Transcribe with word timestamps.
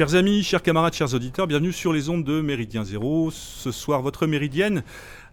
Chers 0.00 0.14
amis, 0.14 0.42
chers 0.42 0.62
camarades, 0.62 0.94
chers 0.94 1.12
auditeurs, 1.12 1.46
bienvenue 1.46 1.74
sur 1.74 1.92
les 1.92 2.08
ondes 2.08 2.24
de 2.24 2.40
Méridien 2.40 2.84
Zéro. 2.84 3.30
Ce 3.30 3.70
soir, 3.70 4.00
votre 4.00 4.26
méridienne, 4.26 4.82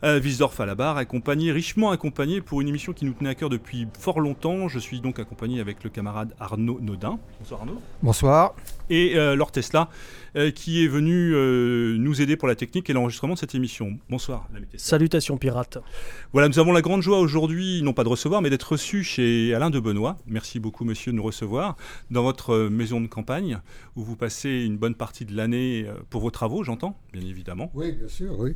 euh, 0.04 0.20
à 0.60 0.66
la 0.66 0.76
barre, 0.76 0.98
accompagné, 0.98 1.52
richement 1.52 1.92
accompagné 1.92 2.42
pour 2.42 2.62
une 2.62 2.68
émission 2.68 2.94
qui 2.94 3.06
nous 3.06 3.14
tenait 3.14 3.30
à 3.30 3.36
cœur 3.36 3.50
depuis 3.50 3.88
fort 4.00 4.20
longtemps. 4.20 4.68
Je 4.68 4.80
suis 4.80 5.02
donc 5.02 5.20
accompagné 5.20 5.60
avec 5.60 5.84
le 5.84 5.90
camarade 5.90 6.34
Arnaud 6.40 6.80
Nodin. 6.82 7.20
Bonsoir 7.40 7.62
Arnaud. 7.62 7.82
Bonsoir. 8.02 8.56
Et 8.90 9.18
euh, 9.18 9.36
Laure 9.36 9.52
Tesla, 9.52 9.90
euh, 10.36 10.52
qui 10.52 10.84
est 10.84 10.88
venu 10.88 11.34
euh, 11.34 11.98
nous 11.98 12.22
aider 12.22 12.38
pour 12.38 12.48
la 12.48 12.56
technique 12.56 12.90
et 12.90 12.94
l'enregistrement 12.94 13.34
de 13.34 13.40
cette 13.40 13.56
émission. 13.56 13.98
Bonsoir. 14.10 14.48
Salutations 14.76 15.38
pirates. 15.38 15.78
Voilà, 16.32 16.48
nous 16.48 16.59
avons 16.59 16.72
la 16.72 16.82
grande 16.82 17.02
joie 17.02 17.20
aujourd'hui, 17.20 17.82
non 17.82 17.94
pas 17.94 18.04
de 18.04 18.09
recevoir, 18.09 18.42
mais 18.42 18.50
d'être 18.50 18.72
reçus 18.72 19.04
chez 19.04 19.54
Alain 19.54 19.70
de 19.70 19.80
Benoît. 19.80 20.18
Merci 20.26 20.59
beaucoup, 20.59 20.86
monsieur, 20.86 21.12
de 21.12 21.18
nous 21.18 21.23
recevoir 21.23 21.76
dans 22.12 22.23
votre 22.23 22.70
maison 22.70 23.02
de 23.02 23.08
campagne, 23.08 23.59
où 23.95 24.04
vous 24.04 24.16
passez 24.16 24.64
une 24.66 24.78
bonne 24.78 24.95
partie 24.95 25.26
de 25.26 25.36
l'année 25.36 25.86
pour 26.09 26.22
vos 26.22 26.32
travaux, 26.32 26.64
j'entends, 26.64 26.98
bien 27.14 27.23
évidemment. 27.23 27.72
Oui, 27.73 27.92
bien 27.92 28.08
sûr, 28.08 28.40
oui. 28.40 28.56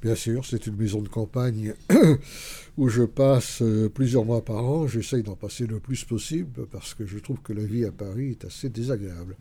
Bien 0.00 0.14
sûr, 0.14 0.44
c'est 0.44 0.66
une 0.68 0.76
maison 0.76 1.02
de 1.02 1.08
campagne 1.08 1.74
où 2.76 2.88
je 2.88 3.02
passe 3.02 3.62
euh, 3.62 3.88
plusieurs 3.88 4.24
mois 4.24 4.44
par 4.44 4.64
an. 4.64 4.86
J'essaye 4.86 5.24
d'en 5.24 5.34
passer 5.34 5.66
le 5.66 5.80
plus 5.80 6.04
possible 6.04 6.66
parce 6.70 6.94
que 6.94 7.04
je 7.04 7.18
trouve 7.18 7.40
que 7.42 7.52
la 7.52 7.64
vie 7.64 7.84
à 7.84 7.90
Paris 7.90 8.30
est 8.30 8.44
assez 8.44 8.68
désagréable. 8.68 9.36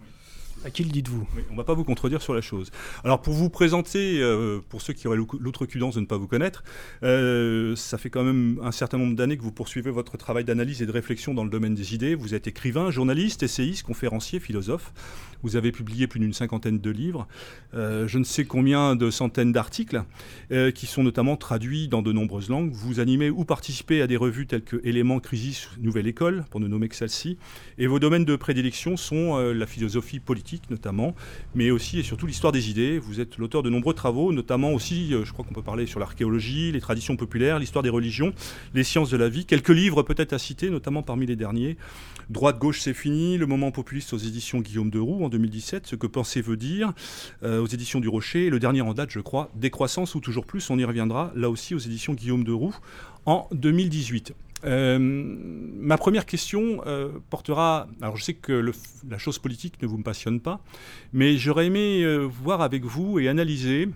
À 0.65 0.71
qui 0.71 0.83
le 0.83 0.89
dites-vous? 0.89 1.27
On 1.49 1.53
ne 1.53 1.57
va 1.57 1.63
pas 1.63 1.75
vous 1.75 1.83
contredire 1.83 2.23
sur 2.23 2.33
la 2.33 2.41
chose. 2.41 2.71
Alors 3.03 3.21
pour 3.21 3.33
vous 3.33 3.49
présenter, 3.51 4.19
euh, 4.19 4.59
pour 4.67 4.81
ceux 4.81 4.93
qui 4.93 5.07
auraient 5.07 5.17
l'outrecuidance 5.17 5.93
de 5.93 5.99
ne 5.99 6.07
pas 6.07 6.17
vous 6.17 6.27
connaître, 6.27 6.63
euh, 7.03 7.75
ça 7.75 7.99
fait 7.99 8.09
quand 8.09 8.23
même 8.23 8.59
un 8.63 8.71
certain 8.71 8.97
nombre 8.97 9.15
d'années 9.15 9.37
que 9.37 9.43
vous 9.43 9.51
poursuivez 9.51 9.91
votre 9.91 10.17
travail 10.17 10.43
d'analyse 10.43 10.81
et 10.81 10.87
de 10.87 10.91
réflexion 10.91 11.35
dans 11.35 11.43
le 11.43 11.51
domaine 11.51 11.75
des 11.75 11.93
idées. 11.93 12.15
Vous 12.15 12.33
êtes 12.33 12.47
écrivain, 12.47 12.89
journaliste, 12.89 13.43
essayiste, 13.43 13.83
conférencier, 13.83 14.39
philosophe. 14.39 14.91
Vous 15.43 15.55
avez 15.55 15.71
publié 15.71 16.07
plus 16.07 16.19
d'une 16.19 16.33
cinquantaine 16.33 16.79
de 16.79 16.89
livres, 16.89 17.27
euh, 17.73 18.07
je 18.07 18.17
ne 18.17 18.23
sais 18.23 18.45
combien 18.45 18.95
de 18.95 19.09
centaines 19.11 19.51
d'articles, 19.51 20.03
qui 20.73 20.85
sont 20.85 21.03
notamment 21.03 21.35
traduits 21.35 21.87
dans 21.87 22.01
de 22.01 22.11
nombreuses 22.11 22.49
langues. 22.49 22.71
Vous 22.71 22.99
animez 22.99 23.29
ou 23.29 23.43
participez 23.43 24.01
à 24.01 24.07
des 24.07 24.17
revues 24.17 24.47
telles 24.47 24.63
que 24.63 24.79
Éléments, 24.83 25.19
Crisis, 25.19 25.69
Nouvelle 25.79 26.07
École, 26.07 26.45
pour 26.49 26.59
ne 26.59 26.67
nommer 26.67 26.87
que 26.87 26.95
celle-ci. 26.95 27.37
Et 27.77 27.87
vos 27.87 27.99
domaines 27.99 28.25
de 28.25 28.35
prédilection 28.35 28.97
sont 28.97 29.37
la 29.37 29.65
philosophie 29.65 30.19
politique 30.19 30.69
notamment, 30.69 31.15
mais 31.55 31.71
aussi 31.71 31.99
et 31.99 32.03
surtout 32.03 32.27
l'histoire 32.27 32.51
des 32.51 32.69
idées. 32.69 32.99
Vous 32.99 33.19
êtes 33.19 33.37
l'auteur 33.37 33.63
de 33.63 33.69
nombreux 33.69 33.93
travaux, 33.93 34.31
notamment 34.31 34.73
aussi, 34.73 35.13
euh, 35.13 35.25
je 35.25 35.33
crois 35.33 35.45
qu'on 35.45 35.53
peut 35.53 35.61
parler 35.61 35.85
sur 35.85 35.99
l'archéologie, 35.99 36.71
les 36.71 36.81
traditions 36.81 37.15
populaires, 37.15 37.59
l'histoire 37.59 37.83
des 37.83 37.89
religions, 37.89 38.33
les 38.73 38.83
sciences 38.83 39.09
de 39.09 39.17
la 39.17 39.29
vie. 39.29 39.45
Quelques 39.45 39.69
livres 39.69 40.03
peut-être 40.03 40.33
à 40.33 40.39
citer, 40.39 40.69
notamment 40.69 41.03
parmi 41.03 41.25
les 41.25 41.35
derniers. 41.35 41.77
Droite-gauche, 42.29 42.81
c'est 42.81 42.93
fini. 42.93 43.37
Le 43.37 43.45
moment 43.45 43.71
populiste 43.71 44.13
aux 44.13 44.17
éditions 44.17 44.59
Guillaume 44.59 44.89
de 44.89 44.99
Roux 44.99 45.23
en 45.27 45.29
2017. 45.29 45.87
Ce 45.87 45.95
que 45.95 46.07
penser 46.07 46.41
veut 46.41 46.57
dire 46.57 46.93
euh, 47.43 47.61
aux 47.61 47.67
éditions 47.67 47.99
du 47.99 48.07
Rocher. 48.07 48.49
le 48.49 48.59
dernier 48.59 48.81
en 48.81 48.93
date, 48.93 49.11
je 49.11 49.19
crois, 49.19 49.49
Décroissance 49.55 50.15
ou 50.15 50.19
toujours 50.19 50.45
plus. 50.45 50.69
On 50.69 50.79
y 50.79 50.85
reviendra 50.85 51.31
là 51.35 51.49
aussi 51.49 51.75
aux 51.75 51.79
éditions 51.79 52.13
Guillaume 52.13 52.43
de 52.43 52.51
Roux 52.51 52.75
en 53.25 53.47
2018. 53.51 54.33
Euh, 54.65 54.97
ma 54.99 55.97
première 55.97 56.25
question 56.25 56.81
euh, 56.87 57.09
portera. 57.29 57.87
Alors, 58.01 58.17
je 58.17 58.23
sais 58.23 58.33
que 58.33 58.71
la 59.07 59.17
chose 59.17 59.37
politique 59.37 59.81
ne 59.81 59.87
vous 59.87 59.97
passionne 59.99 60.39
pas, 60.39 60.59
mais 61.13 61.37
j'aurais 61.37 61.67
aimé 61.67 62.03
voir 62.25 62.61
avec 62.61 62.83
vous 62.83 63.19
et 63.19 63.27
analyser 63.27 63.89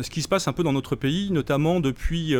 ce 0.00 0.10
qui 0.10 0.22
se 0.22 0.28
passe 0.28 0.48
un 0.48 0.52
peu 0.52 0.62
dans 0.62 0.72
notre 0.72 0.96
pays, 0.96 1.30
notamment 1.30 1.80
depuis 1.80 2.34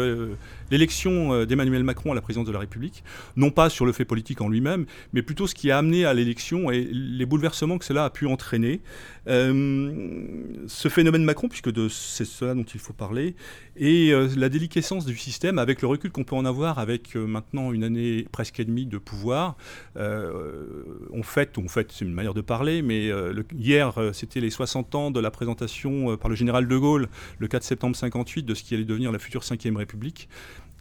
l'élection 0.70 1.44
d'Emmanuel 1.44 1.84
Macron 1.84 2.12
à 2.12 2.14
la 2.14 2.20
présidence 2.20 2.46
de 2.46 2.52
la 2.52 2.58
République, 2.58 3.04
non 3.36 3.50
pas 3.50 3.70
sur 3.70 3.86
le 3.86 3.92
fait 3.92 4.04
politique 4.04 4.40
en 4.40 4.48
lui-même, 4.48 4.86
mais 5.12 5.22
plutôt 5.22 5.46
ce 5.46 5.54
qui 5.54 5.70
a 5.70 5.78
amené 5.78 6.04
à 6.04 6.14
l'élection 6.14 6.70
et 6.70 6.84
les 6.84 7.26
bouleversements 7.26 7.78
que 7.78 7.84
cela 7.84 8.04
a 8.04 8.10
pu 8.10 8.26
entraîner. 8.26 8.80
ce 9.26 10.88
phénomène 10.88 11.24
Macron, 11.24 11.48
puisque 11.48 11.70
c'est 11.90 12.24
cela 12.24 12.54
dont 12.54 12.62
il 12.62 12.80
faut 12.80 12.92
parler, 12.92 13.34
et 13.76 14.12
euh, 14.12 14.28
la 14.36 14.48
déliquescence 14.48 15.04
du 15.04 15.16
système, 15.16 15.58
avec 15.58 15.82
le 15.82 15.88
recul 15.88 16.10
qu'on 16.10 16.24
peut 16.24 16.36
en 16.36 16.44
avoir 16.44 16.78
avec 16.78 17.16
euh, 17.16 17.26
maintenant 17.26 17.72
une 17.72 17.82
année 17.82 18.26
presque 18.30 18.60
et 18.60 18.64
demie 18.64 18.86
de 18.86 18.98
pouvoir, 18.98 19.56
euh, 19.96 20.84
on 21.12 21.22
fête, 21.22 21.58
on 21.58 21.68
fête, 21.68 21.90
c'est 21.92 22.04
une 22.04 22.12
manière 22.12 22.34
de 22.34 22.40
parler, 22.40 22.82
mais 22.82 23.10
hier, 23.56 23.94
c'était 24.12 24.40
les 24.40 24.50
60 24.50 24.94
ans 24.94 25.10
de 25.10 25.20
la 25.20 25.30
présentation 25.30 26.16
par 26.16 26.28
le 26.28 26.36
général 26.36 26.68
de 26.68 26.76
Gaulle, 26.76 27.08
le 27.44 27.48
4 27.48 27.62
septembre 27.62 27.94
58, 27.94 28.44
de 28.44 28.54
ce 28.54 28.62
qui 28.62 28.74
allait 28.74 28.86
devenir 28.86 29.12
la 29.12 29.18
future 29.18 29.42
5e 29.42 29.76
République. 29.76 30.30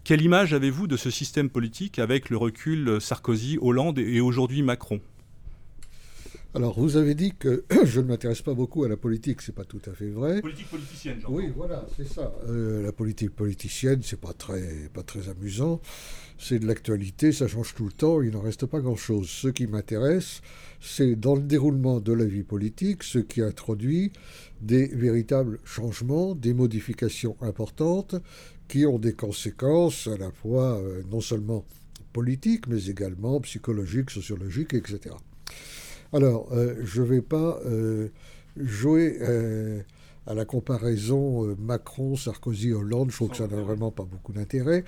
Quelle 0.05 0.21
image 0.21 0.53
avez-vous 0.53 0.87
de 0.87 0.95
ce 0.95 1.09
système 1.09 1.49
politique 1.49 1.99
avec 1.99 2.29
le 2.29 2.37
recul 2.37 3.01
Sarkozy, 3.01 3.57
Hollande 3.61 3.99
et 3.99 4.21
aujourd'hui 4.21 4.61
Macron? 4.61 5.01
Alors, 6.55 6.79
vous 6.79 6.97
avez 6.97 7.15
dit 7.15 7.33
que 7.37 7.65
je 7.83 7.99
ne 7.99 8.05
m'intéresse 8.05 8.41
pas 8.43 8.53
beaucoup 8.53 8.85
à 8.85 8.87
la 8.87 8.95
politique, 8.95 9.41
c'est 9.41 9.55
pas 9.55 9.65
tout 9.65 9.81
à 9.87 9.91
fait 9.91 10.09
vrai. 10.09 10.39
Politique 10.39 10.69
politicienne, 10.69 11.19
genre. 11.19 11.31
Oui, 11.31 11.51
voilà, 11.53 11.85
c'est 11.97 12.07
ça. 12.07 12.31
Euh, 12.47 12.81
la 12.83 12.93
politique 12.93 13.31
politicienne, 13.31 14.01
c'est 14.03 14.21
pas 14.21 14.33
très, 14.33 14.89
pas 14.93 15.03
très 15.03 15.27
amusant. 15.27 15.81
C'est 16.37 16.59
de 16.59 16.67
l'actualité, 16.67 17.31
ça 17.31 17.47
change 17.47 17.73
tout 17.73 17.85
le 17.85 17.91
temps, 17.91 18.21
il 18.21 18.31
n'en 18.31 18.41
reste 18.41 18.67
pas 18.67 18.79
grand-chose. 18.79 19.27
Ce 19.27 19.47
qui 19.49 19.67
m'intéresse, 19.67 20.41
c'est 20.79 21.15
dans 21.15 21.35
le 21.35 21.41
déroulement 21.41 21.99
de 21.99 22.13
la 22.13 22.25
vie 22.25 22.43
politique, 22.43 23.03
ce 23.03 23.19
qui 23.19 23.41
introduit 23.41 24.11
des 24.63 24.87
véritables 24.87 25.59
changements, 25.65 26.35
des 26.35 26.53
modifications 26.53 27.35
importantes 27.41 28.15
qui 28.67 28.85
ont 28.85 28.97
des 28.97 29.13
conséquences 29.13 30.07
à 30.07 30.17
la 30.17 30.31
fois 30.31 30.79
euh, 30.79 31.03
non 31.11 31.19
seulement 31.19 31.65
politiques, 32.13 32.67
mais 32.67 32.85
également 32.85 33.41
psychologiques, 33.41 34.09
sociologiques, 34.09 34.73
etc. 34.73 35.15
Alors, 36.13 36.47
euh, 36.53 36.75
je 36.83 37.01
ne 37.01 37.07
vais 37.07 37.21
pas 37.21 37.59
euh, 37.65 38.09
jouer 38.55 39.19
à 40.25 40.33
la 40.33 40.45
comparaison 40.45 41.55
Macron, 41.57 42.15
Sarkozy, 42.15 42.71
Hollande. 42.71 43.11
Je 43.11 43.17
trouve 43.17 43.29
que 43.29 43.37
ça 43.37 43.47
n'a 43.47 43.61
vraiment 43.61 43.91
pas 43.91 44.05
beaucoup 44.05 44.31
d'intérêt. 44.31 44.85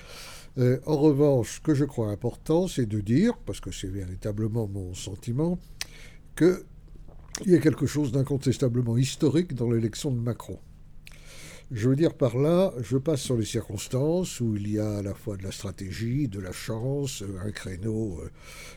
en 0.57 0.97
revanche, 0.97 1.55
ce 1.55 1.59
que 1.59 1.73
je 1.73 1.83
crois 1.83 2.09
important, 2.09 2.67
c'est 2.67 2.85
de 2.85 3.01
dire, 3.01 3.37
parce 3.45 3.59
que 3.59 3.71
c'est 3.71 3.89
véritablement 3.89 4.67
mon 4.67 4.93
sentiment, 4.93 5.59
qu'il 7.37 7.51
y 7.51 7.55
a 7.55 7.59
quelque 7.59 7.85
chose 7.85 8.11
d'incontestablement 8.11 8.97
historique 8.97 9.53
dans 9.53 9.69
l'élection 9.69 10.11
de 10.11 10.19
Macron. 10.19 10.59
Je 11.71 11.89
veux 11.89 11.95
dire 11.95 12.13
par 12.13 12.37
là, 12.37 12.73
je 12.81 12.97
passe 12.97 13.21
sur 13.21 13.37
les 13.37 13.45
circonstances 13.45 14.39
où 14.39 14.55
il 14.55 14.69
y 14.69 14.79
a 14.79 14.97
à 14.97 15.01
la 15.01 15.15
fois 15.15 15.35
de 15.35 15.43
la 15.43 15.51
stratégie, 15.51 16.27
de 16.27 16.39
la 16.39 16.51
chance, 16.51 17.23
un 17.43 17.51
créneau 17.51 18.19
euh, 18.21 18.29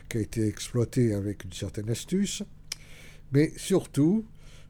qui 0.09 0.17
a 0.17 0.21
été 0.21 0.47
exploité 0.47 1.13
avec 1.13 1.43
une 1.43 1.53
certaine 1.53 1.89
astuce, 1.89 2.43
mais 3.31 3.53
surtout, 3.57 4.25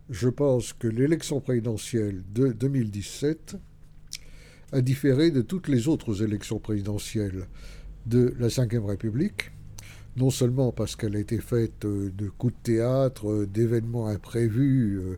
je 0.09 0.27
pense 0.27 0.73
que 0.73 0.87
l'élection 0.87 1.39
présidentielle 1.39 2.23
de 2.33 2.49
2017 2.49 3.55
a 4.73 4.81
différé 4.81 5.31
de 5.31 5.41
toutes 5.41 5.67
les 5.67 5.87
autres 5.87 6.21
élections 6.21 6.59
présidentielles 6.59 7.47
de 8.05 8.33
la 8.37 8.47
Ve 8.47 8.85
République, 8.85 9.51
non 10.19 10.29
seulement 10.31 10.73
parce 10.73 10.97
qu'elle 10.97 11.15
a 11.15 11.19
été 11.19 11.39
faite 11.39 11.85
euh, 11.85 12.11
de 12.15 12.27
coups 12.29 12.53
de 12.53 12.73
théâtre, 12.73 13.29
euh, 13.29 13.47
d'événements 13.47 14.07
imprévus 14.07 14.99
euh, 14.99 15.17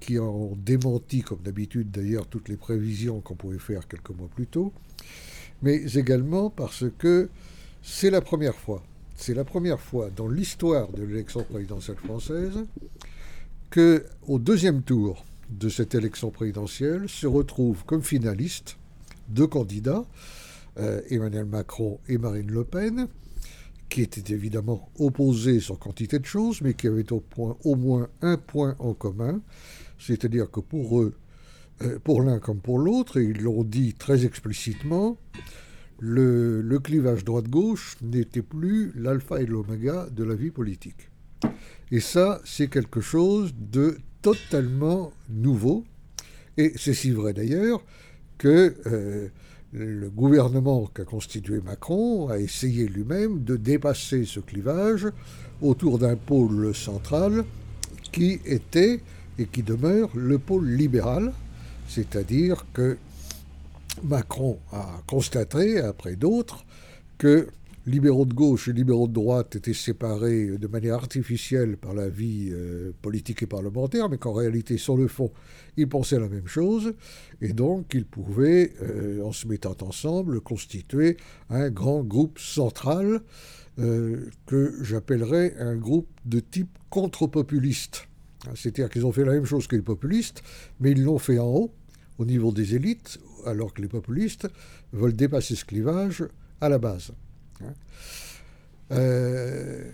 qui 0.00 0.18
ont 0.18 0.56
démenti, 0.56 1.22
comme 1.22 1.38
d'habitude 1.38 1.90
d'ailleurs, 1.90 2.26
toutes 2.26 2.48
les 2.48 2.56
prévisions 2.56 3.20
qu'on 3.20 3.36
pouvait 3.36 3.60
faire 3.60 3.86
quelques 3.86 4.10
mois 4.10 4.28
plus 4.34 4.48
tôt, 4.48 4.72
mais 5.62 5.76
également 5.96 6.50
parce 6.50 6.84
que 6.98 7.28
c'est 7.82 8.10
la 8.10 8.20
première 8.20 8.56
fois, 8.56 8.82
c'est 9.14 9.34
la 9.34 9.44
première 9.44 9.80
fois 9.80 10.10
dans 10.10 10.28
l'histoire 10.28 10.90
de 10.92 11.04
l'élection 11.04 11.44
présidentielle 11.44 11.98
française 11.98 12.64
que, 13.70 14.04
au 14.26 14.40
deuxième 14.40 14.82
tour 14.82 15.24
de 15.48 15.68
cette 15.68 15.94
élection 15.94 16.30
présidentielle, 16.30 17.08
se 17.08 17.28
retrouvent 17.28 17.84
comme 17.84 18.02
finalistes 18.02 18.78
deux 19.28 19.46
candidats, 19.46 20.04
Emmanuel 21.10 21.44
Macron 21.44 21.98
et 22.08 22.16
Marine 22.16 22.50
Le 22.50 22.64
Pen, 22.64 23.08
qui 23.90 24.02
étaient 24.02 24.32
évidemment 24.32 24.90
opposés 24.98 25.60
sur 25.60 25.78
quantité 25.78 26.18
de 26.18 26.24
choses, 26.24 26.62
mais 26.62 26.74
qui 26.74 26.86
avaient 26.86 27.04
au, 27.12 27.76
moins 27.76 28.08
un 28.22 28.38
point 28.38 28.76
en 28.78 28.94
commun, 28.94 29.42
c'est-à-dire 29.98 30.50
que 30.50 30.60
pour 30.60 31.00
eux, 31.00 31.14
euh, 31.82 31.98
pour 31.98 32.22
l'un 32.22 32.38
comme 32.38 32.60
pour 32.60 32.78
l'autre, 32.78 33.18
et 33.18 33.24
ils 33.24 33.42
l'ont 33.42 33.64
dit 33.64 33.94
très 33.94 34.24
explicitement, 34.24 35.18
le, 35.98 36.62
le 36.62 36.78
clivage 36.78 37.24
droite-gauche 37.24 37.96
n'était 38.00 38.42
plus 38.42 38.92
l'alpha 38.94 39.42
et 39.42 39.46
l'oméga 39.46 40.08
de 40.10 40.24
la 40.24 40.34
vie 40.34 40.50
politique. 40.50 41.10
Et 41.90 42.00
ça, 42.00 42.40
c'est 42.44 42.68
quelque 42.68 43.00
chose 43.00 43.52
de 43.58 43.98
totalement 44.22 45.12
nouveau. 45.28 45.84
Et 46.56 46.72
c'est 46.76 46.94
si 46.94 47.10
vrai 47.10 47.32
d'ailleurs 47.32 47.84
que 48.38 48.74
euh, 48.86 49.28
le 49.72 50.10
gouvernement 50.10 50.86
qu'a 50.92 51.04
constitué 51.04 51.60
Macron 51.60 52.28
a 52.28 52.38
essayé 52.38 52.88
lui-même 52.88 53.44
de 53.44 53.56
dépasser 53.56 54.24
ce 54.24 54.40
clivage 54.40 55.06
autour 55.62 55.98
d'un 55.98 56.16
pôle 56.16 56.74
central 56.74 57.44
qui 58.10 58.40
était 58.44 59.00
et 59.38 59.46
qui 59.46 59.62
demeure 59.62 60.10
le 60.14 60.38
pôle 60.38 60.68
libéral, 60.68 61.32
c'est-à-dire 61.88 62.66
que 62.72 62.98
Macron 64.02 64.58
a 64.72 65.00
constaté, 65.06 65.78
après 65.78 66.16
d'autres, 66.16 66.64
que 67.16 67.48
libéraux 67.86 68.26
de 68.26 68.34
gauche 68.34 68.68
et 68.68 68.72
libéraux 68.72 69.08
de 69.08 69.12
droite 69.12 69.56
étaient 69.56 69.74
séparés 69.74 70.58
de 70.58 70.66
manière 70.66 70.94
artificielle 70.94 71.76
par 71.76 71.94
la 71.94 72.08
vie 72.08 72.50
euh, 72.50 72.92
politique 73.00 73.42
et 73.42 73.46
parlementaire, 73.46 74.08
mais 74.08 74.18
qu'en 74.18 74.32
réalité, 74.32 74.76
sur 74.76 74.96
le 74.96 75.08
fond, 75.08 75.32
ils 75.76 75.88
pensaient 75.88 76.18
la 76.18 76.28
même 76.28 76.46
chose, 76.46 76.94
et 77.40 77.52
donc 77.52 77.94
ils 77.94 78.04
pouvaient, 78.04 78.74
euh, 78.82 79.22
en 79.24 79.32
se 79.32 79.46
mettant 79.46 79.76
ensemble, 79.80 80.40
constituer 80.40 81.16
un 81.48 81.70
grand 81.70 82.02
groupe 82.02 82.38
central 82.38 83.22
euh, 83.78 84.26
que 84.46 84.74
j'appellerais 84.82 85.54
un 85.58 85.76
groupe 85.76 86.08
de 86.26 86.40
type 86.40 86.78
contre-populiste. 86.90 88.06
C'est-à-dire 88.54 88.88
qu'ils 88.88 89.06
ont 89.06 89.12
fait 89.12 89.24
la 89.24 89.32
même 89.32 89.44
chose 89.44 89.66
que 89.66 89.76
les 89.76 89.82
populistes, 89.82 90.42
mais 90.80 90.92
ils 90.92 91.02
l'ont 91.02 91.18
fait 91.18 91.38
en 91.38 91.46
haut, 91.46 91.72
au 92.18 92.24
niveau 92.24 92.52
des 92.52 92.74
élites, 92.74 93.18
alors 93.46 93.72
que 93.72 93.80
les 93.80 93.88
populistes 93.88 94.48
veulent 94.92 95.16
dépasser 95.16 95.56
ce 95.56 95.64
clivage 95.64 96.24
à 96.60 96.68
la 96.68 96.78
base. 96.78 97.12
Hein. 97.62 97.74
Euh, 98.92 99.90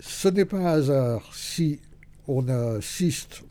ce 0.00 0.28
n'est 0.28 0.44
pas 0.44 0.58
un 0.58 0.66
hasard 0.66 1.30
si 1.34 1.80
on 2.26 2.48
assiste 2.48 3.42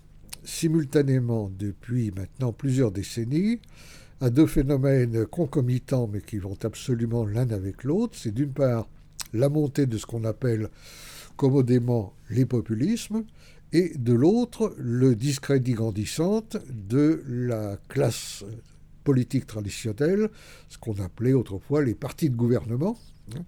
simultanément 0.44 1.52
depuis 1.58 2.12
maintenant 2.12 2.52
plusieurs 2.52 2.92
décennies 2.92 3.60
à 4.22 4.30
deux 4.30 4.48
phénomènes 4.48 5.26
concomitants 5.26 6.10
mais 6.12 6.22
qui 6.22 6.38
vont 6.38 6.58
absolument 6.64 7.26
l'un 7.26 7.50
avec 7.52 7.84
l'autre. 7.84 8.18
C'est 8.18 8.34
d'une 8.34 8.52
part 8.52 8.88
la 9.34 9.50
montée 9.50 9.86
de 9.86 9.98
ce 9.98 10.06
qu'on 10.06 10.24
appelle 10.24 10.70
commodément 11.38 12.14
les 12.30 12.46
populismes 12.46 13.24
et 13.72 13.94
de 13.98 14.14
l'autre 14.14 14.74
le 14.78 15.16
discrédit 15.16 15.74
grandissant 15.74 16.44
de 16.70 17.24
la 17.28 17.78
classe 17.88 18.44
politique 19.10 19.48
traditionnelle, 19.48 20.30
ce 20.68 20.78
qu'on 20.78 21.00
appelait 21.00 21.34
autrefois 21.34 21.84
les 21.84 21.96
partis 21.96 22.30
de 22.30 22.36
gouvernement, 22.36 22.96
hein, 23.36 23.42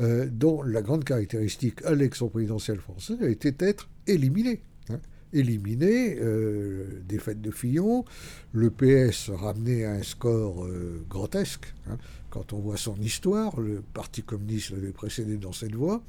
euh, 0.00 0.26
dont 0.28 0.64
la 0.64 0.82
grande 0.82 1.04
caractéristique 1.04 1.80
à 1.84 1.92
l'élection 1.92 2.28
présidentielle 2.28 2.80
française 2.80 3.22
été 3.22 3.52
d'être 3.52 3.88
éliminée. 4.08 4.62
Hein, 4.90 4.98
éliminé 5.32 6.16
euh, 6.18 7.02
fêtes 7.20 7.40
de 7.40 7.52
Fillon, 7.52 8.04
le 8.50 8.68
PS 8.70 9.30
ramené 9.30 9.84
à 9.84 9.92
un 9.92 10.02
score 10.02 10.64
euh, 10.64 11.04
grotesque. 11.08 11.72
Hein, 11.88 11.98
quand 12.28 12.52
on 12.52 12.58
voit 12.58 12.76
son 12.76 12.96
histoire, 12.96 13.60
le 13.60 13.84
Parti 13.94 14.24
communiste 14.24 14.70
l'avait 14.70 14.90
précédé 14.90 15.36
dans 15.36 15.52
cette 15.52 15.76
voie. 15.76 16.02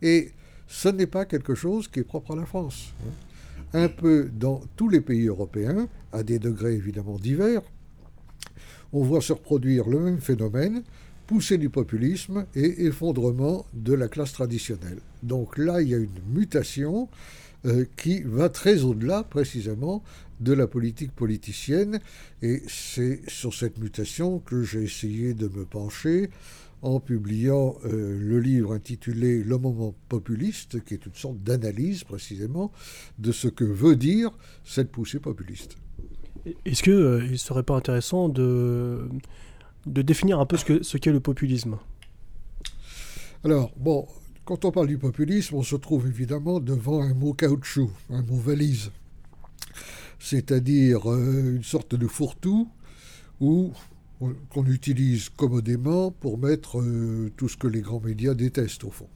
Et 0.00 0.30
ce 0.68 0.88
n'est 0.88 1.08
pas 1.08 1.24
quelque 1.24 1.56
chose 1.56 1.88
qui 1.88 1.98
est 1.98 2.04
propre 2.04 2.34
à 2.34 2.36
la 2.36 2.46
France. 2.46 2.94
Un 3.72 3.88
peu 3.88 4.30
dans 4.32 4.60
tous 4.76 4.88
les 4.88 5.00
pays 5.00 5.26
européens, 5.26 5.88
à 6.12 6.22
des 6.22 6.38
degrés 6.38 6.74
évidemment 6.74 7.18
divers, 7.18 7.62
on 8.92 9.02
voit 9.02 9.20
se 9.20 9.32
reproduire 9.32 9.88
le 9.88 10.00
même 10.00 10.20
phénomène, 10.20 10.82
poussée 11.26 11.58
du 11.58 11.70
populisme 11.70 12.46
et 12.54 12.84
effondrement 12.84 13.64
de 13.74 13.94
la 13.94 14.08
classe 14.08 14.32
traditionnelle. 14.32 14.98
Donc 15.22 15.56
là, 15.56 15.80
il 15.80 15.88
y 15.88 15.94
a 15.94 15.98
une 15.98 16.10
mutation 16.32 17.08
euh, 17.64 17.84
qui 17.96 18.22
va 18.22 18.48
très 18.48 18.82
au-delà 18.82 19.22
précisément 19.22 20.02
de 20.40 20.52
la 20.52 20.66
politique 20.66 21.12
politicienne. 21.12 22.00
Et 22.42 22.62
c'est 22.66 23.20
sur 23.28 23.54
cette 23.54 23.78
mutation 23.78 24.40
que 24.40 24.64
j'ai 24.64 24.82
essayé 24.82 25.32
de 25.32 25.46
me 25.48 25.64
pencher 25.64 26.28
en 26.82 26.98
publiant 26.98 27.76
euh, 27.84 28.18
le 28.20 28.40
livre 28.40 28.74
intitulé 28.74 29.44
Le 29.44 29.56
moment 29.56 29.94
populiste, 30.08 30.84
qui 30.84 30.94
est 30.94 31.06
une 31.06 31.14
sorte 31.14 31.38
d'analyse 31.42 32.02
précisément 32.02 32.72
de 33.18 33.30
ce 33.30 33.46
que 33.46 33.64
veut 33.64 33.94
dire 33.94 34.36
cette 34.64 34.90
poussée 34.90 35.20
populiste. 35.20 35.76
Est-ce 36.64 36.82
qu'il 36.82 36.92
euh, 36.92 37.28
ne 37.28 37.36
serait 37.36 37.62
pas 37.62 37.76
intéressant 37.76 38.28
de, 38.28 39.08
définir 39.86 40.40
un 40.40 40.46
peu 40.46 40.56
ce 40.56 40.96
qu'est 40.96 41.12
le 41.12 41.20
populisme? 41.20 41.78
Alors, 43.44 43.72
bon, 43.76 44.06
quand 44.44 44.64
on 44.64 44.72
parle 44.72 44.88
du 44.88 44.98
populisme, 44.98 45.56
on 45.56 45.62
se 45.62 45.76
trouve 45.76 46.06
évidemment 46.06 46.58
devant 46.58 47.02
un 47.02 47.14
mot 47.14 47.32
caoutchouc, 47.32 47.90
un 48.10 48.22
mot 48.22 48.36
valise. 48.36 48.90
C'est-à-dire 50.18 51.10
euh, 51.10 51.56
une 51.56 51.64
sorte 51.64 51.94
de 51.94 52.06
fourre-tout 52.06 52.68
où 53.40 53.72
qu'on 54.50 54.66
utilise 54.66 55.30
commodément 55.30 56.12
pour 56.12 56.38
mettre 56.38 56.80
euh, 56.80 57.32
tout 57.36 57.48
ce 57.48 57.56
que 57.56 57.66
les 57.66 57.80
grands 57.80 58.00
médias 58.00 58.34
détestent 58.34 58.84
au 58.84 58.90
fond. 58.90 59.08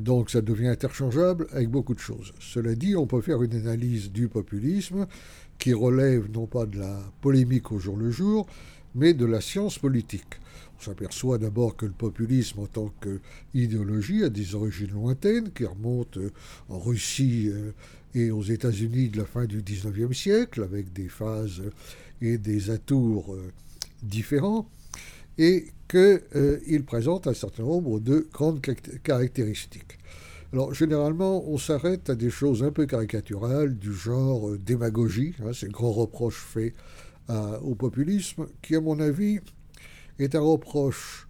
donc 0.00 0.30
ça 0.30 0.40
devient 0.40 0.68
interchangeable 0.68 1.46
avec 1.52 1.68
beaucoup 1.68 1.94
de 1.94 2.00
choses. 2.00 2.32
Cela 2.40 2.74
dit, 2.74 2.96
on 2.96 3.06
peut 3.06 3.20
faire 3.20 3.42
une 3.42 3.54
analyse 3.54 4.10
du 4.10 4.28
populisme 4.28 5.06
qui 5.58 5.72
relève 5.72 6.30
non 6.30 6.46
pas 6.46 6.66
de 6.66 6.78
la 6.78 6.98
polémique 7.20 7.72
au 7.72 7.78
jour 7.78 7.96
le 7.96 8.10
jour, 8.10 8.46
mais 8.94 9.14
de 9.14 9.26
la 9.26 9.40
science 9.40 9.78
politique. 9.78 10.40
On 10.78 10.82
s'aperçoit 10.82 11.38
d'abord 11.38 11.76
que 11.76 11.86
le 11.86 11.92
populisme 11.92 12.60
en 12.60 12.66
tant 12.66 12.92
qu'idéologie 13.00 14.24
a 14.24 14.28
des 14.28 14.54
origines 14.54 14.92
lointaines 14.92 15.50
qui 15.52 15.64
remontent 15.64 16.20
euh, 16.20 16.32
en 16.68 16.78
Russie 16.78 17.48
euh, 17.48 17.72
et 18.14 18.30
aux 18.30 18.42
États-Unis 18.42 19.08
de 19.08 19.18
la 19.18 19.24
fin 19.24 19.46
du 19.46 19.62
XIXe 19.62 20.16
siècle, 20.16 20.62
avec 20.62 20.92
des 20.92 21.08
phases 21.08 21.62
et 22.20 22.38
des 22.38 22.70
atours 22.70 23.34
euh, 23.34 23.52
différents, 24.02 24.68
et 25.38 25.66
qu'il 25.88 26.84
présente 26.86 27.26
un 27.26 27.34
certain 27.34 27.62
nombre 27.62 28.00
de 28.00 28.26
grandes 28.32 28.60
caractéristiques. 29.02 29.98
Alors, 30.56 30.72
généralement, 30.72 31.46
on 31.50 31.58
s'arrête 31.58 32.08
à 32.08 32.14
des 32.14 32.30
choses 32.30 32.62
un 32.62 32.70
peu 32.70 32.86
caricaturales, 32.86 33.76
du 33.76 33.92
genre 33.92 34.48
euh, 34.48 34.58
démagogie, 34.58 35.34
hein, 35.44 35.50
c'est 35.52 35.66
le 35.66 35.72
grand 35.72 35.92
reproche 35.92 36.38
fait 36.38 36.72
au 37.28 37.74
populisme, 37.74 38.46
qui, 38.62 38.74
à 38.74 38.80
mon 38.80 38.98
avis, 38.98 39.40
est 40.18 40.34
un 40.34 40.40
reproche 40.40 41.28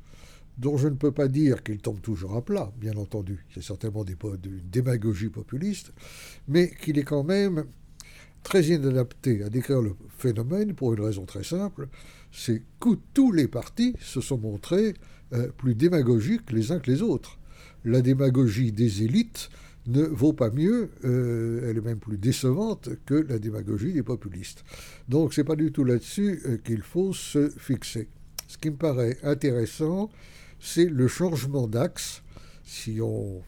dont 0.59 0.77
je 0.77 0.87
ne 0.87 0.95
peux 0.95 1.11
pas 1.11 1.27
dire 1.27 1.65
qu'il 1.65 1.79
tombe 1.79 2.01
toujours 2.01 2.37
à 2.37 2.45
plat, 2.45 2.71
bien 2.79 2.97
entendu. 2.99 3.45
C'est 3.53 3.65
certainement 3.65 4.05
des, 4.05 4.15
de 4.15 4.61
démagogie 4.71 5.29
populiste, 5.29 5.93
mais 6.47 6.71
qu'il 6.71 6.97
est 6.97 7.03
quand 7.03 7.25
même 7.25 7.65
très 8.45 8.63
inadapté 8.67 9.43
à 9.43 9.49
décrire 9.49 9.83
le 9.83 9.97
phénomène 10.19 10.73
pour 10.75 10.95
une 10.95 11.01
raison 11.01 11.25
très 11.25 11.43
simple, 11.43 11.89
c'est 12.31 12.63
que 12.79 12.91
tous 13.13 13.33
les 13.33 13.49
partis 13.49 13.97
se 13.99 14.21
sont 14.21 14.39
montrés 14.39 14.95
euh, 15.33 15.49
plus 15.49 15.75
démagogiques 15.75 16.53
les 16.53 16.71
uns 16.71 16.79
que 16.79 16.93
les 16.93 17.03
autres 17.03 17.41
la 17.87 18.03
démagogie 18.03 18.73
des 18.73 19.05
élites 19.05 19.49
ne 19.87 20.03
vaut 20.03 20.33
pas 20.33 20.51
mieux, 20.51 20.91
euh, 21.05 21.71
elle 21.71 21.79
est 21.79 21.81
même 21.81 22.01
plus 22.01 22.19
décevante 22.19 22.89
que 23.07 23.15
la 23.15 23.39
démagogie 23.39 23.93
des 23.93 24.03
populistes. 24.03 24.65
Donc 25.09 25.33
c'est 25.33 25.45
pas 25.45 25.55
du 25.55 25.71
tout 25.71 25.85
là-dessus 25.85 26.43
euh, 26.47 26.57
qu'il 26.59 26.83
faut 26.83 27.13
se 27.13 27.49
fixer. 27.49 28.09
Ce 28.49 28.59
qui 28.59 28.71
me 28.71 28.77
paraît 28.77 29.17
intéressant, 29.23 30.11
c'est 30.59 30.87
le 30.87 31.07
changement 31.07 31.69
d'axe, 31.69 32.23
si 32.65 32.99
on 33.01 33.41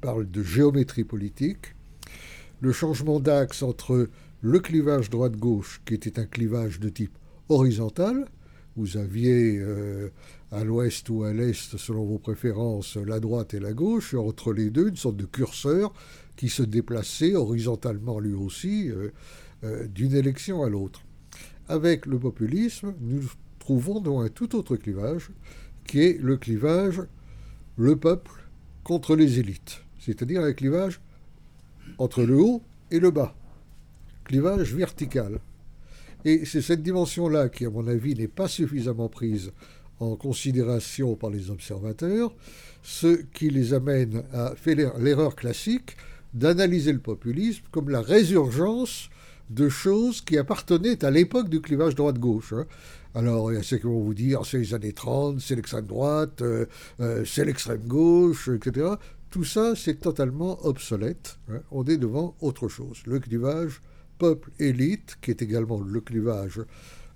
parle 0.00 0.30
de 0.30 0.44
géométrie 0.44 1.04
politique, 1.04 1.74
le 2.60 2.72
changement 2.72 3.18
d'axe 3.18 3.64
entre 3.64 4.08
le 4.40 4.60
clivage 4.60 5.10
droite-gauche, 5.10 5.82
qui 5.84 5.94
était 5.94 6.20
un 6.20 6.26
clivage 6.26 6.78
de 6.78 6.90
type 6.90 7.18
horizontal, 7.48 8.28
vous 8.80 8.96
aviez 8.96 9.58
euh, 9.58 10.08
à 10.52 10.64
l'ouest 10.64 11.08
ou 11.10 11.24
à 11.24 11.34
l'est, 11.34 11.76
selon 11.76 12.06
vos 12.06 12.18
préférences, 12.18 12.96
la 12.96 13.20
droite 13.20 13.52
et 13.52 13.60
la 13.60 13.74
gauche, 13.74 14.14
et 14.14 14.16
entre 14.16 14.54
les 14.54 14.70
deux, 14.70 14.88
une 14.88 14.96
sorte 14.96 15.18
de 15.18 15.26
curseur 15.26 15.92
qui 16.36 16.48
se 16.48 16.62
déplaçait 16.62 17.34
horizontalement 17.34 18.18
lui 18.18 18.32
aussi 18.32 18.88
euh, 18.88 19.10
euh, 19.64 19.86
d'une 19.86 20.14
élection 20.14 20.62
à 20.62 20.70
l'autre. 20.70 21.02
Avec 21.68 22.06
le 22.06 22.18
populisme, 22.18 22.94
nous 23.02 23.20
trouvons 23.58 24.00
dans 24.00 24.20
un 24.20 24.30
tout 24.30 24.56
autre 24.56 24.76
clivage, 24.76 25.30
qui 25.86 26.00
est 26.00 26.18
le 26.18 26.38
clivage 26.38 27.02
le 27.76 27.96
peuple 27.96 28.30
contre 28.82 29.14
les 29.14 29.38
élites, 29.38 29.82
c'est-à-dire 29.98 30.40
un 30.40 30.54
clivage 30.54 31.02
entre 31.98 32.22
le 32.22 32.40
haut 32.40 32.62
et 32.90 32.98
le 32.98 33.10
bas, 33.10 33.34
clivage 34.24 34.74
vertical. 34.74 35.38
Et 36.24 36.44
c'est 36.44 36.62
cette 36.62 36.82
dimension-là 36.82 37.48
qui, 37.48 37.66
à 37.66 37.70
mon 37.70 37.86
avis, 37.86 38.14
n'est 38.14 38.28
pas 38.28 38.48
suffisamment 38.48 39.08
prise 39.08 39.52
en 40.00 40.16
considération 40.16 41.14
par 41.14 41.30
les 41.30 41.50
observateurs, 41.50 42.34
ce 42.82 43.22
qui 43.32 43.50
les 43.50 43.74
amène 43.74 44.22
à 44.32 44.54
faire 44.56 44.98
l'erreur 44.98 45.36
classique 45.36 45.96
d'analyser 46.32 46.92
le 46.92 47.00
populisme 47.00 47.64
comme 47.70 47.90
la 47.90 48.00
résurgence 48.00 49.10
de 49.50 49.68
choses 49.68 50.20
qui 50.20 50.38
appartenaient 50.38 51.04
à 51.04 51.10
l'époque 51.10 51.48
du 51.48 51.60
clivage 51.60 51.94
droite-gauche. 51.94 52.52
Hein. 52.52 52.66
Alors, 53.14 53.52
il 53.52 53.56
y 53.56 53.58
a 53.58 53.62
ceux 53.62 53.78
qui 53.78 53.86
vont 53.86 54.00
vous 54.00 54.14
dire 54.14 54.46
c'est 54.46 54.58
les 54.58 54.74
années 54.74 54.92
30, 54.92 55.40
c'est 55.40 55.56
l'extrême 55.56 55.86
droite, 55.86 56.42
euh, 56.42 56.66
euh, 57.00 57.24
c'est 57.26 57.44
l'extrême 57.44 57.82
gauche, 57.86 58.48
etc. 58.48 58.90
Tout 59.30 59.44
ça, 59.44 59.74
c'est 59.74 60.00
totalement 60.00 60.64
obsolète. 60.64 61.38
Hein. 61.50 61.60
On 61.72 61.84
est 61.84 61.96
devant 61.96 62.36
autre 62.40 62.68
chose. 62.68 63.02
Le 63.06 63.18
clivage 63.18 63.80
peuple-élite, 64.20 65.18
qui 65.20 65.32
est 65.32 65.42
également 65.42 65.80
le 65.80 66.00
clivage 66.00 66.60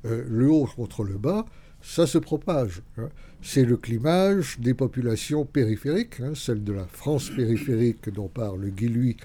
euh, 0.06 0.24
le 0.28 0.50
haut 0.50 0.66
contre 0.66 1.04
le 1.04 1.16
bas, 1.16 1.46
ça 1.80 2.06
se 2.06 2.18
propage. 2.18 2.82
Hein. 2.98 3.08
C'est 3.42 3.64
le 3.64 3.76
climage 3.76 4.58
des 4.58 4.74
populations 4.74 5.44
périphériques, 5.44 6.20
hein, 6.20 6.32
celle 6.34 6.64
de 6.64 6.72
la 6.72 6.86
France 6.86 7.30
périphérique 7.30 8.08
dont 8.10 8.28
parle 8.28 8.68
Guy 8.70 9.16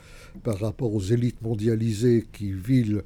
par 0.43 0.59
rapport 0.59 0.93
aux 0.93 1.01
élites 1.01 1.41
mondialisées 1.41 2.27
qui, 2.31 2.51
vivent 2.51 3.03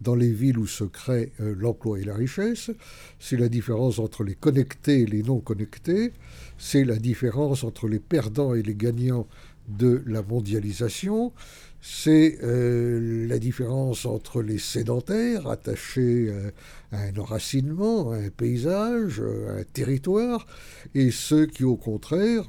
dans 0.00 0.14
les 0.14 0.32
villes 0.32 0.58
où 0.58 0.66
se 0.66 0.84
crée 0.84 1.32
euh, 1.40 1.54
l'emploi 1.56 1.98
et 2.00 2.04
la 2.04 2.14
richesse, 2.14 2.70
c'est 3.18 3.36
la 3.36 3.48
différence 3.48 3.98
entre 3.98 4.22
les 4.22 4.34
connectés 4.34 5.02
et 5.02 5.06
les 5.06 5.22
non 5.22 5.40
connectés, 5.40 6.12
c'est 6.56 6.84
la 6.84 6.96
différence 6.96 7.64
entre 7.64 7.88
les 7.88 7.98
perdants 7.98 8.54
et 8.54 8.62
les 8.62 8.76
gagnants 8.76 9.26
de 9.68 10.02
la 10.06 10.22
mondialisation, 10.22 11.32
c'est 11.80 12.38
euh, 12.42 13.26
la 13.26 13.38
différence 13.38 14.04
entre 14.04 14.42
les 14.42 14.58
sédentaires 14.58 15.48
attachés 15.48 16.28
euh, 16.28 16.50
à 16.92 17.02
un 17.02 17.16
enracinement, 17.16 18.12
à 18.12 18.16
un 18.16 18.30
paysage, 18.30 19.20
à 19.20 19.60
un 19.60 19.64
territoire, 19.72 20.46
et 20.94 21.10
ceux 21.10 21.46
qui, 21.46 21.64
au 21.64 21.76
contraire, 21.76 22.46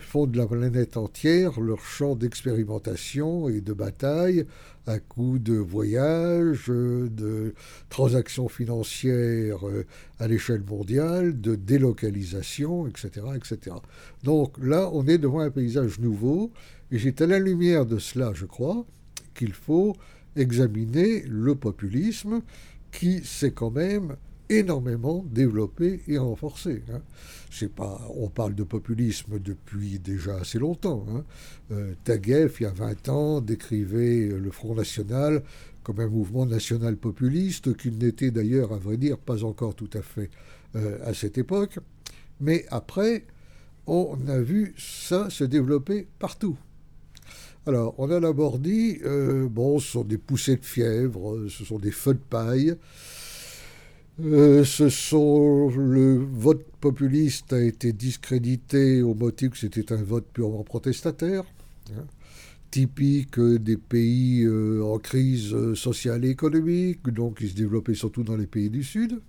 font 0.00 0.26
de 0.26 0.36
la 0.36 0.46
planète 0.46 0.96
entière 0.96 1.60
leur 1.60 1.80
champ 1.80 2.16
d'expérimentation 2.16 3.48
et 3.48 3.60
de 3.60 3.72
bataille 3.72 4.44
à 4.88 4.98
coup 4.98 5.38
de 5.38 5.54
voyages, 5.54 6.68
de 6.68 7.54
transactions 7.90 8.48
financières 8.48 9.68
euh, 9.68 9.84
à 10.18 10.26
l'échelle 10.26 10.62
mondiale, 10.62 11.38
de 11.40 11.54
délocalisation, 11.54 12.88
etc., 12.88 13.10
etc. 13.36 13.76
Donc 14.24 14.56
là, 14.60 14.88
on 14.92 15.06
est 15.06 15.18
devant 15.18 15.40
un 15.40 15.50
paysage 15.50 16.00
nouveau, 16.00 16.50
et 16.90 16.98
c'est 16.98 17.20
à 17.20 17.26
la 17.26 17.38
lumière 17.38 17.86
de 17.86 17.98
cela, 17.98 18.32
je 18.34 18.46
crois, 18.46 18.84
qu'il 19.34 19.52
faut 19.52 19.96
examiner 20.36 21.22
le 21.22 21.54
populisme 21.54 22.42
qui 22.92 23.22
s'est 23.24 23.52
quand 23.52 23.70
même 23.70 24.16
énormément 24.50 25.24
développé 25.30 26.00
et 26.08 26.18
renforcé. 26.18 26.82
Hein. 26.92 27.00
Pas, 27.74 28.00
on 28.16 28.28
parle 28.28 28.54
de 28.54 28.62
populisme 28.62 29.38
depuis 29.38 29.98
déjà 29.98 30.36
assez 30.36 30.58
longtemps. 30.58 31.04
Hein. 31.10 31.24
Euh, 31.72 31.92
Taguieff, 32.04 32.60
il 32.60 32.64
y 32.64 32.66
a 32.66 32.70
20 32.70 33.08
ans, 33.08 33.40
décrivait 33.40 34.28
le 34.28 34.50
Front 34.50 34.74
National 34.74 35.42
comme 35.82 36.00
un 36.00 36.08
mouvement 36.08 36.44
national 36.44 36.96
populiste, 36.96 37.74
qu'il 37.74 37.96
n'était 37.96 38.30
d'ailleurs, 38.30 38.74
à 38.74 38.76
vrai 38.76 38.98
dire, 38.98 39.16
pas 39.16 39.42
encore 39.42 39.74
tout 39.74 39.88
à 39.94 40.02
fait 40.02 40.28
euh, 40.76 40.98
à 41.02 41.14
cette 41.14 41.38
époque. 41.38 41.78
Mais 42.40 42.66
après, 42.70 43.24
on 43.86 44.18
a 44.28 44.38
vu 44.38 44.74
ça 44.76 45.30
se 45.30 45.44
développer 45.44 46.06
partout. 46.18 46.58
Alors, 47.68 47.94
on 47.98 48.10
a 48.10 48.18
d'abord 48.18 48.58
dit, 48.58 48.96
euh, 49.04 49.46
bon, 49.46 49.78
ce 49.78 49.90
sont 49.90 50.02
des 50.02 50.16
poussées 50.16 50.56
de 50.56 50.64
fièvre, 50.64 51.46
ce 51.50 51.66
sont 51.66 51.78
des 51.78 51.90
feux 51.90 52.14
de 52.14 52.18
paille. 52.18 52.74
Euh, 54.24 54.64
le 54.64 56.14
vote 56.32 56.64
populiste 56.80 57.52
a 57.52 57.60
été 57.60 57.92
discrédité 57.92 59.02
au 59.02 59.12
motif 59.12 59.50
que 59.50 59.58
c'était 59.58 59.92
un 59.92 60.02
vote 60.02 60.24
purement 60.32 60.64
protestataire, 60.64 61.44
hein, 61.90 62.06
typique 62.70 63.38
des 63.38 63.76
pays 63.76 64.44
euh, 64.46 64.82
en 64.82 64.96
crise 64.98 65.74
sociale 65.74 66.24
et 66.24 66.30
économique, 66.30 67.06
donc 67.10 67.40
qui 67.40 67.50
se 67.50 67.54
développaient 67.54 67.92
surtout 67.92 68.22
dans 68.22 68.36
les 68.36 68.46
pays 68.46 68.70
du 68.70 68.82
Sud. 68.82 69.20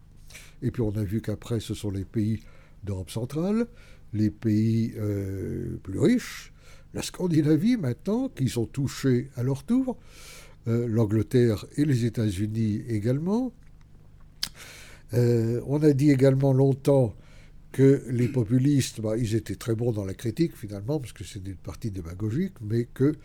Et 0.62 0.72
puis 0.72 0.82
on 0.82 0.96
a 0.96 1.04
vu 1.04 1.20
qu'après, 1.22 1.60
ce 1.60 1.74
sont 1.74 1.92
les 1.92 2.06
pays 2.06 2.40
d'Europe 2.86 3.12
centrale, 3.12 3.68
les 4.14 4.30
pays 4.30 4.94
plus 5.84 6.00
riches, 6.00 6.54
la 6.94 7.02
Scandinavie 7.02 7.78
maintenant, 7.78 8.30
qui 8.30 8.50
sont 8.50 8.66
touchés 8.66 9.30
à 9.36 9.44
leur 9.44 9.64
tour, 9.64 9.98
l'Angleterre 10.66 11.66
et 11.78 11.86
les 11.86 12.06
États-Unis 12.06 12.84
également. 12.88 13.54
Euh, 15.14 15.62
on 15.66 15.82
a 15.82 15.94
dit 15.94 16.12
également 16.12 16.54
longtemps 16.54 17.16
que 17.72 18.04
les 18.10 18.28
populistes, 18.28 19.02
bah, 19.02 19.18
ils 19.18 19.36
étaient 19.36 19.56
très 19.56 19.76
bons 19.76 19.92
dans 19.92 20.06
la 20.06 20.14
critique 20.14 20.56
finalement, 20.56 21.00
parce 21.00 21.14
que 21.14 21.24
c'est 21.24 21.42
des 21.42 21.54
partis 21.54 21.92
démagogiques, 21.92 22.56
mais 22.62 22.86
que 22.86 23.16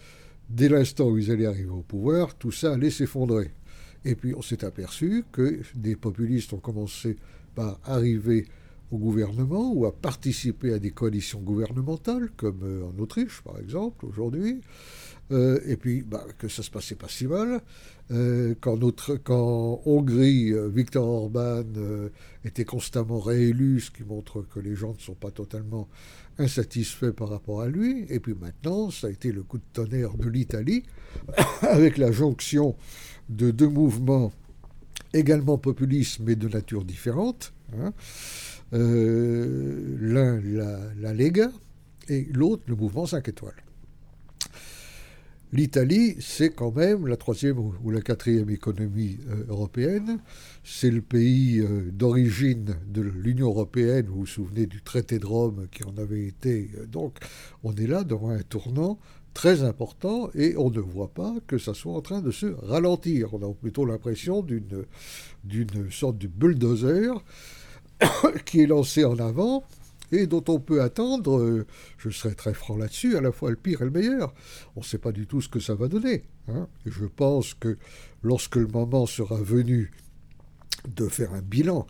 dès 0.48 0.68
l'instant 0.68 1.08
où 1.08 1.18
ils 1.18 1.30
allaient 1.30 1.46
arriver 1.46 1.70
au 1.70 1.82
pouvoir, 1.82 2.34
tout 2.36 2.52
ça 2.52 2.74
allait 2.74 2.90
s'effondrer. 2.90 3.50
Et 4.04 4.14
puis 4.14 4.34
on 4.34 4.42
s'est 4.42 4.64
aperçu 4.64 5.24
que 5.32 5.60
des 5.74 5.96
populistes 5.96 6.52
ont 6.52 6.58
commencé 6.58 7.16
par 7.54 7.80
arriver 7.84 8.46
au 8.94 8.98
gouvernement 8.98 9.72
ou 9.72 9.86
à 9.86 9.92
participer 9.92 10.72
à 10.72 10.78
des 10.78 10.90
coalitions 10.90 11.40
gouvernementales, 11.40 12.30
comme 12.36 12.60
euh, 12.62 12.84
en 12.84 12.98
Autriche 13.00 13.42
par 13.42 13.58
exemple 13.58 14.06
aujourd'hui, 14.06 14.60
euh, 15.32 15.58
et 15.66 15.76
puis 15.76 16.02
bah, 16.02 16.24
que 16.38 16.48
ça 16.48 16.62
se 16.62 16.70
passait 16.70 16.94
pas 16.94 17.08
si 17.08 17.26
mal. 17.26 17.60
Euh, 18.10 18.54
quand, 18.60 18.76
notre, 18.76 19.16
quand 19.16 19.80
Hongrie, 19.86 20.52
Viktor 20.70 21.06
Orban 21.08 21.64
était 22.44 22.64
constamment 22.64 23.18
réélu, 23.18 23.80
ce 23.80 23.90
qui 23.90 24.04
montre 24.04 24.42
que 24.42 24.60
les 24.60 24.74
gens 24.74 24.92
ne 24.92 25.00
sont 25.00 25.14
pas 25.14 25.30
totalement 25.30 25.88
insatisfaits 26.38 27.12
par 27.12 27.30
rapport 27.30 27.62
à 27.62 27.68
lui. 27.68 28.06
Et 28.10 28.20
puis 28.20 28.34
maintenant, 28.34 28.90
ça 28.90 29.06
a 29.06 29.10
été 29.10 29.32
le 29.32 29.42
coup 29.42 29.58
de 29.58 29.64
tonnerre 29.72 30.14
de 30.16 30.28
l'Italie, 30.28 30.84
avec 31.62 31.96
la 31.96 32.12
jonction 32.12 32.76
de 33.30 33.50
deux 33.50 33.68
mouvements 33.68 34.32
également 35.14 35.56
populistes, 35.56 36.20
mais 36.20 36.36
de 36.36 36.48
nature 36.48 36.84
différente. 36.84 37.54
Hein. 37.78 37.92
L'un, 38.72 40.40
la, 40.40 40.80
la 40.96 41.14
Lega, 41.14 41.50
et 42.08 42.26
l'autre, 42.32 42.64
le 42.66 42.76
mouvement 42.76 43.06
5 43.06 43.28
étoiles. 43.28 43.64
L'Italie, 45.54 46.16
c'est 46.18 46.50
quand 46.50 46.74
même 46.74 47.06
la 47.06 47.16
troisième 47.16 47.60
ou 47.60 47.90
la 47.92 48.00
quatrième 48.00 48.50
économie 48.50 49.18
euh, 49.28 49.44
européenne. 49.48 50.18
C'est 50.64 50.90
le 50.90 51.00
pays 51.00 51.60
euh, 51.60 51.92
d'origine 51.92 52.74
de 52.88 53.02
l'Union 53.02 53.46
européenne. 53.46 54.06
Vous 54.08 54.20
vous 54.20 54.26
souvenez 54.26 54.66
du 54.66 54.82
traité 54.82 55.20
de 55.20 55.26
Rome 55.26 55.68
qui 55.70 55.84
en 55.84 55.96
avait 55.96 56.26
été. 56.26 56.72
Euh, 56.76 56.86
donc, 56.86 57.18
on 57.62 57.72
est 57.76 57.86
là 57.86 58.02
devant 58.02 58.30
un 58.30 58.42
tournant 58.42 58.98
très 59.32 59.62
important 59.62 60.28
et 60.34 60.56
on 60.56 60.70
ne 60.70 60.80
voit 60.80 61.14
pas 61.14 61.36
que 61.46 61.56
ça 61.56 61.72
soit 61.72 61.92
en 61.92 62.00
train 62.00 62.20
de 62.20 62.32
se 62.32 62.46
ralentir. 62.46 63.32
On 63.32 63.48
a 63.48 63.54
plutôt 63.54 63.84
l'impression 63.84 64.42
d'une 64.42 65.90
sorte 65.92 66.18
de 66.18 66.26
bulldozer 66.26 67.22
qui 68.44 68.60
est 68.60 68.66
lancé 68.66 69.04
en 69.04 69.18
avant 69.18 69.64
et 70.12 70.26
dont 70.26 70.44
on 70.48 70.60
peut 70.60 70.82
attendre, 70.82 71.38
euh, 71.38 71.66
je 71.98 72.10
serai 72.10 72.34
très 72.34 72.54
franc 72.54 72.76
là-dessus, 72.76 73.16
à 73.16 73.20
la 73.20 73.32
fois 73.32 73.50
le 73.50 73.56
pire 73.56 73.82
et 73.82 73.84
le 73.84 73.90
meilleur. 73.90 74.34
On 74.76 74.80
ne 74.80 74.84
sait 74.84 74.98
pas 74.98 75.12
du 75.12 75.26
tout 75.26 75.40
ce 75.40 75.48
que 75.48 75.60
ça 75.60 75.74
va 75.74 75.88
donner. 75.88 76.24
Hein. 76.48 76.68
Je 76.86 77.04
pense 77.04 77.54
que 77.54 77.78
lorsque 78.22 78.56
le 78.56 78.66
moment 78.66 79.06
sera 79.06 79.36
venu 79.36 79.90
de 80.88 81.08
faire 81.08 81.32
un 81.32 81.42
bilan 81.42 81.86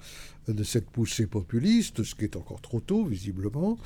de 0.49 0.63
cette 0.63 0.91
poussée 0.91 1.27
populiste, 1.27 2.03
ce 2.03 2.15
qui 2.15 2.25
est 2.25 2.37
encore 2.37 2.61
trop 2.61 2.81
tôt, 2.81 3.05
visiblement. 3.05 3.79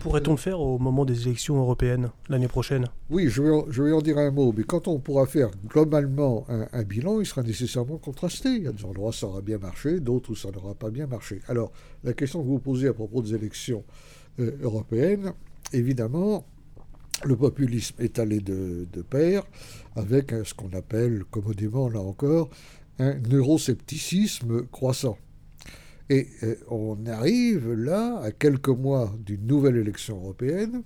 Pourrait-on 0.00 0.32
le 0.32 0.36
faire 0.36 0.60
au 0.60 0.78
moment 0.78 1.04
des 1.04 1.26
élections 1.26 1.56
européennes 1.56 2.10
l'année 2.28 2.48
prochaine? 2.48 2.86
Oui, 3.10 3.28
je 3.28 3.42
vais, 3.42 3.92
en, 3.92 4.02
dire 4.02 4.18
un 4.18 4.30
mot, 4.30 4.52
mais 4.56 4.64
quand 4.64 4.88
on 4.88 4.98
pourra 4.98 5.26
faire 5.26 5.50
globalement 5.66 6.46
un, 6.48 6.82
bilan, 6.82 7.20
il 7.20 7.26
sera 7.26 7.42
nécessairement 7.42 7.98
contrasté. 7.98 8.50
Il 8.50 8.64
y 8.64 8.68
a 8.68 8.72
des 8.72 8.84
endroits 8.84 9.10
où 9.10 9.12
ça 9.12 9.26
aura 9.26 9.40
bien 9.40 9.58
marché, 9.58 10.00
d'autres 10.00 10.30
où 10.30 10.36
ça 10.36 10.50
n'aura 10.50 10.74
pas 10.74 10.90
bien 10.90 11.06
marché. 11.06 11.40
Alors, 11.48 11.72
la 12.04 12.12
question 12.12 12.42
que 12.42 12.48
vous 12.48 12.58
posez 12.58 12.88
à 12.88 12.92
propos 12.92 13.22
des 13.22 13.34
élections 13.34 13.84
euh, 14.40 14.52
européennes, 14.62 15.32
évidemment, 15.72 16.46
le 17.24 17.36
populisme 17.36 17.96
est 18.00 18.18
allé 18.18 18.40
de, 18.40 18.86
de 18.92 19.02
pair 19.02 19.44
avec 19.96 20.34
ce 20.44 20.54
qu'on 20.54 20.72
appelle 20.72 21.24
commodément, 21.30 21.88
là 21.88 22.00
encore, 22.00 22.50
un 22.98 23.14
euroscepticisme 23.30 24.66
croissant. 24.66 25.16
Et 26.10 26.28
euh, 26.42 26.56
on 26.68 27.06
arrive 27.06 27.72
là 27.72 28.18
à 28.22 28.32
quelques 28.32 28.68
mois 28.68 29.14
d'une 29.24 29.46
nouvelle 29.46 29.76
élection 29.76 30.16
européenne 30.16 30.82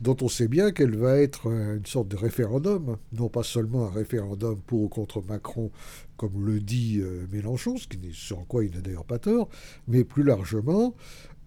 dont 0.00 0.16
on 0.20 0.28
sait 0.28 0.48
bien 0.48 0.72
qu'elle 0.72 0.96
va 0.96 1.18
être 1.18 1.46
une 1.46 1.86
sorte 1.86 2.08
de 2.08 2.16
référendum, 2.16 2.98
non 3.12 3.28
pas 3.28 3.42
seulement 3.42 3.86
un 3.86 3.90
référendum 3.90 4.60
pour 4.66 4.82
ou 4.82 4.88
contre 4.88 5.22
Macron, 5.22 5.70
comme 6.16 6.44
le 6.44 6.60
dit 6.60 7.00
euh, 7.00 7.26
Mélenchon, 7.32 7.76
ce, 7.76 7.88
qui, 7.88 7.98
ce 8.12 8.34
en 8.34 8.44
quoi 8.44 8.64
il 8.64 8.72
n'a 8.72 8.80
d'ailleurs 8.80 9.04
pas 9.04 9.18
tort, 9.18 9.48
mais 9.88 10.04
plus 10.04 10.22
largement 10.22 10.94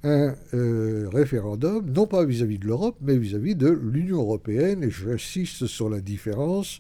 un 0.04 0.36
euh, 0.54 1.10
référendum, 1.12 1.90
non 1.92 2.08
pas 2.08 2.24
vis-à-vis 2.26 2.60
de 2.60 2.68
l'Europe, 2.68 2.98
mais 3.02 3.18
vis-à-vis 3.18 3.54
-vis 3.54 3.58
de 3.58 3.70
l'Union 3.70 4.22
européenne, 4.22 4.84
et 4.84 4.92
j'insiste 4.92 5.66
sur 5.66 5.90
la 5.90 6.02
différence, 6.02 6.80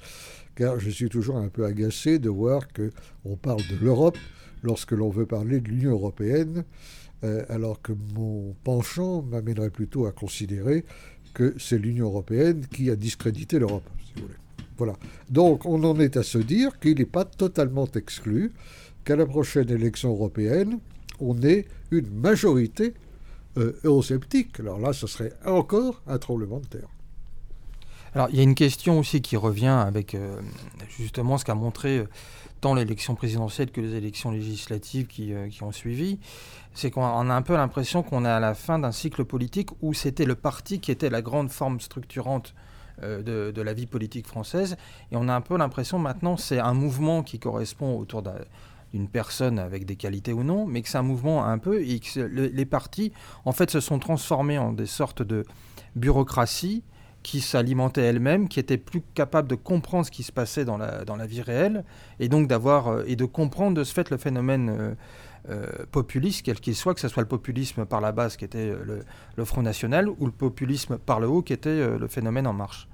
car 0.56 0.80
je 0.80 0.90
suis 0.90 1.10
toujours 1.10 1.38
un 1.38 1.50
peu 1.50 1.66
agacé 1.66 2.20
de 2.20 2.30
voir 2.30 2.68
qu'on 2.70 3.36
parle 3.36 3.62
de 3.62 3.86
l'Europe 3.86 4.18
lorsque 4.68 4.92
l'on 4.92 5.10
veut 5.10 5.26
parler 5.26 5.62
de 5.62 5.70
l'Union 5.70 5.92
européenne, 5.92 6.66
euh, 7.24 7.44
alors 7.50 7.82
que 7.82 7.94
mon 8.14 8.54
penchant 8.64 9.24
m'amènerait 9.24 9.72
plutôt 9.72 10.06
à 10.06 10.12
considérer 10.12 10.84
que 11.34 11.56
c'est 11.58 11.80
l'Union 11.80 12.08
européenne 12.08 12.68
qui 12.68 12.92
a 12.92 12.96
discrédité 12.96 13.60
l'Europe, 13.60 13.90
si 14.06 14.14
vous 14.16 14.22
voulez. 14.24 14.36
Voilà. 14.78 14.94
Donc 15.30 15.66
on 15.66 15.84
en 15.84 16.00
est 16.00 16.18
à 16.18 16.24
se 16.24 16.38
dire 16.38 16.80
qu'il 16.80 16.98
n'est 17.00 17.06
pas 17.06 17.26
totalement 17.26 17.88
exclu 17.96 18.52
qu'à 19.06 19.16
la 19.16 19.26
prochaine 19.26 19.70
élection 19.70 20.12
européenne, 20.12 20.80
on 21.20 21.42
ait 21.42 21.66
une 21.90 22.10
majorité 22.10 22.94
euh, 23.58 23.72
eurosceptique. 23.86 24.60
Alors 24.60 24.80
là, 24.80 24.92
ce 24.94 25.08
serait 25.08 25.34
encore 25.46 26.04
un 26.08 26.20
tremblement 26.20 26.60
de 26.60 26.68
terre. 26.68 26.90
Alors 28.14 28.28
il 28.32 28.38
y 28.38 28.40
a 28.40 28.44
une 28.44 28.56
question 28.56 29.00
aussi 29.00 29.22
qui 29.22 29.38
revient 29.38 29.68
avec 29.88 30.14
euh, 30.14 30.40
justement 30.98 31.38
ce 31.38 31.46
qu'a 31.46 31.56
montré 31.56 32.04
tant 32.62 32.74
l'élection 32.74 33.16
présidentielle 33.16 33.72
que 33.72 33.82
les 33.82 33.96
élections 33.96 34.32
législatives 34.32 35.08
qui, 35.08 35.34
euh, 35.34 35.48
qui 35.50 35.64
ont 35.64 35.72
suivi, 35.72 36.20
c'est 36.74 36.92
qu'on 36.92 37.04
a 37.04 37.34
un 37.34 37.42
peu 37.42 37.56
l'impression 37.56 38.04
qu'on 38.04 38.26
est 38.26 38.30
à 38.30 38.40
la 38.40 38.54
fin 38.54 38.80
d'un 38.80 38.92
cycle 38.92 39.26
politique 39.26 39.70
où 39.82 39.94
c'était 39.94 40.26
le 40.26 40.36
parti 40.36 40.80
qui 40.80 40.92
était 40.92 41.10
la 41.10 41.22
grande 41.22 41.50
forme 41.50 41.80
structurante 41.80 42.54
de, 43.02 43.52
de, 43.52 43.62
la 43.62 43.74
vie 43.74 43.86
politique 43.86 44.26
française. 44.26 44.76
Et 45.12 45.18
on 45.18 45.28
a 45.28 45.34
un 45.36 45.42
peu 45.42 45.56
l'impression 45.56 46.00
maintenant 46.00 46.36
c'est 46.36 46.58
un 46.58 46.74
mouvement 46.74 47.22
qui 47.22 47.38
correspond 47.38 47.96
autour 47.96 48.24
d'une 48.92 49.08
personne 49.08 49.60
avec 49.60 49.86
des 49.86 49.96
qualités 49.96 50.34
ou 50.34 50.44
non, 50.44 50.66
mais 50.66 50.82
que 50.82 50.90
c'est 50.90 50.98
un 50.98 51.04
mouvement 51.04 51.46
un 51.46 51.60
peu, 51.60 51.82
et 51.82 52.00
que 52.00 52.20
les 52.22 52.66
partis, 52.66 53.12
en 53.46 53.52
fait, 53.52 53.70
se 53.70 53.80
sont 53.80 54.00
transformés 54.00 54.58
en 54.58 54.74
des 54.74 54.88
sortes 54.88 55.22
de 55.22 55.46
bureaucratie 55.96 56.84
qui 57.28 57.42
s'alimentait 57.42 58.04
elle-même, 58.04 58.48
qui 58.48 58.58
était 58.58 58.78
plus 58.78 59.02
capable 59.14 59.50
de 59.50 59.56
comprendre 59.56 60.06
ce 60.06 60.12
qui 60.12 60.24
se 60.24 60.32
passait 60.32 60.64
dans 60.64 60.78
la, 60.78 61.04
dans 61.04 61.18
la 61.18 61.28
vie 61.28 61.42
réelle, 61.42 61.84
et 62.22 62.30
donc 62.30 62.48
d'avoir 62.48 62.88
euh, 62.88 63.04
et 63.06 63.18
de 63.18 63.26
comprendre 63.26 63.76
de 63.76 63.84
ce 63.84 63.94
fait 63.94 64.10
le 64.10 64.16
phénomène 64.16 64.70
euh, 64.70 64.96
euh, 65.50 65.86
populiste, 65.92 66.44
quel 66.46 66.58
qu'il 66.62 66.74
soit, 66.74 66.94
que 66.94 67.02
ce 67.02 67.10
soit 67.10 67.22
le 67.22 67.28
populisme 67.28 67.86
par 67.86 68.00
la 68.00 68.14
base 68.14 68.38
qui 68.38 68.46
était 68.46 68.70
le, 68.70 69.02
le, 69.36 69.44
Front 69.44 69.62
National, 69.62 70.08
ou 70.08 70.26
le 70.26 70.32
populisme 70.32 70.98
par 71.00 71.20
le 71.20 71.28
haut 71.28 71.42
qui 71.42 71.52
était 71.52 71.98
le 71.98 72.08
phénomène 72.08 72.48
En 72.48 72.54
Marche. 72.54 72.88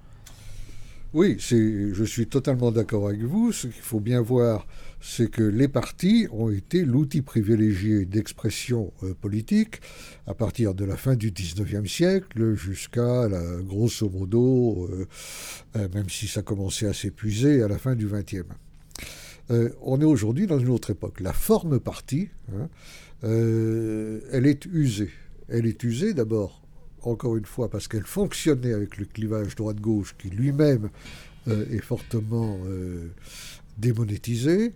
Oui, 1.14 1.36
je 1.38 2.04
suis 2.04 2.26
totalement 2.26 2.72
d'accord 2.72 3.10
avec 3.10 3.22
vous. 3.22 3.52
Ce 3.52 3.68
qu'il 3.68 3.84
faut 3.84 4.00
bien 4.00 4.20
voir, 4.20 4.66
c'est 5.06 5.30
que 5.30 5.44
les 5.44 5.68
partis 5.68 6.28
ont 6.32 6.50
été 6.50 6.86
l'outil 6.86 7.22
privilégié 7.22 8.06
d'expression 8.06 8.94
euh, 9.04 9.14
politique 9.14 9.82
à 10.28 10.34
partir 10.34 10.74
de 10.74 10.86
la 10.86 10.96
fin 10.96 11.16
du 11.16 11.30
19e 11.30 11.86
siècle 11.86 12.56
jusqu'à, 12.56 13.28
grosso 13.64 14.10
modo, 14.10 14.88
euh, 14.90 15.06
euh, 15.76 15.90
même 15.94 16.10
si 16.10 16.30
ça 16.30 16.42
commençait 16.42 16.88
à 16.88 16.94
s'épuiser, 16.94 17.62
à 17.62 17.68
la 17.68 17.78
fin 17.78 17.96
du 17.96 18.08
20e. 18.08 18.46
on 19.82 20.00
est 20.00 20.06
aujourd'hui 20.06 20.48
dans 20.48 20.58
une 20.58 20.70
autre 20.70 20.92
époque. 20.92 21.20
La 21.20 21.34
forme 21.34 21.82
parti, 21.82 22.30
hein, 22.54 22.70
elle 23.24 24.48
est 24.48 24.66
usée. 24.68 25.12
Elle 25.50 25.66
est 25.66 25.84
usée 25.84 26.14
d'abord 26.14 26.62
encore 27.02 27.36
une 27.36 27.46
fois, 27.46 27.70
parce 27.70 27.90
qu'elle 27.90 28.06
fonctionnait 28.06 28.72
avec 28.72 28.98
le 28.98 29.04
clivage 29.04 29.56
droite-gauche 29.56 30.16
qui 30.18 30.30
lui-même 30.30 30.90
est 31.48 31.84
fortement 31.84 32.58
démonétisé, 33.78 34.74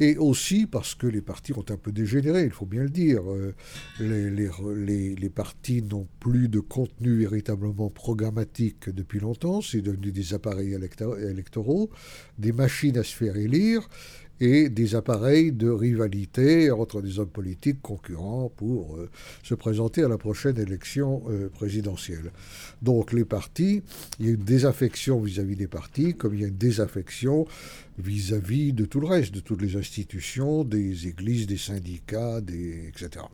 et 0.00 0.16
aussi 0.16 0.66
parce 0.66 0.94
que 0.94 1.06
les 1.06 1.22
partis 1.22 1.52
ont 1.52 1.64
un 1.68 1.76
peu 1.76 1.92
dégénéré, 1.92 2.44
il 2.44 2.50
faut 2.50 2.66
bien 2.66 2.82
le 2.82 2.90
dire. 2.90 3.22
Euh, 3.30 3.54
les, 4.00 5.30
partis 5.30 5.82
n'ont 5.82 6.06
plus 6.20 6.48
de 6.48 6.60
contenu 6.60 7.16
véritablement 7.16 7.90
programmatique 7.90 8.88
depuis 8.90 9.20
longtemps, 9.20 9.60
c'est 9.60 9.82
devenu 9.82 10.12
des 10.12 10.34
appareils 10.34 10.74
électoraux, 10.74 11.90
des 12.38 12.52
machines 12.52 12.96
à 12.98 13.02
se 13.02 13.14
faire 13.14 13.36
élire, 13.36 13.88
et 14.40 14.68
des 14.68 14.94
appareils 14.94 15.52
de 15.52 15.68
rivalité 15.68 16.70
entre 16.70 17.00
des 17.00 17.18
hommes 17.18 17.28
politiques 17.28 17.80
concurrents 17.80 18.52
pour 18.56 18.96
euh, 18.96 19.08
se 19.42 19.54
présenter 19.54 20.02
à 20.04 20.08
la 20.08 20.18
prochaine 20.18 20.58
élection 20.58 21.22
euh, 21.28 21.48
présidentielle. 21.48 22.32
Donc 22.82 23.12
les 23.12 23.24
partis, 23.24 23.82
il 24.20 24.26
y 24.26 24.28
a 24.28 24.32
une 24.32 24.44
désaffection 24.44 25.20
vis-à-vis 25.20 25.56
des 25.56 25.68
partis, 25.68 26.14
comme 26.14 26.34
il 26.34 26.40
y 26.40 26.44
a 26.44 26.48
une 26.48 26.56
désaffection 26.56 27.46
vis-à-vis 27.98 28.72
de 28.72 28.84
tout 28.84 29.00
le 29.00 29.06
reste, 29.06 29.34
de 29.34 29.40
toutes 29.40 29.62
les 29.62 29.76
institutions, 29.76 30.64
des 30.64 31.08
églises, 31.08 31.46
des 31.46 31.56
syndicats, 31.56 32.38
etc. 32.38 33.24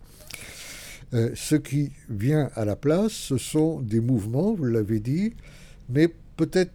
Euh, 1.14 1.30
ce 1.34 1.56
qui 1.56 1.90
vient 2.08 2.48
à 2.54 2.64
la 2.64 2.76
place, 2.76 3.12
ce 3.12 3.36
sont 3.36 3.80
des 3.80 4.00
mouvements, 4.00 4.54
vous 4.54 4.64
l'avez 4.64 5.00
dit, 5.00 5.34
mais 5.90 6.08
peut-être 6.36 6.72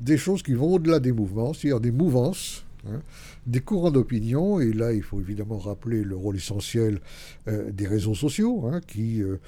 des 0.00 0.16
choses 0.16 0.42
qui 0.42 0.54
vont 0.54 0.74
au-delà 0.74 1.00
des 1.00 1.12
mouvements, 1.12 1.52
c'est-à-dire 1.52 1.80
des 1.80 1.90
mouvances. 1.90 2.64
Hein, 2.90 3.02
des 3.46 3.60
courants 3.60 3.90
d'opinion, 3.90 4.60
et 4.60 4.72
là 4.72 4.92
il 4.92 5.02
faut 5.02 5.20
évidemment 5.20 5.58
rappeler 5.58 6.04
le 6.04 6.16
rôle 6.16 6.36
essentiel 6.36 7.00
euh, 7.46 7.70
des 7.70 7.86
réseaux 7.86 8.14
sociaux, 8.14 8.66
hein, 8.66 8.80
qui, 8.86 9.22
euh, 9.22 9.38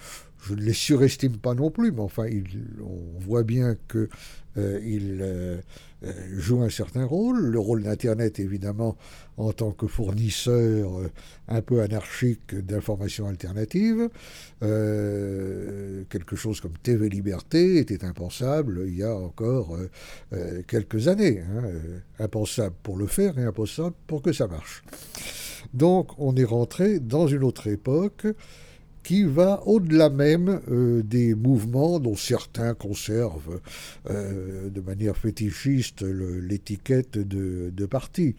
je 0.43 0.55
ne 0.55 0.61
les 0.61 0.73
surestime 0.73 1.37
pas 1.37 1.55
non 1.55 1.71
plus, 1.71 1.93
mais 1.93 2.01
enfin 2.01 2.27
on 2.83 3.19
voit 3.21 3.43
bien 3.43 3.77
qu'ils 3.91 4.09
euh, 4.57 5.61
jouent 6.37 6.63
un 6.63 6.71
certain 6.71 7.05
rôle. 7.05 7.39
Le 7.41 7.59
rôle 7.59 7.83
d'Internet, 7.83 8.41
évidemment, 8.41 8.97
en 9.37 9.53
tant 9.53 9.71
que 9.73 9.87
fournisseur 9.87 10.91
un 11.49 11.61
peu 11.61 11.83
anarchique 11.83 12.55
d'informations 12.55 13.27
alternatives. 13.29 14.09
quelque 14.61 16.37
chose 16.37 16.61
comme 16.61 16.77
TV 16.83 17.09
Liberté 17.09 17.79
était 17.79 18.05
impensable 18.05 18.85
il 18.87 18.97
y 18.97 19.03
a 19.03 19.15
encore 19.15 19.77
quelques 20.67 21.09
années. 21.09 21.41
Hein, 21.41 21.65
impensable 22.19 22.77
pour 22.83 22.97
le 22.97 23.07
faire 23.07 23.39
et 23.39 23.45
impensable 23.45 23.95
pour 24.07 24.23
que 24.23 24.33
ça 24.33 24.47
marche. 24.47 24.83
Donc 25.75 26.19
on 26.19 26.35
est 26.37 26.45
rentré 26.45 26.99
dans 26.99 27.27
une 27.27 27.45
autre 27.45 27.67
époque 27.67 28.27
qui 29.03 29.25
va 29.25 29.63
au-delà 29.67 30.11
même 30.11 30.61
euh, 30.71 31.03
des 31.03 31.35
mouvements 31.35 31.99
dont 31.99 32.17
certains 32.17 32.75
conservent 32.75 33.61
euh, 34.09 34.69
de 34.69 34.81
manière 34.81 35.17
fétichiste 35.17 36.03
l'étiquette 36.03 37.19
de, 37.19 37.87
parti. 37.87 38.37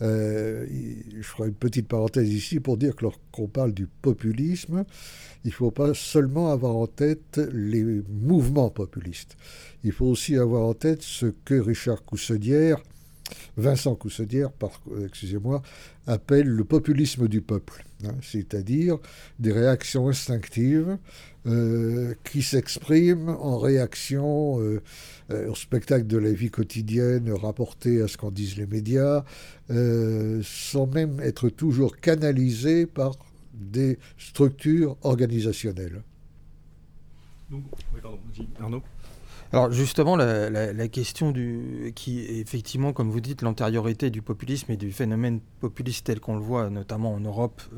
Euh, 0.00 0.66
je 1.16 1.22
ferai 1.22 1.48
une 1.48 1.54
petite 1.54 1.86
parenthèse 1.86 2.32
ici 2.32 2.58
pour 2.58 2.76
dire 2.76 2.96
que 2.96 3.04
lorsqu'on 3.04 3.46
parle 3.46 3.72
du 3.72 3.86
populisme, 3.86 4.84
il 5.44 5.48
ne 5.48 5.52
faut 5.52 5.70
pas 5.70 5.94
seulement 5.94 6.50
avoir 6.50 6.76
en 6.76 6.86
tête 6.86 7.40
les 7.52 8.02
mouvements 8.08 8.70
populistes. 8.70 9.36
Il 9.84 9.92
faut 9.92 10.06
aussi 10.06 10.36
avoir 10.36 10.62
en 10.62 10.74
tête 10.74 11.02
ce 11.02 11.26
que 11.44 11.54
Richard 11.54 12.04
Coussedière 12.04 12.82
Vincent 13.56 13.94
Coussedière, 13.94 14.50
euh, 14.90 15.06
excusez-moi, 15.06 15.62
appelle 16.06 16.46
le 16.46 16.64
populisme 16.64 17.28
du 17.28 17.40
peuple, 17.40 17.84
hein, 18.04 18.14
c'est-à-dire 18.22 18.98
des 19.38 19.52
réactions 19.52 20.08
instinctives 20.08 20.98
euh, 21.46 22.14
qui 22.24 22.42
s'expriment 22.42 23.30
en 23.30 23.58
réaction 23.58 24.60
euh, 24.60 24.80
au 25.48 25.54
spectacle 25.54 26.06
de 26.06 26.18
la 26.18 26.32
vie 26.32 26.50
quotidienne 26.50 27.30
rapporté 27.32 28.02
à 28.02 28.08
ce 28.08 28.16
qu'en 28.16 28.30
disent 28.30 28.56
les 28.56 28.66
médias, 28.66 29.24
sans 30.42 30.86
même 30.86 31.20
être 31.20 31.48
toujours 31.48 31.96
canalisées 31.96 32.86
par 32.86 33.16
des 33.54 33.98
structures 34.18 34.96
organisationnelles. 35.02 36.02
Arnaud 38.60 38.82
alors 39.52 39.70
justement, 39.70 40.16
la, 40.16 40.88
question 40.88 41.30
du, 41.30 41.92
qui 41.94 42.20
effectivement, 42.20 42.94
comme 42.94 43.10
vous 43.10 43.20
dites, 43.20 43.42
l'antériorité 43.42 44.08
du 44.08 44.22
populisme 44.22 44.72
et 44.72 44.76
du 44.78 44.90
phénomène 44.92 45.40
populiste 45.60 46.06
tel 46.06 46.20
qu'on 46.20 46.36
le 46.36 46.40
voit 46.40 46.70
notamment 46.70 47.12
en 47.12 47.20
Europe, 47.20 47.60
euh, 47.74 47.76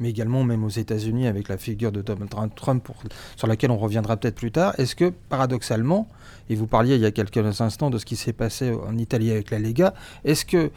mais 0.00 0.10
également 0.10 0.42
même 0.42 0.64
aux 0.64 0.70
États-Unis 0.70 1.28
avec 1.28 1.48
la 1.48 1.56
figure 1.56 1.92
de 1.92 2.02
Donald 2.02 2.54
Trump, 2.56 2.88
sur 3.36 3.46
laquelle 3.46 3.70
on 3.70 3.78
reviendra 3.78 4.16
peut-être 4.16 4.34
plus 4.34 4.50
tard, 4.50 4.74
est-ce 4.78 4.96
que 4.96 5.12
paradoxalement, 5.28 6.08
et 6.50 6.56
vous 6.56 6.66
parliez 6.66 6.96
il 6.96 7.00
y 7.00 7.06
a 7.06 7.12
quelques 7.12 7.60
instants 7.60 7.90
de 7.90 7.98
ce 7.98 8.04
qui 8.04 8.16
s'est 8.16 8.32
passé 8.32 8.72
en 8.72 8.96
Italie 8.98 9.30
avec 9.30 9.52
la 9.52 9.60
Lega, 9.60 9.94
est-ce 10.24 10.44
que 10.44 10.72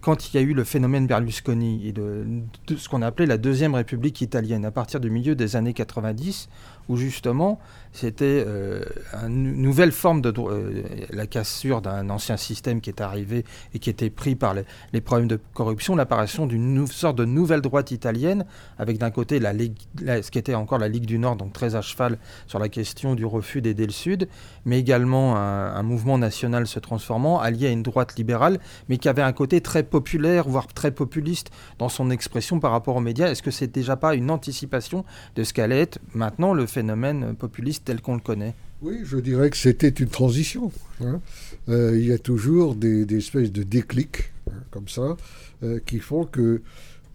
quand 0.00 0.28
il 0.28 0.36
y 0.36 0.38
a 0.38 0.42
eu 0.42 0.52
le 0.52 0.64
phénomène 0.64 1.06
Berlusconi 1.06 1.88
et 1.88 1.92
de, 1.92 2.26
de 2.66 2.76
ce 2.76 2.88
qu'on 2.88 3.00
appelait 3.00 3.26
la 3.26 3.38
deuxième 3.38 3.74
République 3.74 4.20
italienne 4.20 4.64
à 4.64 4.70
partir 4.70 5.00
du 5.00 5.10
milieu 5.10 5.34
des 5.34 5.56
années 5.56 5.72
90, 5.72 6.48
où 6.88 6.96
justement 6.96 7.58
c'était 7.92 8.42
euh, 8.46 8.82
une 9.26 9.56
nouvelle 9.56 9.92
forme 9.92 10.22
de 10.22 10.32
euh, 10.38 10.82
la 11.10 11.26
cassure 11.26 11.82
d'un 11.82 12.08
ancien 12.08 12.38
système 12.38 12.80
qui 12.80 12.88
est 12.88 13.02
arrivé 13.02 13.44
et 13.74 13.78
qui 13.78 13.90
était 13.90 14.08
pris 14.08 14.34
par 14.34 14.54
les, 14.54 15.00
problèmes 15.00 15.28
de 15.28 15.38
corruption, 15.52 15.94
l'apparition 15.94 16.46
d'une 16.46 16.86
sorte 16.86 17.16
de 17.16 17.26
nouvelle 17.26 17.60
droite 17.60 17.90
italienne, 17.90 18.46
avec 18.78 18.98
d'un 18.98 19.10
côté 19.10 19.38
la 19.38 19.52
Ligue, 19.52 19.76
ce 19.98 20.30
qui 20.30 20.38
était 20.38 20.54
encore 20.54 20.78
la 20.78 20.88
Ligue 20.88 21.04
du 21.04 21.18
Nord, 21.18 21.36
donc 21.36 21.52
très 21.52 21.74
à 21.74 21.82
cheval 21.82 22.18
sur 22.46 22.58
la 22.58 22.68
question 22.68 23.14
du 23.14 23.26
refus 23.26 23.60
d'aider 23.60 23.84
le 23.84 23.92
Sud, 23.92 24.28
mais 24.64 24.78
également 24.78 25.36
un, 25.36 25.74
un, 25.74 25.82
mouvement 25.82 26.16
national 26.16 26.66
se 26.66 26.78
transformant, 26.78 27.40
allié 27.40 27.66
à 27.66 27.70
une 27.70 27.82
droite 27.82 28.16
libérale, 28.16 28.58
mais 28.88 28.96
qui 28.96 29.08
avait 29.08 29.22
un 29.22 29.32
côté 29.32 29.60
très 29.60 29.82
populaire, 29.82 30.48
voire 30.48 30.66
très 30.66 30.92
populiste 30.92 31.50
dans 31.78 31.90
son 31.90 32.10
expression 32.10 32.58
par 32.58 32.70
rapport 32.70 32.96
aux 32.96 33.00
médias. 33.00 33.30
Est-ce 33.30 33.42
que 33.42 33.50
c'est 33.50 33.70
déjà 33.70 33.96
pas 33.96 34.14
une 34.14 34.30
anticipation 34.30 35.04
de 35.36 35.44
ce 35.44 35.52
qu'allait 35.52 35.80
être 35.80 35.98
maintenant 36.14 36.54
le 36.54 36.66
phénomène 36.66 37.34
populiste 37.34 37.81
tel 37.84 38.00
qu'on 38.00 38.14
le 38.14 38.20
connaît 38.20 38.54
Oui, 38.80 39.00
je 39.04 39.18
dirais 39.18 39.50
que 39.50 39.56
c'était 39.56 39.88
une 39.88 40.08
transition. 40.08 40.72
Hein. 41.00 41.20
Euh, 41.68 41.98
il 41.98 42.06
y 42.06 42.12
a 42.12 42.18
toujours 42.18 42.74
des, 42.74 43.06
espèces 43.16 43.52
de 43.52 43.62
déclics, 43.62 44.32
hein, 44.50 44.54
comme 44.70 44.88
ça, 44.88 45.16
euh, 45.62 45.80
qui 45.84 45.98
font 45.98 46.24
que 46.24 46.62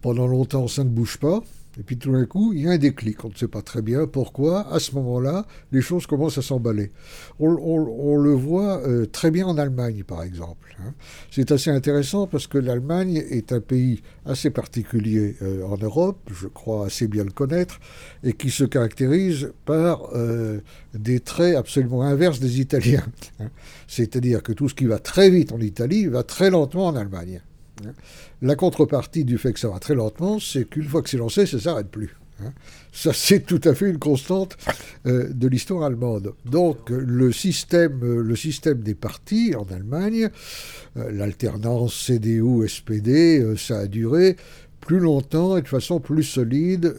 pendant 0.00 0.26
longtemps, 0.26 0.68
ça 0.68 0.84
ne 0.84 0.90
bouge 0.90 1.18
pas. 1.18 1.42
Et 1.78 1.82
puis 1.84 1.96
tout 1.96 2.12
d'un 2.12 2.26
coup, 2.26 2.52
il 2.52 2.62
y 2.62 2.68
a 2.68 2.72
un 2.72 2.78
déclic. 2.78 3.24
On 3.24 3.28
ne 3.28 3.34
sait 3.34 3.46
pas 3.46 3.62
très 3.62 3.82
bien 3.82 4.06
pourquoi. 4.06 4.72
À 4.72 4.80
ce 4.80 4.94
moment-là, 4.96 5.46
les 5.70 5.80
choses 5.80 6.06
commencent 6.06 6.38
à 6.38 6.42
s'emballer. 6.42 6.90
On, 7.38 8.18
le 8.18 8.32
voit 8.32 8.80
euh, 8.80 9.06
très 9.06 9.30
bien 9.30 9.46
en 9.46 9.56
Allemagne, 9.56 10.02
par 10.02 10.24
exemple. 10.24 10.76
Hein. 10.80 10.92
C'est 11.30 11.52
assez 11.52 11.70
intéressant 11.70 12.26
parce 12.26 12.48
que 12.48 12.58
l'Allemagne 12.58 13.22
est 13.30 13.52
un 13.52 13.60
pays 13.60 14.02
assez 14.26 14.50
particulier 14.50 15.36
euh, 15.42 15.62
en 15.64 15.76
Europe, 15.76 16.18
je 16.32 16.48
crois 16.48 16.86
assez 16.86 17.06
bien 17.06 17.22
le 17.22 17.30
connaître, 17.30 17.78
et 18.24 18.32
qui 18.32 18.50
se 18.50 18.64
caractérise 18.64 19.52
par 19.64 20.10
euh, 20.14 20.60
des 20.94 21.20
traits 21.20 21.56
absolument 21.56 22.02
inverses 22.02 22.40
des 22.40 22.60
Italiens. 22.60 23.06
Hein. 23.38 23.50
C'est-à-dire 23.86 24.42
que 24.42 24.52
tout 24.52 24.68
ce 24.68 24.74
qui 24.74 24.86
va 24.86 24.98
très 24.98 25.30
vite 25.30 25.52
en 25.52 25.60
Italie 25.60 26.06
va 26.06 26.24
très 26.24 26.50
lentement 26.50 26.86
en 26.86 26.96
Allemagne. 26.96 27.40
La 28.40 28.54
contrepartie 28.54 29.24
du 29.24 29.36
fait 29.38 29.52
que 29.52 29.60
ça 29.60 29.68
va 29.68 29.78
très 29.78 29.94
lentement, 29.94 30.38
c'est 30.38 30.64
qu'une 30.64 30.84
fois 30.84 31.02
que 31.02 31.10
c'est 31.10 31.16
lancé, 31.16 31.46
ça 31.46 31.56
ne 31.56 31.62
s'arrête 31.62 31.88
plus. 31.88 32.14
Hein. 32.40 32.52
Ça, 32.92 33.12
c'est 33.12 33.40
tout 33.40 33.60
à 33.64 33.74
fait 33.74 33.90
une 33.90 33.98
constante 33.98 34.56
euh, 35.06 35.28
de 35.32 35.48
l'histoire 35.48 35.82
allemande. 35.82 36.34
Donc, 36.44 36.90
le 36.90 37.32
système, 37.32 38.00
le 38.00 38.36
système 38.36 38.80
des 38.80 38.94
partis 38.94 39.54
en 39.56 39.64
Allemagne, 39.74 40.28
euh, 40.96 41.10
l'alternance 41.10 41.94
CDU-SPD, 42.06 43.40
euh, 43.40 43.56
ça 43.56 43.80
a 43.80 43.86
duré 43.86 44.36
plus 44.80 45.00
longtemps 45.00 45.56
et 45.56 45.62
de 45.62 45.68
façon 45.68 45.98
plus 45.98 46.22
solide 46.22 46.94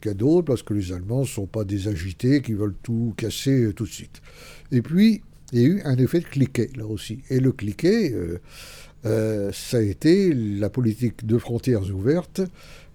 qu'à 0.00 0.14
d'autres, 0.14 0.46
parce 0.46 0.62
que 0.62 0.72
les 0.72 0.92
Allemands 0.92 1.22
ne 1.22 1.26
sont 1.26 1.46
pas 1.46 1.64
des 1.64 1.88
agités 1.88 2.40
qui 2.40 2.54
veulent 2.54 2.76
tout 2.82 3.12
casser 3.16 3.72
tout 3.74 3.84
de 3.84 3.90
suite. 3.90 4.22
Et 4.70 4.80
puis, 4.80 5.20
il 5.52 5.60
y 5.60 5.64
a 5.64 5.68
eu 5.68 5.82
un 5.84 5.96
effet 5.96 6.20
de 6.20 6.24
cliquet, 6.24 6.70
là 6.76 6.86
aussi. 6.86 7.18
Et 7.28 7.40
le 7.40 7.52
cliquet, 7.52 8.14
ça 9.04 9.76
a 9.76 9.80
été 9.80 10.32
la 10.34 10.70
politique 10.70 11.26
de 11.26 11.38
frontières 11.38 11.94
ouvertes, 11.94 12.40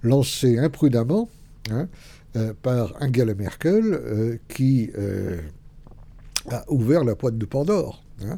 lancée 0.01 0.57
imprudemment, 0.57 1.29
Hein, 1.71 1.87
euh, 2.35 2.53
par 2.61 2.93
Angela 2.99 3.33
Merkel, 3.33 3.83
euh, 3.93 4.37
qui 4.47 4.91
euh, 4.97 5.39
a 6.49 6.63
ouvert 6.71 7.03
la 7.03 7.15
boîte 7.15 7.37
de 7.37 7.45
Pandore. 7.45 8.03
Hein. 8.21 8.37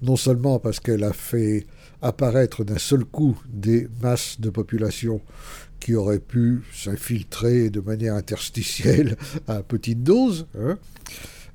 non 0.00 0.16
seulement 0.16 0.58
parce 0.58 0.80
qu'elle 0.80 1.04
a 1.04 1.12
fait 1.12 1.66
apparaître 2.00 2.64
d'un 2.64 2.78
seul 2.78 3.04
coup 3.04 3.38
des 3.46 3.86
masses 4.00 4.40
de 4.40 4.48
population 4.48 5.20
qui 5.80 5.94
auraient 5.94 6.18
pu 6.18 6.62
s'infiltrer 6.72 7.68
de 7.68 7.80
manière 7.80 8.14
interstitielle 8.14 9.18
à 9.46 9.62
petite 9.62 10.02
dose, 10.02 10.46
hein, 10.58 10.78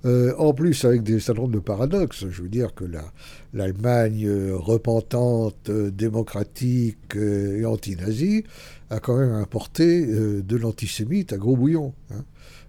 en 0.06 0.54
plus 0.54 0.84
avec 0.86 1.04
des 1.04 1.20
certain 1.20 1.48
de 1.48 1.60
paradoxes. 1.60 2.26
Je 2.30 2.42
veux 2.42 2.50
dire 2.50 2.74
que 2.76 2.86
l'Allemagne 3.54 4.30
repentante, 4.52 5.72
démocratique 5.72 7.16
et 7.16 7.66
anti-nazie 7.66 8.44
a 8.94 9.00
quand 9.00 9.18
même 9.18 9.34
importé 9.34 10.06
euh, 10.06 10.42
de 10.42 10.56
l'antisémite 10.56 11.34
à 11.34 11.38
gros 11.38 11.56
bouillon. 11.56 11.94
Hein. 12.12 12.24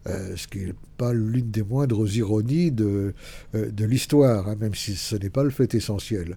Euh, 0.06 0.36
ce 0.36 0.46
qui 0.48 0.58
n'est 0.58 0.74
pas 0.98 1.14
l'une 1.14 1.50
des 1.50 1.62
moindres 1.62 2.14
ironies 2.14 2.70
de, 2.70 3.14
euh, 3.54 3.70
de 3.70 3.84
l'histoire, 3.84 4.48
hein, 4.48 4.56
même 4.60 4.74
si 4.74 4.96
ce 4.96 5.16
n'est 5.16 5.30
pas 5.30 5.44
le 5.44 5.50
fait 5.50 5.74
essentiel. 5.74 6.36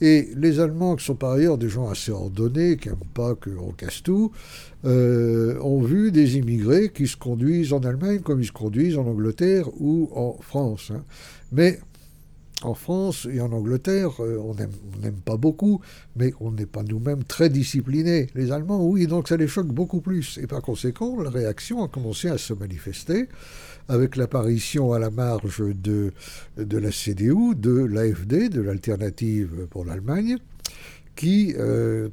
Et 0.00 0.28
les 0.36 0.60
Allemands, 0.60 0.96
qui 0.96 1.04
sont 1.04 1.14
par 1.14 1.32
ailleurs 1.32 1.56
des 1.56 1.68
gens 1.68 1.88
assez 1.88 2.12
ordonnés, 2.12 2.76
qui 2.76 2.88
n'aiment 2.88 2.98
pas 3.14 3.34
qu'on 3.34 3.72
casse 3.72 4.02
tout, 4.02 4.30
ont 4.84 5.82
vu 5.82 6.12
des 6.12 6.36
immigrés 6.36 6.90
qui 6.94 7.06
se 7.08 7.16
conduisent 7.16 7.72
en 7.72 7.80
Allemagne 7.80 8.20
comme 8.20 8.40
ils 8.40 8.46
se 8.46 8.52
conduisent 8.52 8.98
en 8.98 9.06
Angleterre 9.06 9.68
ou 9.80 10.10
en 10.14 10.36
France. 10.40 10.92
Hein. 10.94 11.02
Mais 11.50 11.80
en 12.62 12.74
France 12.74 13.28
et 13.30 13.40
en 13.40 13.52
Angleterre, 13.52 14.12
euh, 14.20 14.38
on 14.38 14.54
n'aime 14.54 15.20
pas 15.24 15.36
beaucoup, 15.36 15.80
mais 16.16 16.32
on 16.40 16.52
n'est 16.52 16.66
pas 16.66 16.82
nous-mêmes 16.82 17.24
très 17.24 17.50
disciplinés. 17.50 18.28
Les 18.34 18.50
Allemands, 18.50 18.84
oui, 18.84 19.06
donc 19.06 19.28
ça 19.28 19.36
les 19.36 19.46
choque 19.46 19.68
beaucoup 19.68 20.00
plus. 20.00 20.38
Et 20.38 20.46
par 20.46 20.62
conséquent, 20.62 21.20
la 21.20 21.30
réaction 21.30 21.84
a 21.84 21.88
commencé 21.88 22.28
à 22.28 22.38
se 22.38 22.54
manifester 22.54 23.28
avec 23.88 24.16
l'apparition 24.16 24.92
à 24.92 24.98
la 24.98 25.10
marge 25.10 25.62
de, 25.62 26.12
de 26.56 26.78
la 26.78 26.90
CDU, 26.90 27.54
de 27.54 27.84
l'AFD, 27.84 28.48
de 28.48 28.60
l'Alternative 28.60 29.66
pour 29.70 29.84
l'Allemagne, 29.84 30.38
qui 31.14 31.54
euh, 31.58 32.08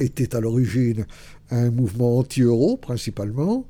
était 0.00 0.34
à 0.34 0.40
l'origine 0.40 1.06
un 1.50 1.70
mouvement 1.70 2.18
anti-euro 2.18 2.76
principalement, 2.76 3.66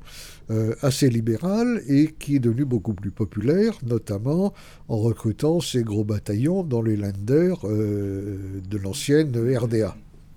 euh, 0.49 0.75
assez 0.81 1.09
libéral 1.09 1.81
et 1.87 2.13
qui 2.17 2.37
est 2.37 2.39
devenu 2.39 2.65
beaucoup 2.65 2.93
plus 2.93 3.11
populaire, 3.11 3.73
notamment 3.85 4.53
en 4.87 4.97
recrutant 4.97 5.59
ces 5.59 5.83
gros 5.83 6.03
bataillons 6.03 6.63
dans 6.63 6.81
les 6.81 6.95
landers 6.95 7.59
euh, 7.65 8.61
de 8.69 8.77
l'ancienne 8.77 9.31
RDA. 9.35 9.95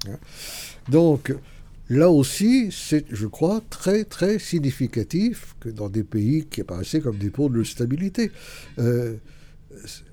Hein. 0.08 0.16
Donc, 0.88 1.34
là 1.88 2.10
aussi, 2.10 2.70
c'est, 2.70 3.04
je 3.10 3.26
crois, 3.26 3.62
très 3.70 4.04
très 4.04 4.38
significatif 4.38 5.54
que 5.60 5.68
dans 5.68 5.88
des 5.88 6.04
pays 6.04 6.46
qui 6.46 6.60
apparaissaient 6.60 7.00
comme 7.00 7.18
des 7.18 7.30
pôles 7.30 7.52
de 7.52 7.64
stabilité. 7.64 8.30
Euh, 8.78 9.16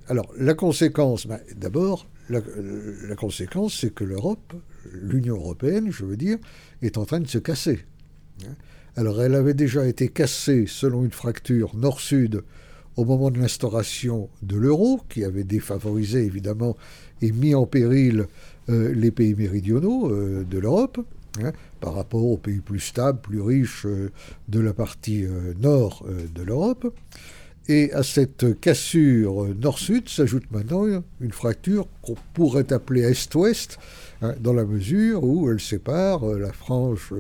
alors, 0.07 0.31
la 0.38 0.53
conséquence, 0.53 1.27
ben, 1.27 1.39
d'abord, 1.55 2.07
la, 2.29 2.41
la, 3.07 3.15
conséquence, 3.15 3.79
c'est 3.79 3.93
que 3.93 4.03
l'Europe, 4.03 4.53
l'Union 4.93 5.35
européenne, 5.35 5.91
je 5.91 6.05
veux 6.05 6.17
dire, 6.17 6.38
est 6.81 6.97
en 6.97 7.05
train 7.05 7.19
de 7.19 7.27
se 7.27 7.38
casser. 7.38 7.85
Hein. 8.43 8.55
Alors 8.97 9.21
elle 9.21 9.35
avait 9.35 9.53
déjà 9.53 9.85
été 9.85 10.07
cassée 10.07 10.65
selon 10.67 11.03
une 11.03 11.11
fracture 11.11 11.75
nord-sud 11.75 12.43
au 12.95 13.03
moment 13.03 13.29
de 13.29 13.39
l'instauration 13.39 14.29
de 14.41 14.55
l'euro, 14.55 15.01
qui 15.09 15.25
avait 15.25 15.43
défavorisé 15.43 16.23
évidemment 16.23 16.77
et 17.21 17.33
mis 17.33 17.53
en 17.53 17.65
péril 17.65 18.27
euh, 18.69 18.93
les 18.93 19.11
pays 19.11 19.35
méridionaux 19.35 20.09
euh, 20.09 20.45
de 20.45 20.59
l'Europe, 20.59 21.05
hein, 21.43 21.52
par 21.80 21.95
rapport 21.95 22.26
aux 22.26 22.38
pays 22.38 22.60
plus 22.60 22.80
stables, 22.80 23.19
plus 23.21 23.41
riches 23.41 23.86
euh, 23.86 24.12
de 24.48 24.60
la 24.60 24.74
partie 24.74 25.26
nord 25.60 26.06
de 26.34 26.43
l'Europe. 26.43 26.93
Et 27.67 27.91
à 27.93 28.04
cette 28.04 28.60
cassure 28.60 29.48
nord-sud 29.56 30.08
s'ajoute 30.08 30.52
maintenant 30.52 30.86
une 31.19 31.32
fracture 31.32 31.88
qu'on 32.04 32.15
pourrait 32.34 32.71
appeler 32.71 33.02
est-ouest, 33.02 33.80
hein, 34.21 34.36
dans 34.39 34.54
la 34.54 34.65
mesure 34.65 35.24
où 35.24 35.50
elle 35.50 35.60
sépare 35.60 36.26
la 36.26 36.54
frange 36.54 37.12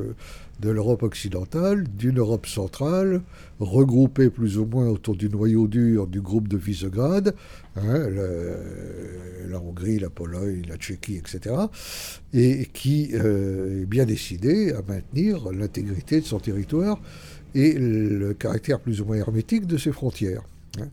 de 0.59 0.69
l'Europe 0.69 1.03
occidentale, 1.03 1.85
d'une 1.87 2.19
Europe 2.19 2.45
centrale, 2.45 3.21
regroupée 3.59 4.29
plus 4.29 4.57
ou 4.57 4.65
moins 4.65 4.87
autour 4.87 5.15
du 5.15 5.29
noyau 5.29 5.67
dur 5.67 6.07
du 6.07 6.21
groupe 6.21 6.47
de 6.47 6.57
Visegrad, 6.57 7.35
hein, 7.75 8.09
la 9.47 9.59
Hongrie, 9.59 9.99
la 9.99 10.09
Pologne, 10.09 10.63
la 10.67 10.77
Tchéquie, 10.77 11.17
etc., 11.17 11.55
et 12.33 12.67
qui 12.73 13.11
euh, 13.13 13.83
est 13.83 13.85
bien 13.85 14.05
décidée 14.05 14.71
à 14.71 14.81
maintenir 14.87 15.51
l'intégrité 15.51 16.21
de 16.21 16.25
son 16.25 16.39
territoire 16.39 16.99
et 17.53 17.73
le 17.73 18.33
caractère 18.33 18.79
plus 18.79 19.01
ou 19.01 19.05
moins 19.05 19.17
hermétique 19.17 19.65
de 19.65 19.77
ses 19.77 19.91
frontières. 19.91 20.43
Hein. 20.79 20.89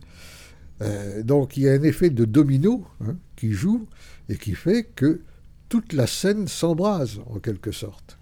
Euh, 0.81 1.23
donc 1.23 1.57
il 1.57 1.65
y 1.65 1.69
a 1.69 1.73
un 1.73 1.83
effet 1.83 2.11
de 2.11 2.25
domino 2.25 2.85
hein, 3.05 3.17
qui 3.37 3.53
joue 3.53 3.87
et 4.29 4.37
qui 4.37 4.55
fait 4.55 4.85
que 4.85 5.21
toute 5.69 5.93
la 5.93 6.07
scène 6.07 6.49
s'embrase 6.49 7.21
en 7.27 7.39
quelque 7.39 7.73
sorte. 7.73 8.19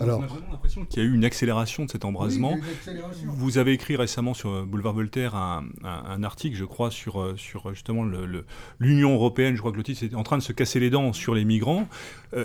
Alors, 0.00 0.20
on 0.20 0.22
a 0.22 0.26
vraiment 0.26 0.52
l'impression 0.52 0.84
qu'il 0.84 1.02
y 1.02 1.06
a 1.06 1.08
eu 1.08 1.14
une 1.14 1.24
accélération 1.24 1.84
de 1.84 1.90
cet 1.90 2.04
embrasement. 2.04 2.56
Vous 3.24 3.58
avez 3.58 3.72
écrit 3.72 3.96
récemment 3.96 4.34
sur 4.34 4.50
euh, 4.50 4.64
Boulevard 4.64 4.94
Voltaire 4.94 5.34
un, 5.34 6.22
article, 6.22 6.56
je 6.56 6.64
crois, 6.64 6.90
sur, 6.90 7.20
euh, 7.20 7.36
sur 7.36 7.68
euh, 7.68 7.74
justement 7.74 8.04
l'Union 8.78 9.14
européenne. 9.14 9.54
Je 9.54 9.60
crois 9.60 9.72
que 9.72 9.76
le 9.76 9.82
titre 9.82 10.04
est 10.04 10.14
en 10.14 10.22
train 10.22 10.38
de 10.38 10.42
se 10.42 10.52
casser 10.52 10.80
les 10.80 10.90
dents 10.90 11.12
sur 11.12 11.34
les 11.34 11.44
migrants. 11.44 11.88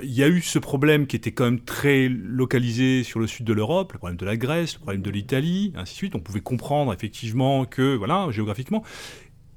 il 0.03 0.11
y 0.11 0.23
a 0.23 0.27
eu 0.27 0.41
ce 0.41 0.59
problème 0.59 1.07
qui 1.07 1.15
était 1.15 1.31
quand 1.31 1.45
même 1.45 1.61
très 1.61 2.07
localisé 2.09 3.03
sur 3.03 3.19
le 3.19 3.27
sud 3.27 3.45
de 3.45 3.53
l'Europe, 3.53 3.93
le 3.93 3.97
problème 3.97 4.17
de 4.17 4.25
la 4.25 4.37
Grèce, 4.37 4.75
le 4.75 4.79
problème 4.79 5.01
de 5.01 5.09
l'Italie, 5.09 5.73
ainsi 5.75 5.93
de 5.93 5.97
suite. 5.97 6.15
On 6.15 6.19
pouvait 6.19 6.41
comprendre 6.41 6.93
effectivement 6.93 7.65
que, 7.65 7.95
voilà, 7.95 8.27
géographiquement. 8.31 8.83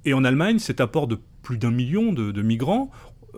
Et 0.04 0.12
en 0.12 0.24
Allemagne, 0.24 0.58
cet 0.58 0.80
apport 0.80 1.06
de 1.06 1.18
plus 1.44 1.58
d'un 1.58 1.70
million 1.70 2.12
de, 2.12 2.42
migrants, 2.42 2.90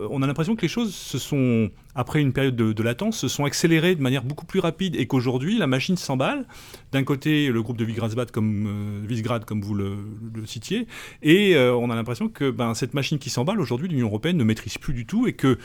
on 0.09 0.21
a 0.21 0.27
l'impression 0.27 0.55
que 0.55 0.61
les 0.61 0.67
choses 0.67 0.93
se 0.93 1.17
sont, 1.17 1.69
après 1.95 2.21
une 2.21 2.33
période 2.33 2.55
de, 2.55 2.83
latence, 2.83 3.17
se 3.17 3.27
sont 3.27 3.45
accélérées 3.45 3.95
de 3.95 4.01
manière 4.01 4.23
beaucoup 4.23 4.45
plus 4.45 4.59
rapide 4.59 4.95
et 4.95 5.07
qu'aujourd'hui, 5.07 5.57
la 5.57 5.67
machine 5.67 5.97
s'emballe. 5.97 6.45
D'un 6.91 7.03
côté, 7.03 7.47
le 7.47 7.61
groupe 7.61 7.77
de 7.77 7.85
Visegrad, 7.85 8.31
comme, 8.31 9.03
euh, 9.05 9.39
comme 9.45 9.61
vous 9.61 9.73
le, 9.73 9.97
citiez, 10.45 10.87
et 11.21 11.55
euh, 11.55 11.75
on 11.75 11.89
a 11.89 11.95
l'impression 11.95 12.29
que 12.29 12.49
ben, 12.49 12.73
cette 12.73 12.93
machine 12.93 13.19
qui 13.19 13.29
s'emballe, 13.29 13.59
aujourd'hui, 13.59 13.87
l'Union 13.87 14.07
européenne 14.07 14.37
ne 14.37 14.43
maîtrise 14.43 14.77
plus 14.77 14.93
du 14.93 15.05
tout 15.05 15.27
et 15.27 15.33
que 15.33 15.57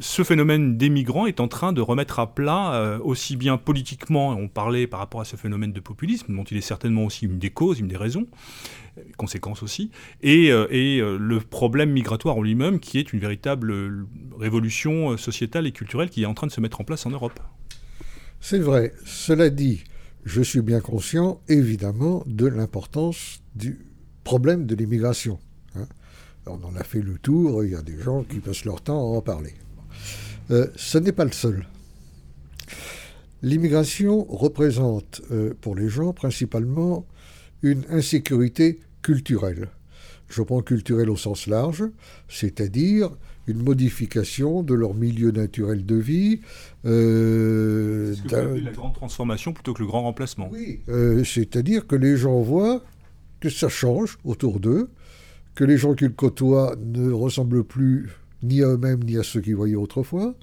ce 0.00 0.22
phénomène 0.22 0.76
des 0.76 0.90
migrants 0.90 1.26
est 1.26 1.40
en 1.40 1.48
train 1.48 1.72
de 1.72 1.80
remettre 1.80 2.20
à 2.20 2.32
plat, 2.32 2.74
euh, 2.74 2.98
aussi 3.00 3.36
bien 3.36 3.56
politiquement, 3.56 4.30
on 4.30 4.48
parlait 4.48 4.86
par 4.86 5.00
rapport 5.00 5.20
à 5.20 5.24
ce 5.24 5.36
phénomène 5.36 5.72
de 5.72 5.80
populisme, 5.80 6.34
dont 6.34 6.44
il 6.44 6.56
est 6.56 6.62
certainement 6.62 7.04
aussi 7.04 7.26
une 7.26 7.38
des 7.38 7.50
causes, 7.50 7.80
une 7.80 7.88
des 7.88 7.96
raisons, 7.96 8.26
euh, 8.98 9.02
conséquences 9.16 9.62
aussi, 9.62 9.90
et, 10.22 10.50
euh, 10.52 11.18
le 11.18 11.40
problème 11.40 11.90
migratoire 11.90 12.36
en 12.36 12.42
lui-même, 12.42 12.78
qui 12.78 12.98
est 12.98 13.12
une 13.12 13.18
véritable 13.18 14.06
révolution 14.38 15.16
sociétale 15.16 15.66
et 15.66 15.72
culturelle 15.72 16.10
qui 16.10 16.22
est 16.22 16.26
en 16.26 16.34
train 16.34 16.46
de 16.46 16.52
se 16.52 16.60
mettre 16.60 16.80
en 16.80 16.84
place 16.84 17.04
en 17.06 17.10
Europe. 17.10 17.40
C'est 18.40 18.60
vrai. 18.60 18.92
Cela 19.04 19.50
dit, 19.50 19.82
je 20.24 20.42
suis 20.42 20.62
bien 20.62 20.80
conscient, 20.80 21.40
évidemment, 21.48 22.22
de 22.26 22.46
l'importance 22.46 23.42
du 23.56 23.80
problème 24.22 24.64
de 24.66 24.76
l'immigration. 24.76 25.40
Hein. 25.74 25.86
On 26.46 26.62
en 26.64 26.76
a 26.76 26.84
fait 26.84 27.02
le 27.02 27.18
tour, 27.18 27.64
il 27.64 27.72
y 27.72 27.74
a 27.74 27.82
des 27.82 27.98
gens 28.00 28.22
qui 28.22 28.38
passent 28.38 28.64
leur 28.64 28.80
temps 28.80 28.98
à 28.98 29.16
en 29.16 29.22
parler. 29.22 29.54
Euh, 30.50 30.66
ce 30.76 30.98
n'est 30.98 31.12
pas 31.12 31.24
le 31.24 31.32
seul. 31.32 31.66
L'immigration 33.42 34.24
représente 34.24 35.22
euh, 35.30 35.54
pour 35.60 35.76
les 35.76 35.88
gens 35.88 36.12
principalement 36.12 37.06
une 37.62 37.84
insécurité 37.90 38.80
culturelle. 39.02 39.68
Je 40.28 40.42
prends 40.42 40.60
culturelle 40.60 41.08
au 41.08 41.16
sens 41.16 41.46
large, 41.46 41.84
c'est-à-dire 42.28 43.10
une 43.46 43.62
modification 43.62 44.62
de 44.62 44.74
leur 44.74 44.94
milieu 44.94 45.30
naturel 45.30 45.86
de 45.86 45.94
vie. 45.94 46.40
Euh, 46.84 48.14
la 48.30 48.72
grande 48.72 48.94
transformation 48.94 49.52
plutôt 49.52 49.72
que 49.72 49.82
le 49.82 49.86
grand 49.86 50.02
remplacement? 50.02 50.50
Oui, 50.52 50.80
c'est-à-dire 51.24 51.86
que 51.86 51.96
les 51.96 52.16
gens 52.16 52.40
voient 52.42 52.84
que 53.40 53.48
ça 53.48 53.68
change 53.68 54.18
autour 54.24 54.60
d'eux, 54.60 54.90
que 55.54 55.64
les 55.64 55.78
gens 55.78 55.94
qu'ils 55.94 56.12
côtoient 56.12 56.76
ne 56.78 57.10
ressemblent 57.10 57.64
plus 57.64 58.10
ni 58.42 58.62
à 58.62 58.68
eux-mêmes 58.68 59.02
ni 59.04 59.16
à 59.16 59.22
ceux 59.22 59.40
qu'ils 59.40 59.56
voyaient 59.56 59.74
autrefois, 59.74 60.34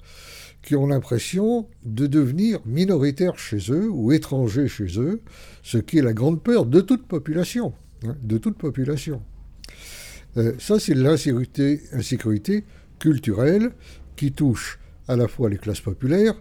qui 0.62 0.74
ont 0.74 0.86
l'impression 0.86 1.68
de 1.84 2.06
devenir 2.06 2.60
minoritaires 2.66 3.38
chez 3.38 3.58
eux 3.70 3.88
ou 3.88 4.12
étrangers 4.12 4.68
chez 4.68 4.98
eux, 4.98 5.20
ce 5.62 5.78
qui 5.78 5.98
est 5.98 6.02
la 6.02 6.12
grande 6.12 6.42
peur 6.42 6.66
de 6.66 6.80
toute 6.80 7.06
population. 7.06 7.72
Hein, 8.04 8.16
de 8.22 8.38
toute 8.38 8.58
population. 8.58 9.22
Euh, 10.36 10.52
ça, 10.58 10.78
c'est 10.78 10.94
l'insécurité 10.94 11.80
insécurité 11.92 12.64
culturelle 12.98 13.70
qui 14.16 14.32
touche 14.32 14.78
à 15.08 15.16
la 15.16 15.28
fois 15.28 15.48
les 15.48 15.56
classes 15.56 15.80
populaires 15.80 16.34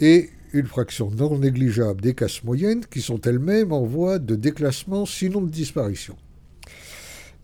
et 0.00 0.30
une 0.52 0.66
fraction 0.66 1.10
non 1.10 1.38
négligeable 1.38 2.00
des 2.00 2.14
classes 2.14 2.42
moyennes 2.44 2.84
qui 2.90 3.00
sont 3.00 3.20
elles-mêmes 3.20 3.72
en 3.72 3.84
voie 3.84 4.18
de 4.18 4.34
déclassement, 4.36 5.06
sinon 5.06 5.42
de 5.42 5.50
disparition. 5.50 6.16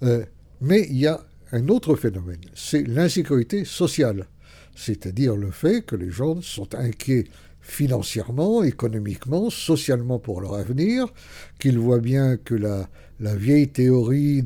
Euh, 0.03 0.25
mais 0.61 0.87
il 0.89 0.97
y 0.97 1.07
a 1.07 1.21
un 1.53 1.69
autre 1.69 1.97
phénomène, 1.97 2.41
c'est 2.55 2.87
l'insécurité 2.87 3.65
sociale, 3.65 4.27
c'est-à-dire 4.75 5.37
le 5.37 5.51
fait 5.51 5.83
que 5.83 5.97
les 5.97 6.11
gens 6.11 6.41
sont 6.41 6.75
inquiets 6.75 7.27
financièrement, 7.61 8.63
économiquement, 8.63 9.51
socialement 9.51 10.19
pour 10.19 10.41
leur 10.41 10.55
avenir, 10.55 11.07
qu'ils 11.61 11.79
voient 11.79 12.01
bien 12.01 12.37
que 12.37 12.55
la, 12.55 12.89
vieille 13.21 13.69
théorie 13.69 14.45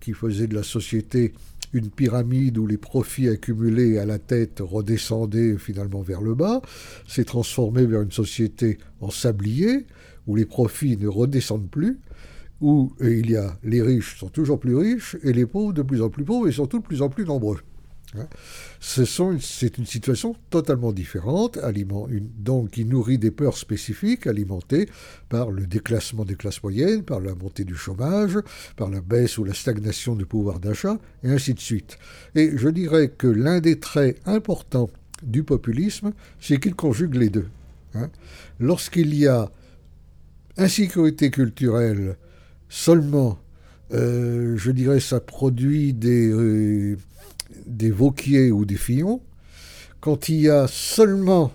qui 0.00 0.14
faisait 0.14 0.46
de 0.46 0.54
la 0.54 0.62
société 0.62 1.34
une 1.74 1.90
pyramide 1.90 2.56
où 2.56 2.66
les 2.66 2.78
profits 2.78 3.28
accumulés 3.28 3.98
à 3.98 4.06
la 4.06 4.18
tête 4.18 4.60
redescendaient 4.60 5.58
finalement 5.58 6.00
vers 6.00 6.22
le 6.22 6.34
bas, 6.34 6.62
s'est 7.06 7.24
transformée 7.24 7.84
vers 7.84 8.00
une 8.00 8.12
société 8.12 8.78
en 9.00 9.10
sablier, 9.10 9.86
où 10.26 10.36
les 10.36 10.46
profits 10.46 10.96
ne 10.96 11.08
redescendent 11.08 11.70
plus, 11.70 11.98
où 12.60 12.92
il 13.00 13.30
y 13.30 13.36
a 13.36 13.56
les 13.62 13.82
riches 13.82 14.18
sont 14.18 14.28
toujours 14.28 14.58
plus 14.58 14.76
riches 14.76 15.16
et 15.22 15.32
les 15.32 15.46
pauvres 15.46 15.72
de 15.72 15.82
plus 15.82 16.02
en 16.02 16.10
plus 16.10 16.24
pauvres 16.24 16.48
et 16.48 16.52
surtout 16.52 16.78
de 16.78 16.84
plus 16.84 17.02
en 17.02 17.08
plus 17.08 17.24
nombreux. 17.24 17.58
Hein. 18.16 18.26
C'est 18.80 19.78
une 19.78 19.86
situation 19.86 20.34
totalement 20.50 20.92
différente, 20.92 21.58
donc 22.38 22.70
qui 22.70 22.84
nourrit 22.84 23.18
des 23.18 23.30
peurs 23.30 23.58
spécifiques 23.58 24.26
alimentées 24.26 24.88
par 25.28 25.50
le 25.50 25.66
déclassement 25.66 26.24
des 26.24 26.36
classes 26.36 26.62
moyennes, 26.62 27.02
par 27.02 27.20
la 27.20 27.34
montée 27.34 27.64
du 27.64 27.74
chômage, 27.74 28.38
par 28.76 28.88
la 28.88 29.02
baisse 29.02 29.36
ou 29.36 29.44
la 29.44 29.52
stagnation 29.52 30.16
du 30.16 30.24
pouvoir 30.24 30.58
d'achat, 30.58 30.98
et 31.22 31.30
ainsi 31.30 31.52
de 31.52 31.60
suite. 31.60 31.98
Et 32.34 32.52
je 32.56 32.68
dirais 32.68 33.08
que 33.08 33.26
l'un 33.26 33.60
des 33.60 33.78
traits 33.78 34.18
importants 34.26 34.90
du 35.22 35.42
populisme, 35.42 36.12
c'est 36.40 36.58
qu'il 36.58 36.74
conjugue 36.74 37.14
les 37.14 37.28
deux. 37.28 37.48
Hein. 37.94 38.08
Lorsqu'il 38.58 39.14
y 39.14 39.26
a 39.26 39.50
insécurité 40.56 41.30
culturelle 41.30 42.16
seulement, 42.68 43.38
euh, 43.92 44.56
je 44.56 44.70
dirais, 44.70 45.00
ça 45.00 45.20
produit 45.20 45.92
des... 45.92 46.28
Euh, 46.28 46.96
ou 48.52 48.64
des 48.64 48.76
Fillons, 48.76 49.20
quand 50.00 50.28
il 50.28 50.40
y 50.40 50.48
a 50.48 50.66
seulement 50.68 51.52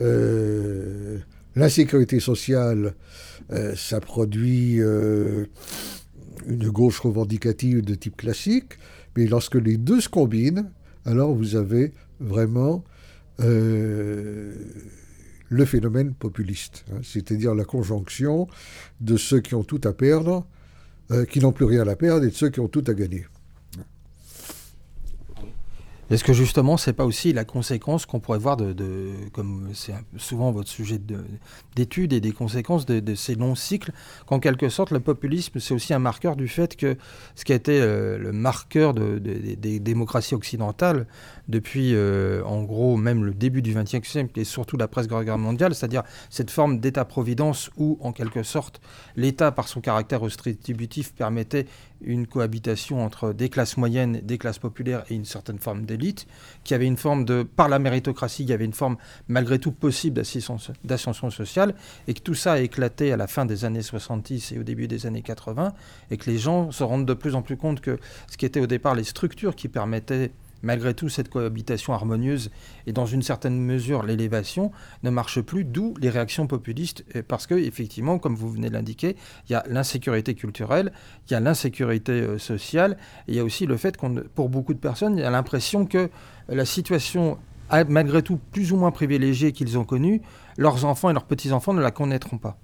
euh, 0.00 1.18
l'insécurité 1.54 2.20
sociale, 2.20 2.94
euh, 3.50 3.74
ça 3.76 4.00
produit 4.00 4.76
une 4.76 5.48
gauche 6.68 7.00
revendicative 7.00 7.82
de 7.82 7.94
type 7.94 8.16
classique, 8.16 8.78
mais 9.16 9.26
lorsque 9.26 9.56
les 9.56 9.76
deux 9.76 10.00
se 10.00 10.08
combinent, 10.08 10.70
alors 11.04 11.34
vous 11.34 11.56
avez 11.56 11.92
vraiment 12.20 12.84
le 15.48 15.64
phénomène 15.64 16.14
populiste, 16.14 16.84
hein, 16.92 17.00
c'est-à-dire 17.02 17.54
la 17.54 17.64
conjonction 17.64 18.48
de 19.00 19.16
ceux 19.16 19.40
qui 19.40 19.54
ont 19.54 19.64
tout 19.64 19.80
à 19.84 19.92
perdre, 19.92 20.46
qui 21.30 21.40
n'ont 21.40 21.52
plus 21.52 21.64
rien 21.64 21.88
à 21.88 21.96
perdre, 21.96 22.26
et 22.26 22.28
de 22.28 22.34
ceux 22.34 22.50
qui 22.50 22.60
ont 22.60 22.68
tout 22.68 22.84
à 22.86 22.92
gagner. 22.92 23.24
Est-ce 26.10 26.24
que 26.24 26.32
justement, 26.32 26.78
c'est 26.78 26.94
pas 26.94 27.04
aussi 27.04 27.34
la 27.34 27.44
conséquence 27.44 28.06
qu'on 28.06 28.18
pourrait 28.18 28.38
voir 28.38 28.56
de, 28.56 29.12
comme 29.32 29.68
c'est 29.74 29.92
souvent 30.16 30.50
votre 30.52 30.70
sujet 30.70 30.98
d'étude 31.76 32.14
et 32.14 32.20
des 32.20 32.32
conséquences 32.32 32.86
de, 32.86 33.14
ces 33.14 33.34
longs 33.34 33.54
cycles, 33.54 33.92
qu'en 34.26 34.40
quelque 34.40 34.70
sorte, 34.70 34.90
le 34.90 35.00
populisme, 35.00 35.60
c'est 35.60 35.74
aussi 35.74 35.92
un 35.92 35.98
marqueur 35.98 36.36
du 36.36 36.48
fait 36.48 36.76
que 36.76 36.96
ce 37.34 37.44
qui 37.44 37.52
a 37.52 37.56
été 37.56 37.80
euh, 37.80 38.16
le 38.16 38.32
marqueur 38.32 38.94
des 38.94 39.80
démocraties 39.80 40.34
occidentales 40.34 41.06
depuis, 41.48 41.94
euh, 41.94 42.42
en 42.44 42.62
gros, 42.62 42.96
même 42.96 43.24
le 43.24 43.34
début 43.34 43.60
du 43.60 43.74
XXe 43.74 44.08
siècle 44.08 44.38
et 44.40 44.44
surtout 44.44 44.78
la 44.78 44.88
presse 44.88 45.08
guerre 45.08 45.38
mondiale, 45.38 45.74
c'est-à-dire 45.74 46.04
cette 46.30 46.50
forme 46.50 46.80
d'État-providence 46.80 47.70
où, 47.76 47.98
en 48.00 48.12
quelque 48.12 48.42
sorte, 48.42 48.80
l'État, 49.16 49.52
par 49.52 49.68
son 49.68 49.82
caractère 49.82 50.20
redistributif, 50.20 51.12
permettait 51.14 51.66
une 52.00 52.26
cohabitation 52.26 53.04
entre 53.04 53.32
des 53.32 53.48
classes 53.48 53.76
moyennes, 53.76 54.20
des 54.22 54.38
classes 54.38 54.58
populaires 54.58 55.04
et 55.10 55.14
une 55.14 55.24
certaine 55.24 55.58
forme 55.58 55.84
d'élite, 55.84 56.26
qui 56.64 56.74
avait 56.74 56.86
une 56.86 56.96
forme 56.96 57.24
de, 57.24 57.42
par 57.42 57.68
la 57.68 57.78
méritocratie, 57.78 58.44
il 58.44 58.50
y 58.50 58.52
avait 58.52 58.64
une 58.64 58.72
forme 58.72 58.96
malgré 59.26 59.58
tout 59.58 59.72
possible 59.72 60.20
d'ascension 60.84 61.30
sociale, 61.30 61.74
et 62.06 62.14
que 62.14 62.20
tout 62.20 62.34
ça 62.34 62.54
a 62.54 62.58
éclaté 62.60 63.12
à 63.12 63.16
la 63.16 63.26
fin 63.26 63.46
des 63.46 63.64
années 63.64 63.82
70 63.82 64.52
et 64.52 64.58
au 64.58 64.62
début 64.62 64.88
des 64.88 65.06
années 65.06 65.22
80, 65.22 65.72
et 66.10 66.16
que 66.16 66.30
les 66.30 66.38
gens 66.38 66.70
se 66.70 66.84
rendent 66.84 67.06
de 67.06 67.14
plus 67.14 67.34
en 67.34 67.42
plus 67.42 67.56
compte 67.56 67.80
que 67.80 67.98
ce 68.30 68.36
qui 68.36 68.46
était 68.46 68.60
au 68.60 68.66
départ 68.66 68.94
les 68.94 69.04
structures 69.04 69.54
qui 69.54 69.68
permettaient 69.68 70.30
malgré 70.62 70.94
tout, 70.94 71.08
cette 71.08 71.28
cohabitation 71.28 71.92
harmonieuse 71.92 72.50
et 72.86 72.92
dans 72.92 73.06
une 73.06 73.22
certaine 73.22 73.60
mesure 73.60 74.02
l'élévation 74.02 74.72
ne 75.02 75.10
marche 75.10 75.40
plus, 75.40 75.64
d'où 75.64 75.94
les 76.00 76.10
réactions 76.10 76.46
populistes, 76.46 77.04
parce 77.28 77.46
que 77.46 77.54
effectivement, 77.54 78.18
comme 78.18 78.34
vous 78.34 78.50
venez 78.50 78.68
de 78.68 78.74
l'indiquer, 78.74 79.16
il 79.48 79.52
y 79.52 79.54
a 79.54 79.64
l'insécurité 79.68 80.34
culturelle, 80.34 80.92
il 81.28 81.32
y 81.32 81.36
a 81.36 81.40
l'insécurité 81.40 82.12
euh, 82.12 82.38
sociale, 82.38 82.96
et 83.26 83.32
il 83.32 83.34
y 83.36 83.40
a 83.40 83.44
aussi 83.44 83.66
le 83.66 83.76
fait 83.76 83.96
qu'on, 83.96 84.14
pour 84.34 84.48
beaucoup 84.48 84.74
de 84.74 84.78
personnes, 84.78 85.16
il 85.16 85.20
y 85.20 85.24
a 85.24 85.30
l'impression 85.30 85.86
que 85.86 86.10
la 86.48 86.64
situation 86.64 87.38
malgré 87.88 88.22
tout 88.22 88.38
plus 88.52 88.72
ou 88.72 88.76
moins 88.76 88.90
privilégiée 88.90 89.52
qu'ils 89.52 89.78
ont 89.78 89.84
connue, 89.84 90.22
leurs 90.56 90.84
enfants 90.84 91.10
et 91.10 91.12
leurs 91.12 91.26
petits-enfants 91.26 91.74
ne 91.74 91.82
la 91.82 91.90
connaîtront 91.90 92.38
pas. 92.38 92.58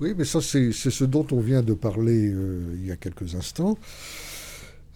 Oui, 0.00 0.14
mais 0.16 0.24
ça, 0.24 0.40
c'est 0.40 0.72
ce 0.72 1.04
dont 1.04 1.26
on 1.30 1.40
vient 1.40 1.62
de 1.62 1.74
parler 1.74 2.28
euh, 2.32 2.74
il 2.76 2.86
y 2.86 2.92
a 2.92 2.96
quelques 2.96 3.34
instants. 3.36 3.78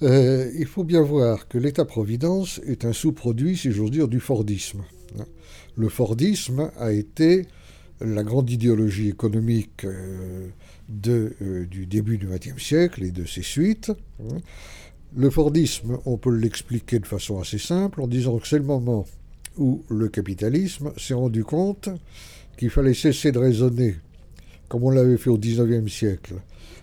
Euh, 0.02 0.50
il 0.56 0.66
faut 0.66 0.84
bien 0.84 1.02
voir 1.02 1.48
que 1.48 1.58
l'État-providence 1.58 2.61
est 2.66 2.84
un 2.84 2.92
sous-produit, 2.92 3.56
si 3.56 3.72
j'ose 3.72 3.90
dire, 3.90 4.08
du 4.08 4.20
Fordisme. 4.20 4.84
Le 5.76 5.88
Fordisme 5.88 6.70
a 6.78 6.92
été 6.92 7.46
la 8.00 8.22
grande 8.22 8.48
idéologie 8.50 9.08
économique 9.08 9.84
euh, 9.84 10.48
euh, 11.06 11.66
du 11.66 11.87
début 11.87 12.18
du 12.18 12.26
XXe 12.26 12.62
siècle 12.62 13.02
et 13.02 13.11
de 13.11 13.24
ses 13.24 13.42
suites. 13.42 13.90
Le 15.16 15.30
Fordisme, 15.30 15.98
on 16.04 16.16
peut 16.16 16.34
l'expliquer 16.34 17.00
de 17.00 17.06
façon 17.06 17.40
assez 17.40 17.58
simple 17.58 18.00
en 18.00 18.06
disant 18.06 18.38
que 18.38 18.46
c'est 18.46 18.58
le 18.58 18.64
moment 18.64 19.04
où 19.56 19.82
le 19.88 20.08
capitalisme 20.08 20.92
s'est 20.96 21.14
rendu 21.14 21.42
compte 21.42 21.88
qu'il 22.56 22.70
fallait 22.70 22.94
cesser 22.94 23.32
de 23.32 23.38
raisonner, 23.38 23.96
comme 24.68 24.84
on 24.84 24.90
l'avait 24.90 25.16
fait 25.16 25.30
au 25.30 25.38
XIXe 25.38 25.90
siècle, 25.92 26.34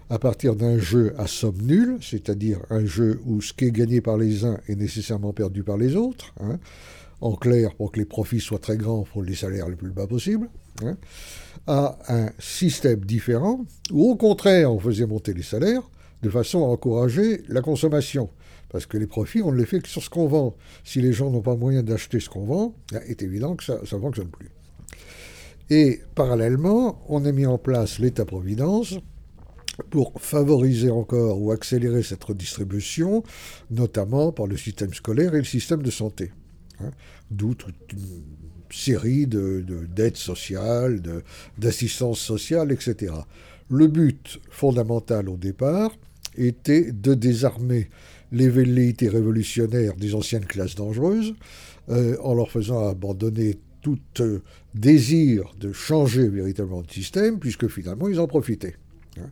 à 0.10 0.20
partir 0.20 0.56
d'un 0.56 0.78
jeu 0.78 1.13
à 1.18 1.28
somme 1.28 1.62
nulle, 1.62 1.98
c'est-à-dire 2.02 2.60
un 2.70 2.86
jeu 2.86 3.20
où 3.26 3.41
ce 3.41 3.54
qui 3.54 3.65
est 3.65 3.72
gagné 3.72 4.02
par 4.02 4.18
les 4.18 4.46
uns 4.46 4.60
est 4.68 4.76
nécessairement 4.76 5.34
perdu 5.34 5.63
par 5.63 5.78
les 5.78 5.96
autres. 5.96 6.34
Hein. 6.39 6.60
En 7.22 7.36
clair, 7.36 7.74
pour 7.76 7.91
que 7.91 8.00
les 8.00 8.06
profits 8.06 8.39
soient 8.39 8.60
très 8.60 8.78
grands, 8.78 9.04
il 9.08 9.12
faut 9.12 9.24
les 9.24 9.36
salaires 9.36 9.68
le 9.68 9.76
plus 9.76 9.91
bas 9.91 10.08
possible. 10.08 10.50
Hein, 10.84 10.98
à 11.68 11.98
un 12.10 12.30
système 12.38 13.00
différent, 13.00 13.65
où 13.91 14.12
au 14.12 14.15
contraire, 14.15 14.72
on 14.72 14.80
faisait 14.80 15.08
monter 15.08 15.34
les 15.34 15.41
salaires 15.41 15.89
de 16.22 16.30
façon 16.30 16.63
à 16.63 16.68
encourager 16.68 17.41
la 17.48 17.62
consommation. 17.62 18.30
Parce 18.70 18.86
que 18.86 18.98
les 18.98 19.08
profits, 19.08 19.41
on 19.41 19.52
ne 19.52 19.58
les 19.58 19.65
fait 19.65 19.80
que 19.80 19.88
sur 19.88 20.04
ce 20.04 20.10
qu'on 20.10 20.28
vend. 20.28 20.56
Si 20.84 21.02
les 21.02 21.13
gens 21.13 21.32
n'ont 21.32 21.41
pas 21.41 21.56
moyen 21.56 21.82
d'acheter 21.82 22.20
ce 22.20 22.30
qu'on 22.30 22.44
vend, 22.44 22.76
il 22.91 23.12
est 23.12 23.24
évident 23.24 23.56
que 23.56 23.63
ça 23.63 23.80
ne 23.80 24.02
fonctionne 24.02 24.28
plus. 24.28 24.50
Et 25.70 26.02
parallèlement, 26.13 27.02
on 27.08 27.26
a 27.26 27.32
mis 27.32 27.46
en 27.46 27.58
place 27.58 28.00
l'État-providence, 28.00 29.00
pour 29.90 30.14
favoriser 30.20 30.90
encore 30.90 31.42
ou 31.42 31.52
accélérer 31.52 32.04
cette 32.04 32.24
redistribution, 32.24 33.24
notamment 33.72 34.32
par 34.32 34.48
le 34.48 34.58
système 34.58 34.94
scolaire 34.94 35.36
et 35.36 35.40
le 35.40 35.44
système 35.44 35.84
de 35.84 35.92
santé. 35.92 36.32
Hein. 36.80 36.92
D'où 37.32 37.56
toute 37.56 37.76
une 37.94 38.24
série 38.72 39.28
d'aides 39.28 39.66
de, 39.66 39.86
d'aides 39.86 40.18
sociales, 40.18 41.02
d'assistance 41.58 42.20
sociale, 42.20 42.72
etc. 42.72 43.14
Le 43.70 43.88
but 43.88 44.40
fondamental 44.50 45.30
au 45.30 45.38
départ 45.38 45.92
était 46.38 46.92
de 46.92 47.14
désarmer 47.14 47.90
les 48.32 48.50
velléités 48.50 49.08
révolutionnaires 49.08 49.96
des 49.96 50.14
anciennes 50.14 50.46
classes 50.46 50.76
dangereuses 50.76 51.34
euh, 51.90 52.18
en 52.22 52.34
leur 52.34 52.52
faisant 52.52 52.88
abandonner 52.88 53.58
tout 53.82 54.00
euh, 54.20 54.40
désir 54.74 55.54
de 55.60 55.72
changer 55.72 56.28
véritablement 56.28 56.82
de 56.82 56.92
système, 56.92 57.40
puisque 57.40 57.68
finalement 57.68 58.10
ils 58.10 58.20
en 58.20 58.28
profitaient. 58.28 58.76
Hein. 59.17 59.30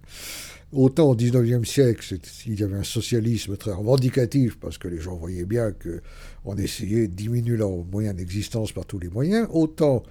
Autant 0.72 1.12
au 1.12 1.16
XIXe 1.16 1.70
siècle, 1.70 2.18
il 2.48 2.60
y 2.60 2.64
avait 2.64 2.78
un 2.78 2.84
socialisme 2.84 3.58
très 3.58 3.74
revendicatif, 3.74 4.58
parce 4.60 4.80
que 4.80 4.88
les 4.88 5.00
gens 5.00 5.16
voyaient 5.16 5.46
bien 5.46 5.72
qu'on 5.72 6.56
essayait 6.56 7.08
de 7.08 7.14
diminuer 7.14 7.58
leurs 7.58 7.86
moyens 7.86 8.16
d'existence 8.16 8.72
par 8.72 8.86
tous 8.86 8.98
les 8.98 9.10
moyens, 9.10 9.48
autant 9.52 10.02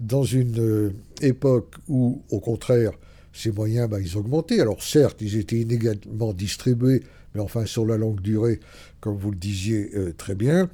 dans 0.00 0.24
une 0.24 0.58
euh, 0.58 0.92
époque 1.20 1.76
où, 1.86 2.22
au 2.30 2.40
contraire, 2.40 2.92
ces 3.32 3.52
moyens, 3.52 3.88
bah, 3.88 4.00
ils 4.00 4.16
augmentaient. 4.16 4.60
Alors 4.60 4.82
certes, 4.82 5.18
ils 5.20 5.36
étaient 5.36 5.60
inégalement 5.60 6.32
distribués, 6.32 7.02
Mais 7.34 7.40
enfin, 7.40 7.64
sur 7.64 7.86
la 7.86 7.96
longue 7.96 8.20
durée, 8.20 8.58
comme 9.00 9.16
vous 9.16 9.30
le 9.30 9.36
disiez 9.36 9.90
très 10.16 10.34
bien, 10.34 10.68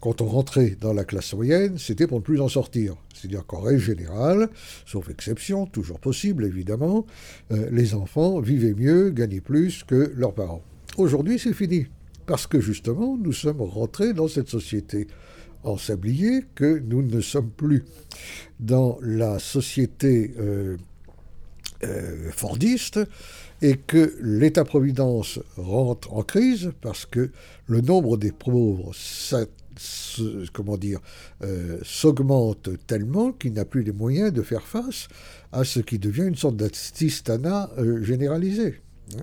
quand 0.00 0.20
on 0.20 0.26
rentrait 0.26 0.76
dans 0.80 0.92
la 0.92 1.04
classe 1.04 1.34
moyenne, 1.34 1.76
c'était 1.78 2.06
pour 2.06 2.18
ne 2.18 2.22
plus 2.22 2.40
en 2.40 2.48
sortir. 2.48 2.96
C'est-à-dire 3.14 3.44
qu'en 3.46 3.60
règle 3.60 3.80
générale, 3.80 4.48
sauf 4.86 5.10
exception, 5.10 5.66
toujours 5.66 6.00
possible 6.00 6.44
évidemment, 6.44 7.06
les 7.50 7.94
enfants 7.94 8.40
vivaient 8.40 8.74
mieux, 8.74 9.10
gagnaient 9.10 9.40
plus 9.40 9.84
que 9.84 10.12
leurs 10.16 10.34
parents. 10.34 10.62
Aujourd'hui, 10.96 11.38
c'est 11.38 11.52
fini. 11.52 11.86
Parce 12.26 12.46
que 12.46 12.60
justement, 12.60 13.16
nous 13.16 13.32
sommes 13.32 13.62
rentrés 13.62 14.12
dans 14.12 14.28
cette 14.28 14.48
société 14.48 15.06
en 15.64 15.78
sablier 15.78 16.44
que 16.54 16.78
nous 16.78 17.02
ne 17.02 17.20
sommes 17.20 17.50
plus 17.50 17.84
dans 18.60 18.98
la 19.00 19.38
société 19.38 20.34
euh, 20.38 20.76
euh, 21.84 22.30
fordiste 22.30 23.00
et 23.62 23.76
que 23.76 24.16
l'État-providence 24.20 25.40
rentre 25.56 26.12
en 26.12 26.22
crise 26.22 26.72
parce 26.80 27.06
que 27.06 27.30
le 27.66 27.80
nombre 27.80 28.16
des 28.16 28.32
pauvres 28.32 28.92
euh, 31.42 31.78
s'augmente 31.82 32.70
tellement 32.86 33.32
qu'il 33.32 33.52
n'a 33.52 33.64
plus 33.64 33.82
les 33.82 33.92
moyens 33.92 34.32
de 34.32 34.42
faire 34.42 34.66
face 34.66 35.08
à 35.52 35.64
ce 35.64 35.80
qui 35.80 35.98
devient 35.98 36.26
une 36.26 36.36
sorte 36.36 36.56
d'assistanat 36.56 37.70
généralisé. 38.02 38.80
Hein. 39.16 39.22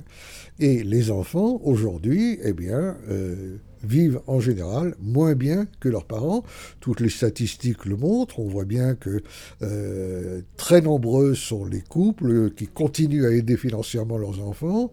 Et 0.60 0.84
les 0.84 1.12
enfants, 1.12 1.60
aujourd'hui, 1.63 2.39
eh 2.43 2.54
bien, 2.54 2.98
euh, 3.10 3.58
vivent 3.86 4.21
en 4.28 4.39
général 4.39 4.95
moins 5.02 5.36
bien 5.36 5.67
que 5.80 5.89
leurs 5.89 6.06
parents. 6.06 6.43
Toutes 6.80 7.00
les 7.00 7.10
statistiques 7.10 7.86
le 7.86 7.95
montrent. 7.95 8.39
On 8.39 8.48
voit 8.48 8.65
bien 8.65 8.95
que 8.95 9.21
euh, 9.62 10.41
très 10.58 10.82
nombreux 10.82 11.36
sont 11.36 11.65
les 11.65 11.82
couples 11.82 12.52
qui 12.52 12.67
continuent 12.67 13.26
à 13.26 13.32
aider 13.32 13.58
financièrement 13.58 14.17
leurs 14.17 14.41
enfants. 14.45 14.91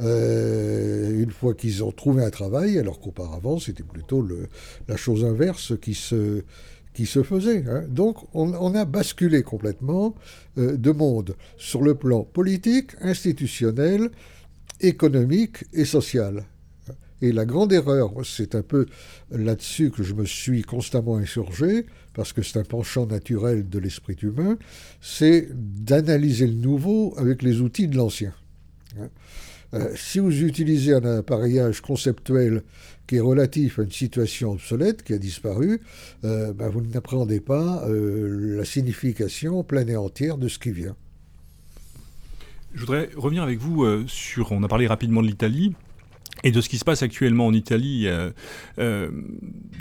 Euh, 0.00 1.22
une 1.22 1.30
fois 1.30 1.54
qu'ils 1.54 1.84
ont 1.84 1.92
trouvé 1.92 2.24
un 2.24 2.30
travail, 2.30 2.78
alors 2.78 3.00
qu'auparavant 3.00 3.58
c'était 3.58 3.82
plutôt 3.82 4.26
la 4.88 4.96
chose 4.96 5.24
inverse 5.24 5.74
qui 5.80 5.94
se, 5.94 6.42
qui 6.94 7.06
se 7.06 7.22
faisait. 7.22 7.64
Hein. 7.68 7.84
Donc 7.88 8.16
on, 8.32 8.74
a 8.74 8.84
basculé 8.84 9.42
complètement 9.42 10.14
de 10.56 10.90
monde 10.90 11.36
sur 11.58 11.82
le 11.82 11.94
plan 11.94 12.22
politique, 12.22 12.92
institutionnel, 13.00 14.10
économique 14.80 15.64
et 15.72 15.84
sociale. 15.84 16.44
Et 17.22 17.32
la 17.32 17.44
grande 17.44 17.72
erreur, 17.72 18.12
c'est 18.24 18.54
un 18.54 18.62
peu 18.62 18.86
là-dessus 19.30 19.90
que 19.90 20.02
je 20.02 20.14
me 20.14 20.24
suis 20.24 20.62
constamment 20.62 21.16
insurgé, 21.16 21.86
parce 22.14 22.32
que 22.32 22.42
c'est 22.42 22.58
un 22.58 22.64
penchant 22.64 23.06
naturel 23.06 23.68
de 23.68 23.78
l'esprit 23.78 24.16
humain, 24.22 24.56
c'est 25.00 25.48
d'analyser 25.52 26.46
le 26.46 26.54
nouveau 26.54 27.14
avec 27.18 27.42
les 27.42 27.60
outils 27.60 27.88
de 27.88 27.96
l'ancien. 27.96 28.32
Euh, 29.72 29.92
si 29.94 30.18
vous 30.18 30.42
utilisez 30.42 30.94
un 30.94 31.18
appareillage 31.18 31.80
conceptuel 31.80 32.62
qui 33.06 33.16
est 33.16 33.20
relatif 33.20 33.78
à 33.78 33.82
une 33.82 33.92
situation 33.92 34.52
obsolète, 34.52 35.02
qui 35.02 35.12
a 35.12 35.18
disparu, 35.18 35.80
euh, 36.24 36.52
ben, 36.52 36.68
vous 36.68 36.80
n'appréhendez 36.80 37.40
pas 37.40 37.84
euh, 37.86 38.56
la 38.56 38.64
signification 38.64 39.62
pleine 39.62 39.88
et 39.88 39.96
entière 39.96 40.38
de 40.38 40.48
ce 40.48 40.58
qui 40.58 40.72
vient. 40.72 40.96
Je 42.74 42.80
voudrais 42.80 43.10
revenir 43.16 43.42
avec 43.42 43.58
vous 43.58 43.84
sur, 44.06 44.52
on 44.52 44.62
a 44.62 44.68
parlé 44.68 44.86
rapidement 44.86 45.22
de 45.22 45.26
l'Italie, 45.26 45.74
et 46.44 46.50
de 46.50 46.60
ce 46.60 46.68
qui 46.68 46.78
se 46.78 46.84
passe 46.84 47.02
actuellement 47.02 47.46
en 47.46 47.52
Italie, 47.52 48.06
euh, 48.06 48.30
euh, 48.78 49.10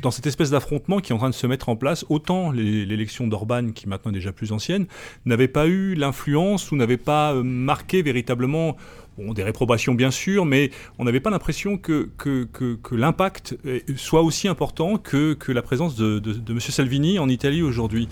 dans 0.01 0.11
cette 0.11 0.27
espèce 0.27 0.51
d'affrontement 0.51 0.99
qui 0.99 1.11
est 1.11 1.15
en 1.15 1.19
train 1.19 1.29
de 1.29 1.35
se 1.35 1.47
mettre 1.47 1.69
en 1.69 1.75
place, 1.75 2.05
autant 2.09 2.51
l'élection 2.51 3.27
d'Orban, 3.27 3.71
qui 3.71 3.87
maintenant 3.87 4.11
est 4.11 4.15
déjà 4.15 4.31
plus 4.31 4.51
ancienne, 4.51 4.87
n'avait 5.25 5.47
pas 5.47 5.67
eu 5.67 5.95
l'influence 5.95 6.71
ou 6.71 6.75
n'avait 6.75 6.97
pas 6.97 7.33
marqué 7.33 8.01
véritablement 8.01 8.75
Bon, 9.17 9.33
des 9.33 9.43
réprobations 9.43 9.95
bien 9.95 10.11
sûr, 10.11 10.45
mais 10.45 10.71
on 10.97 11.03
n'avait 11.03 11.19
pas 11.19 11.29
l'impression 11.29 11.77
que, 11.77 12.09
que, 12.17 12.45
que, 12.45 12.95
l'impact 12.95 13.57
soit 13.97 14.21
aussi 14.21 14.47
important 14.47 14.95
que, 14.95 15.33
que 15.33 15.51
la 15.51 15.61
présence 15.61 15.97
de, 15.97 16.19
de, 16.19 16.31
de 16.31 16.53
M. 16.53 16.59
Salvini 16.61 17.19
en 17.19 17.27
Italie 17.27 17.61
aujourd'hui 17.61 18.07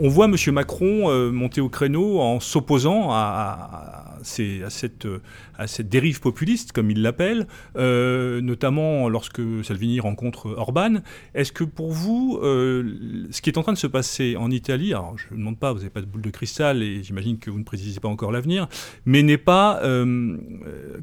on 0.00 0.08
voit 0.08 0.26
M. 0.26 0.36
Macron 0.52 1.10
euh, 1.10 1.30
monter 1.30 1.60
au 1.60 1.68
créneau 1.68 2.20
en 2.20 2.40
s'opposant 2.40 3.10
à, 3.10 3.16
à, 3.16 4.09
à 4.20 5.66
cette 5.66 5.88
dérive 5.88 6.20
populiste, 6.20 6.72
comme 6.72 6.90
il 6.90 7.02
l'appelle, 7.02 7.46
euh, 7.76 8.40
notamment 8.40 9.08
lorsque 9.08 9.40
Salvini 9.62 10.00
rencontre 10.00 10.54
Orban. 10.56 10.96
Est-ce 11.34 11.52
que 11.52 11.64
pour 11.64 11.92
vous, 11.92 12.38
euh, 12.42 13.26
ce 13.30 13.40
qui 13.42 13.50
est 13.50 13.58
en 13.58 13.62
train 13.62 13.72
de 13.72 13.78
se 13.78 13.86
passer 13.86 14.36
en 14.36 14.50
Italie, 14.50 14.92
alors 14.92 15.16
je 15.18 15.34
ne 15.34 15.38
demande 15.38 15.58
pas, 15.58 15.72
vous 15.72 15.78
n'avez 15.78 15.90
pas 15.90 16.00
de 16.00 16.06
boule 16.06 16.22
de 16.22 16.30
cristal 16.30 16.82
et 16.82 17.02
j'imagine 17.02 17.38
que 17.38 17.50
vous 17.50 17.58
ne 17.58 17.64
précisez 17.64 18.00
pas 18.00 18.08
encore 18.08 18.32
l'avenir, 18.32 18.68
mais 19.04 19.22
n'est 19.22 19.38
pas, 19.38 19.80
euh, 19.82 20.36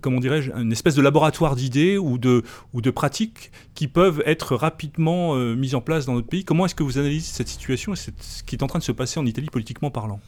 comment 0.02 0.20
dirais-je, 0.20 0.52
une 0.52 0.72
espèce 0.72 0.96
de 0.96 1.02
laboratoire 1.02 1.56
d'idées 1.56 1.98
ou 1.98 2.18
de 2.18 2.92
pratiques 2.92 3.52
qui 3.76 3.88
peuvent 3.88 4.24
être 4.26 4.56
rapidement 4.56 5.36
mises 5.36 5.76
en 5.76 5.82
place 5.82 6.06
dans 6.06 6.14
notre 6.14 6.28
pays? 6.28 6.44
Comment 6.44 6.66
est-ce 6.66 6.76
que 6.76 6.84
vous 6.84 6.98
analysez 6.98 7.32
cette 7.34 7.48
situation 7.48 7.94
et 7.94 7.98
ce 7.98 8.44
qui 8.44 8.56
est 8.56 8.64
en 8.64 8.68
train 8.68 8.80
de 8.80 8.84
se 8.84 8.92
passer 8.92 9.20
en 9.20 9.26
Italie 9.26 9.50
politiquement 9.52 9.92
parlant? 9.92 10.20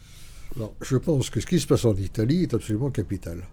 Je 0.81 0.97
pense 0.97 1.29
que 1.29 1.39
ce 1.39 1.45
qui 1.45 1.59
se 1.59 1.67
passe 1.67 1.85
en 1.85 1.95
Italie 1.95 2.43
est 2.43 2.53
absolument 2.53 2.89
capital. 2.89 3.43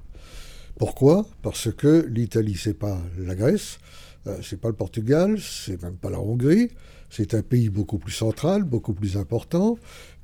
Pourquoi? 0.78 1.26
Parce 1.42 1.72
que 1.72 2.06
l'Italie, 2.08 2.56
c'est 2.58 2.74
pas 2.74 3.00
la 3.18 3.34
Grèce, 3.34 3.78
euh, 4.26 4.38
c'est 4.42 4.60
pas 4.60 4.68
le 4.68 4.74
Portugal, 4.74 5.38
c'est 5.40 5.82
même 5.82 5.96
pas 5.96 6.10
la 6.10 6.20
Hongrie. 6.20 6.70
C'est 7.08 7.34
un 7.34 7.42
pays 7.42 7.70
beaucoup 7.70 7.98
plus 7.98 8.12
central, 8.12 8.64
beaucoup 8.64 8.92
plus 8.92 9.16
important, 9.16 9.78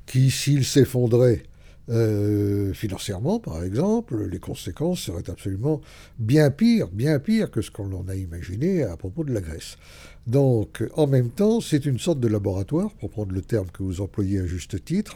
qui, 0.05 0.29
s'il 0.29 0.65
s'effondrait 0.65 1.43
euh, 1.89 2.73
financièrement, 2.73 3.39
par 3.39 3.61
exemple, 3.63 4.27
les 4.27 4.39
conséquences 4.39 5.01
seraient 5.01 5.29
absolument 5.29 5.81
bien 6.17 6.49
pires, 6.49 6.87
bien 6.89 7.19
pires 7.19 7.51
que 7.51 7.61
ce 7.61 7.71
qu'on 7.71 7.91
en 7.93 8.07
a 8.07 8.15
imaginé 8.15 8.83
à 8.83 8.95
propos 8.95 9.23
de 9.25 9.33
la 9.33 9.41
Grèce. 9.41 9.77
Donc, 10.25 10.83
en 10.95 11.07
même 11.07 11.29
temps, 11.29 11.59
c'est 11.59 11.85
une 11.85 11.99
sorte 11.99 12.21
de 12.21 12.29
laboratoire, 12.29 12.93
pour 12.93 13.09
prendre 13.09 13.33
le 13.33 13.41
terme 13.41 13.69
que 13.71 13.83
vous 13.83 13.99
employez 13.99 14.39
à 14.39 14.45
juste 14.45 14.85
titre, 14.85 15.15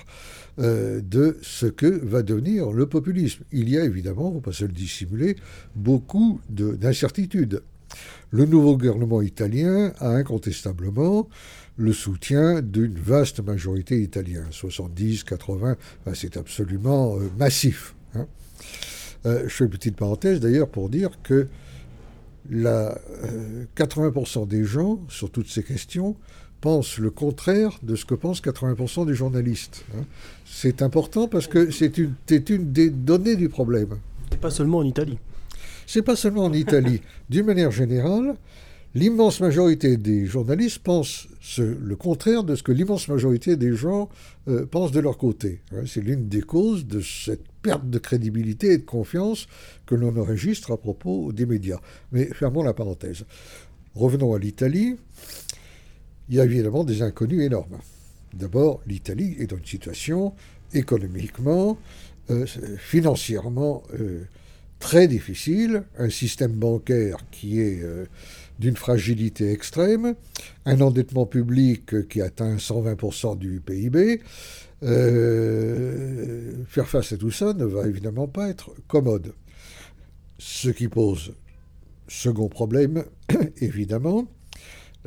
euh, 0.59 1.01
de 1.01 1.37
ce 1.41 1.65
que 1.65 1.85
va 1.85 2.23
devenir 2.23 2.71
le 2.71 2.87
populisme. 2.87 3.43
Il 3.51 3.69
y 3.69 3.77
a 3.77 3.83
évidemment, 3.83 4.29
il 4.29 4.29
ne 4.29 4.33
faut 4.35 4.41
pas 4.41 4.51
se 4.53 4.65
le 4.65 4.71
dissimuler, 4.71 5.35
beaucoup 5.75 6.39
d'incertitudes. 6.49 7.61
Le 8.31 8.45
nouveau 8.45 8.77
gouvernement 8.77 9.21
italien 9.21 9.93
a 9.99 10.09
incontestablement 10.09 11.29
le 11.77 11.93
soutien 11.93 12.61
d'une 12.61 12.97
vaste 12.97 13.39
majorité 13.39 14.01
italienne, 14.01 14.47
70, 14.49 15.23
80, 15.23 15.77
c'est 16.13 16.35
absolument 16.35 17.17
euh, 17.17 17.29
massif. 17.37 17.95
Hein. 18.15 18.27
Euh, 19.25 19.43
je 19.43 19.53
fais 19.53 19.63
une 19.65 19.69
petite 19.69 19.95
parenthèse 19.95 20.39
d'ailleurs 20.39 20.69
pour 20.69 20.89
dire 20.89 21.11
que 21.21 21.47
la, 22.49 22.97
80% 23.75 24.41
euh, 24.41 24.45
des 24.45 24.63
gens, 24.63 24.99
sur 25.09 25.29
toutes 25.29 25.49
ces 25.49 25.63
questions, 25.63 26.15
pensent 26.61 26.97
le 26.97 27.11
contraire 27.11 27.77
de 27.83 27.95
ce 27.95 28.05
que 28.05 28.15
pensent 28.15 28.41
80% 28.41 29.05
des 29.05 29.13
journalistes. 29.13 29.85
Hein. 29.95 30.03
C'est 30.45 30.81
important 30.81 31.27
parce 31.27 31.47
que 31.47 31.71
c'est 31.71 31.97
une, 31.97 32.15
une, 32.29 32.71
des 32.71 32.89
données 32.89 33.35
du 33.35 33.49
problème. 33.49 33.97
Et 34.31 34.37
pas 34.37 34.49
seulement 34.49 34.79
en 34.79 34.85
Italie. 34.85 35.19
C'est 35.85 36.01
pas 36.01 36.15
seulement 36.15 36.45
en 36.45 36.53
Italie. 36.53 37.01
D'une 37.29 37.45
manière 37.45 37.71
générale, 37.71 38.35
l'immense 38.95 39.39
majorité 39.39 39.97
des 39.97 40.25
journalistes 40.25 40.79
pensent 40.79 41.27
le 41.57 41.95
contraire 41.95 42.43
de 42.43 42.55
ce 42.55 42.63
que 42.63 42.71
l'immense 42.71 43.07
majorité 43.07 43.55
des 43.55 43.73
gens 43.73 44.09
euh, 44.47 44.65
pensent 44.65 44.91
de 44.91 44.99
leur 44.99 45.17
côté. 45.17 45.61
Hein. 45.71 45.83
C'est 45.85 46.01
l'une 46.01 46.27
des 46.27 46.41
causes 46.41 46.85
de 46.85 46.99
cette 47.01 47.47
perte 47.61 47.89
de 47.89 47.99
crédibilité 47.99 48.73
et 48.73 48.77
de 48.77 48.85
confiance 48.85 49.47
que 49.85 49.95
l'on 49.95 50.15
enregistre 50.17 50.71
à 50.71 50.77
propos 50.77 51.31
des 51.31 51.45
médias. 51.45 51.79
Mais 52.11 52.25
fermons 52.25 52.63
la 52.63 52.73
parenthèse. 52.73 53.25
Revenons 53.95 54.33
à 54.33 54.39
l'Italie. 54.39 54.95
Il 56.29 56.35
y 56.35 56.39
a 56.39 56.45
évidemment 56.45 56.83
des 56.83 57.01
inconnus 57.01 57.41
énormes. 57.41 57.77
D'abord, 58.33 58.81
l'Italie 58.85 59.35
est 59.39 59.47
dans 59.47 59.57
une 59.57 59.65
situation 59.65 60.33
économiquement, 60.73 61.77
euh, 62.29 62.45
financièrement 62.77 63.83
euh, 63.97 64.25
très 64.79 65.07
difficile, 65.07 65.83
un 65.97 66.09
système 66.09 66.51
bancaire 66.51 67.19
qui 67.31 67.61
est 67.61 67.81
euh, 67.81 68.05
d'une 68.59 68.75
fragilité 68.75 69.51
extrême, 69.51 70.15
un 70.65 70.81
endettement 70.81 71.25
public 71.25 72.07
qui 72.09 72.21
atteint 72.21 72.57
120% 72.57 73.37
du 73.37 73.61
PIB. 73.61 74.21
Faire 74.81 74.97
face 76.87 77.13
à 77.13 77.17
tout 77.17 77.31
ça 77.31 77.53
ne 77.53 77.65
va 77.65 77.87
évidemment 77.87 78.27
pas 78.27 78.49
être 78.49 78.75
commode. 78.87 79.33
Ce 80.37 80.69
qui 80.69 80.87
pose 80.87 81.33
second 82.07 82.47
problème, 82.47 83.03
évidemment, 83.57 84.27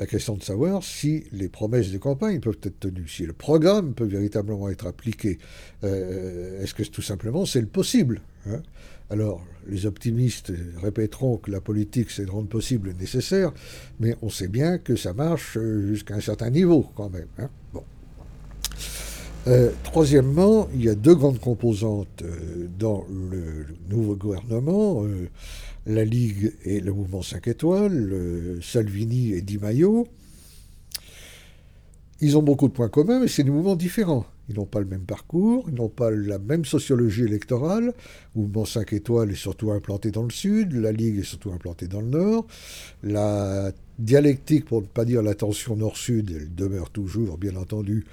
la 0.01 0.07
question 0.07 0.34
de 0.34 0.42
savoir 0.42 0.82
si 0.82 1.24
les 1.30 1.51
promesses 1.51 1.92
de 1.92 1.98
campagne 1.98 2.40
peuvent 2.40 2.59
être 2.62 2.80
tenues, 2.80 3.07
si 3.07 3.26
le 3.26 3.34
programme 3.34 3.92
peut 3.92 4.07
véritablement 4.07 4.70
être 4.70 4.86
appliqué. 4.86 5.38
Euh, 5.84 6.62
est-ce 6.62 6.72
que 6.72 6.82
tout 6.84 7.03
simplement 7.03 7.44
c'est 7.44 7.61
le 7.61 7.66
possible 7.66 8.22
hein? 8.46 8.62
Alors, 9.11 9.44
les 9.66 9.86
optimistes 9.86 10.53
répéteront 10.80 11.36
que 11.36 11.51
la 11.51 11.61
politique, 11.61 12.12
c'est 12.12 12.24
de 12.24 12.30
rendre 12.30 12.48
possible 12.48 12.90
le 12.90 12.94
nécessaire, 12.94 13.53
mais 13.98 14.14
on 14.22 14.30
sait 14.30 14.46
bien 14.46 14.78
que 14.78 14.94
ça 14.94 15.12
marche 15.12 15.59
euh, 15.59 15.88
jusqu'à 15.88 16.14
un 16.14 16.20
certain 16.20 16.48
niveau 16.48 16.86
quand 16.94 17.11
même. 17.11 17.26
Hein? 17.38 17.51
bon. 17.74 17.82
Euh, 19.48 19.70
troisièmement, 19.82 20.68
il 20.74 20.84
y 20.84 20.88
a 20.88 20.94
deux 20.94 21.14
grandes 21.14 21.40
composantes 21.40 22.22
dans 22.78 23.05
le, 23.11 23.66
nouveau 23.90 24.14
gouvernement. 24.14 25.05
La 25.87 26.05
Ligue 26.05 26.53
et 26.64 26.81
le 26.81 26.93
mouvement 26.93 27.22
5 27.22 27.49
étoiles, 27.49 28.59
Salvini 28.62 29.33
et 29.33 29.43
Di 29.43 29.59
Maio. 29.59 30.07
Ils 32.20 32.37
ont 32.37 32.43
beaucoup 32.43 32.68
de 32.68 32.72
points 32.72 32.91
communs, 32.91 33.20
mais 33.20 33.28
c'est 33.28 33.45
des 33.45 33.51
mouvements 33.51 33.76
différents. 33.76 34.26
Ils 34.51 34.57
n'ont 34.57 34.66
pas 34.66 34.81
le 34.81 34.87
même 34.87 35.05
parcours, 35.05 35.66
ils 35.68 35.74
n'ont 35.74 35.89
pas 35.89 36.11
la 36.11 36.39
même 36.39 36.64
sociologie 36.64 37.22
électorale. 37.22 37.95
Le 38.35 38.41
mouvement 38.43 38.64
5 38.64 38.93
étoiles 38.93 39.31
est 39.31 39.37
surtout 39.37 39.70
implanté 39.70 40.11
dans 40.11 40.24
le 40.24 40.31
sud, 40.31 40.72
la 40.72 40.93
Ligue 40.93 41.20
est 41.20 41.24
surtout 41.24 41.53
implantée 41.53 41.87
dans 41.87 42.01
le 42.01 42.09
nord. 42.09 42.47
La 43.03 43.72
dialectique, 43.99 44.64
pour 44.64 44.83
ne 44.83 44.87
pas 44.87 45.05
dire 45.05 45.22
la 45.22 45.35
tension 45.35 45.76
nord-sud, 45.76 46.33
elle 46.35 46.55
demeure 46.55 46.91
toujours, 46.91 47.39
bien 47.39 47.55
entendu, 47.57 48.05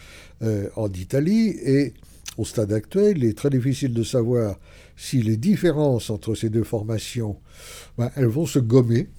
euh, 0.43 0.69
en 0.75 0.89
Italie. 0.89 1.49
Et 1.49 1.93
au 2.37 2.45
stade 2.45 2.71
actuel, 2.71 3.17
il 3.17 3.25
est 3.25 3.37
très 3.37 3.49
difficile 3.49 3.93
de 3.93 4.03
savoir 4.03 4.57
si 4.95 5.21
les 5.21 5.37
différences 5.37 6.09
entre 6.09 6.35
ces 6.35 6.49
deux 6.49 6.63
formations, 6.63 7.37
ben, 7.97 8.11
elles 8.15 8.27
vont 8.27 8.45
se 8.45 8.59
gommer, 8.59 9.09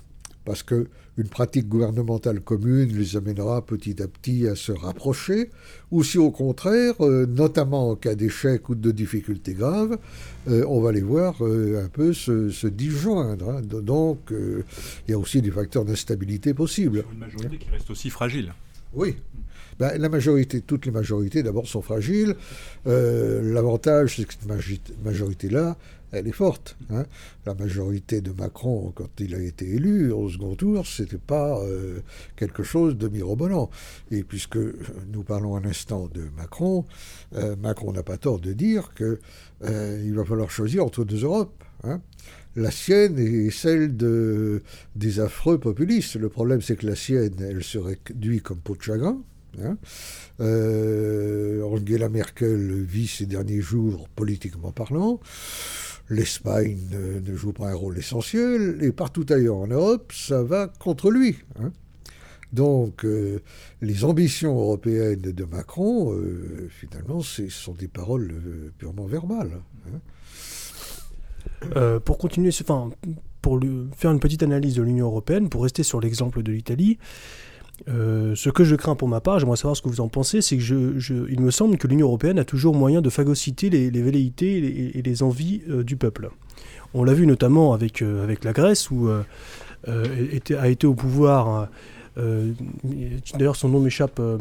parce 0.44 0.62
que 0.62 0.88
une 1.18 1.28
pratique 1.28 1.68
gouvernementale 1.68 2.40
commune 2.40 2.96
les 2.96 3.16
amènera 3.16 3.66
petit 3.66 4.00
à 4.00 4.06
petit 4.06 4.46
à 4.46 4.54
se 4.54 4.70
rapprocher, 4.70 5.50
ou 5.90 6.04
si 6.04 6.16
au 6.16 6.30
contraire, 6.30 6.94
euh, 7.00 7.26
notamment 7.26 7.90
en 7.90 7.96
cas 7.96 8.14
d'échec 8.14 8.68
ou 8.68 8.76
de 8.76 8.92
difficultés 8.92 9.54
graves, 9.54 9.98
euh, 10.48 10.64
on 10.68 10.80
va 10.80 10.92
les 10.92 11.02
voir 11.02 11.44
euh, 11.44 11.84
un 11.84 11.88
peu 11.88 12.12
se, 12.12 12.68
disjoindre. 12.68 13.50
Hein. 13.50 13.62
Donc 13.62 14.30
il 14.30 15.10
y 15.10 15.12
a 15.12 15.18
aussi 15.18 15.42
des 15.42 15.50
facteurs 15.50 15.84
d'instabilité 15.84 16.54
possibles. 16.54 17.04
Une 17.12 17.18
majorité 17.18 17.58
qui 17.58 17.68
reste 17.68 17.90
aussi 17.90 18.10
fragile. 18.10 18.54
Oui, 18.94 19.16
ben, 19.78 19.96
la 19.96 20.08
majorité, 20.08 20.60
toutes 20.60 20.86
les 20.86 20.92
majorités 20.92 21.42
d'abord 21.42 21.66
sont 21.66 21.82
fragiles. 21.82 22.34
L'avantage, 22.84 24.16
c'est 24.16 24.24
que 24.24 24.34
cette 24.34 25.04
majorité-là, 25.04 25.76
elle 26.12 26.26
est 26.26 26.32
forte. 26.32 26.76
Hein. 26.90 27.04
La 27.46 27.54
majorité 27.54 28.20
de 28.20 28.32
Macron, 28.32 28.92
quand 28.94 29.08
il 29.20 29.34
a 29.34 29.38
été 29.38 29.66
élu 29.74 30.10
au 30.10 30.28
second 30.28 30.54
tour, 30.54 30.86
ce 30.86 31.02
n'était 31.02 31.18
pas 31.18 31.60
euh, 31.62 32.00
quelque 32.36 32.62
chose 32.62 32.96
de 32.96 33.08
mirobolant. 33.08 33.70
Et 34.10 34.22
puisque 34.22 34.58
nous 35.12 35.22
parlons 35.22 35.56
un 35.56 35.64
instant 35.64 36.08
de 36.12 36.24
Macron, 36.36 36.86
euh, 37.34 37.56
Macron 37.56 37.92
n'a 37.92 38.02
pas 38.02 38.16
tort 38.16 38.40
de 38.40 38.52
dire 38.52 38.92
qu'il 38.94 39.18
euh, 39.64 40.12
va 40.14 40.24
falloir 40.24 40.50
choisir 40.50 40.84
entre 40.84 41.04
deux 41.04 41.24
Europes. 41.24 41.64
Hein. 41.84 42.00
La 42.56 42.70
sienne 42.70 43.18
et 43.18 43.50
celle 43.50 43.96
de, 43.96 44.62
des 44.96 45.20
affreux 45.20 45.58
populistes. 45.58 46.16
Le 46.16 46.28
problème, 46.28 46.60
c'est 46.60 46.76
que 46.76 46.86
la 46.86 46.96
sienne, 46.96 47.34
elle 47.40 47.62
se 47.62 47.78
réduit 47.78 48.40
comme 48.40 48.58
peau 48.58 48.74
de 48.74 48.82
chagrin. 48.82 49.22
Hein. 49.64 49.78
Angela 50.40 52.08
Merkel 52.08 52.82
vit 52.82 53.06
ces 53.06 53.26
derniers 53.26 53.60
jours 53.60 54.08
politiquement 54.08 54.72
parlant 54.72 55.20
l'Espagne 56.10 56.78
ne, 56.90 57.36
joue 57.36 57.52
pas 57.52 57.68
un 57.68 57.74
rôle 57.74 57.98
essentiel, 57.98 58.78
et 58.82 58.92
partout 58.92 59.26
ailleurs 59.28 59.56
en 59.56 59.66
Europe, 59.66 60.10
ça 60.14 60.42
va 60.42 60.66
contre 60.66 61.10
lui. 61.10 61.36
Hein. 61.60 61.70
Donc, 62.52 63.04
euh, 63.04 63.40
les 63.82 64.04
ambitions 64.04 64.58
européennes 64.58 65.20
de 65.20 65.44
Macron, 65.44 66.14
euh, 66.14 66.70
finalement, 66.70 67.20
ce 67.20 67.48
sont 67.50 67.74
des 67.74 67.88
paroles 67.88 68.32
euh, 68.32 68.72
purement 68.78 69.06
verbales. 69.06 69.60
Hein. 69.86 70.00
pour 72.04 72.18
continuer, 72.18 72.50
enfin, 72.60 72.90
pour 73.42 73.60
faire 73.96 74.10
une 74.10 74.20
petite 74.20 74.42
analyse 74.42 74.76
de 74.76 74.82
l'Union 74.82 75.06
européenne, 75.06 75.50
pour 75.50 75.62
rester 75.62 75.82
sur 75.82 76.00
l'exemple 76.00 76.42
de 76.42 76.52
l'Italie, 76.52 76.98
euh, 77.88 78.34
ce 78.34 78.50
que 78.50 78.64
je 78.64 78.74
crains 78.74 78.96
pour 78.96 79.08
ma 79.08 79.20
part, 79.20 79.38
j'aimerais 79.38 79.56
savoir 79.56 79.76
ce 79.76 79.82
que 79.82 79.88
vous 79.88 80.00
en 80.00 80.08
pensez, 80.08 80.42
c'est 80.42 80.56
que 80.56 80.62
je, 80.62 81.12
me 81.40 81.50
semble 81.50 81.78
que 81.78 81.86
l'Union 81.86 82.06
européenne 82.06 82.38
a 82.38 82.44
toujours 82.44 82.74
moyen 82.74 83.00
de 83.00 83.10
phagocyter 83.10 83.70
les, 83.70 84.02
velléités 84.02 84.98
et 84.98 85.02
les, 85.02 85.22
envies 85.22 85.62
euh, 85.68 85.84
du 85.84 85.96
peuple. 85.96 86.30
On 86.94 87.04
l'a 87.04 87.14
vu 87.14 87.26
notamment 87.26 87.72
avec, 87.72 88.02
euh, 88.02 88.34
la 88.42 88.52
Grèce, 88.52 88.90
où 88.90 89.08
a 89.86 90.68
été 90.68 90.86
au 90.86 90.94
pouvoir 90.94 91.48
euh, 91.48 91.66
d'ailleurs, 93.34 93.56
son 93.56 93.68
nom 93.68 93.80
m'échappe. 93.80 94.18
Euh, 94.18 94.38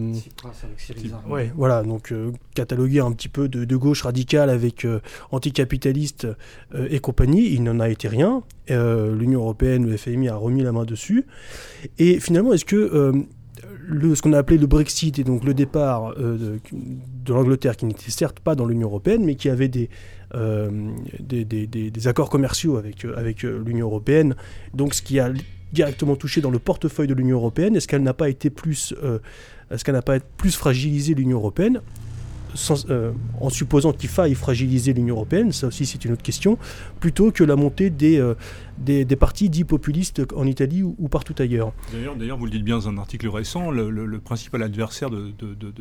ouais, 1.29 1.51
voilà, 1.55 1.83
donc 1.83 2.11
euh, 2.11 2.31
catalogué 2.55 2.99
un 2.99 3.11
petit 3.11 3.29
peu 3.29 3.47
de, 3.47 3.75
gauche 3.75 4.01
radicale 4.01 4.49
avec 4.49 4.87
anticapitaliste 5.31 6.27
et 6.89 6.99
compagnie, 6.99 7.53
il 7.53 7.63
n'en 7.63 7.79
a 7.79 7.89
été 7.89 8.07
rien. 8.07 8.43
L'Union 8.69 9.41
européenne, 9.41 9.85
le 9.85 9.95
FMI 9.95 10.29
a 10.29 10.35
remis 10.35 10.63
la 10.63 10.71
main 10.71 10.83
dessus. 10.83 11.25
Et 11.99 12.19
finalement, 12.19 12.53
est-ce 12.53 12.65
que 12.65 13.25
le, 13.87 14.15
ce 14.15 14.21
qu'on 14.21 14.33
a 14.33 14.39
appelé 14.39 14.57
le 14.57 14.67
Brexit 14.67 15.19
et 15.19 15.23
donc 15.23 15.43
le 15.43 15.53
départ 15.53 16.15
de, 16.15 16.59
l'Angleterre, 17.27 17.77
qui 17.77 17.85
n'était 17.85 18.09
certes 18.09 18.39
pas 18.39 18.55
dans 18.55 18.65
l'Union 18.65 18.87
européenne, 18.87 19.23
mais 19.23 19.35
qui 19.35 19.49
avait 19.49 19.67
des, 19.67 19.89
des, 20.33 21.45
des, 21.45 21.67
des, 21.67 22.07
accords 22.07 22.31
commerciaux 22.31 22.77
avec, 22.77 23.05
avec 23.15 23.43
l'Union 23.43 23.85
européenne, 23.85 24.35
donc 24.73 24.95
ce 24.95 25.03
qui 25.03 25.19
a 25.19 25.29
directement 25.73 26.15
touchée 26.15 26.41
dans 26.41 26.51
le 26.51 26.59
portefeuille 26.59 27.07
de 27.07 27.13
l'Union 27.13 27.37
européenne 27.37 27.75
Est-ce 27.75 27.87
qu'elle 27.87 28.03
n'a 28.03 28.13
pas 28.13 28.29
été 28.29 28.49
plus, 28.49 28.93
euh, 29.03 29.19
est-ce 29.71 29.83
qu'elle 29.83 29.95
n'a 29.95 30.01
pas 30.01 30.19
plus 30.19 30.55
fragilisé 30.55 31.13
l'Union 31.13 31.37
européenne 31.37 31.81
euh, 32.89 33.11
en 33.39 33.49
supposant 33.49 33.91
qu'il 33.91 34.09
faille 34.09 34.33
fragiliser 34.33 34.91
l'Union 34.93 35.15
européenne, 35.15 35.51
ça 35.51 35.67
aussi 35.67 35.85
c'est 35.85 36.03
une 36.05 36.13
autre 36.13 36.23
question, 36.23 36.57
plutôt 36.99 37.31
que 37.31 37.43
la 37.43 37.55
montée 37.55 37.91
des, 37.91 38.17
euh, 38.17 38.33
des, 38.79 39.05
partis 39.15 39.49
dits 39.49 39.65
populistes 39.65 40.23
en 40.35 40.47
Italie 40.47 40.81
ou, 40.81 41.07
partout 41.07 41.35
ailleurs. 41.37 41.71
D'ailleurs, 42.17 42.37
vous 42.37 42.45
le 42.45 42.51
dites 42.51 42.63
bien 42.63 42.77
dans 42.77 42.89
un 42.89 42.97
article 42.97 43.27
récent, 43.27 43.69
le, 43.69 44.19
principal 44.19 44.63
adversaire 44.63 45.11
de, 45.11 45.33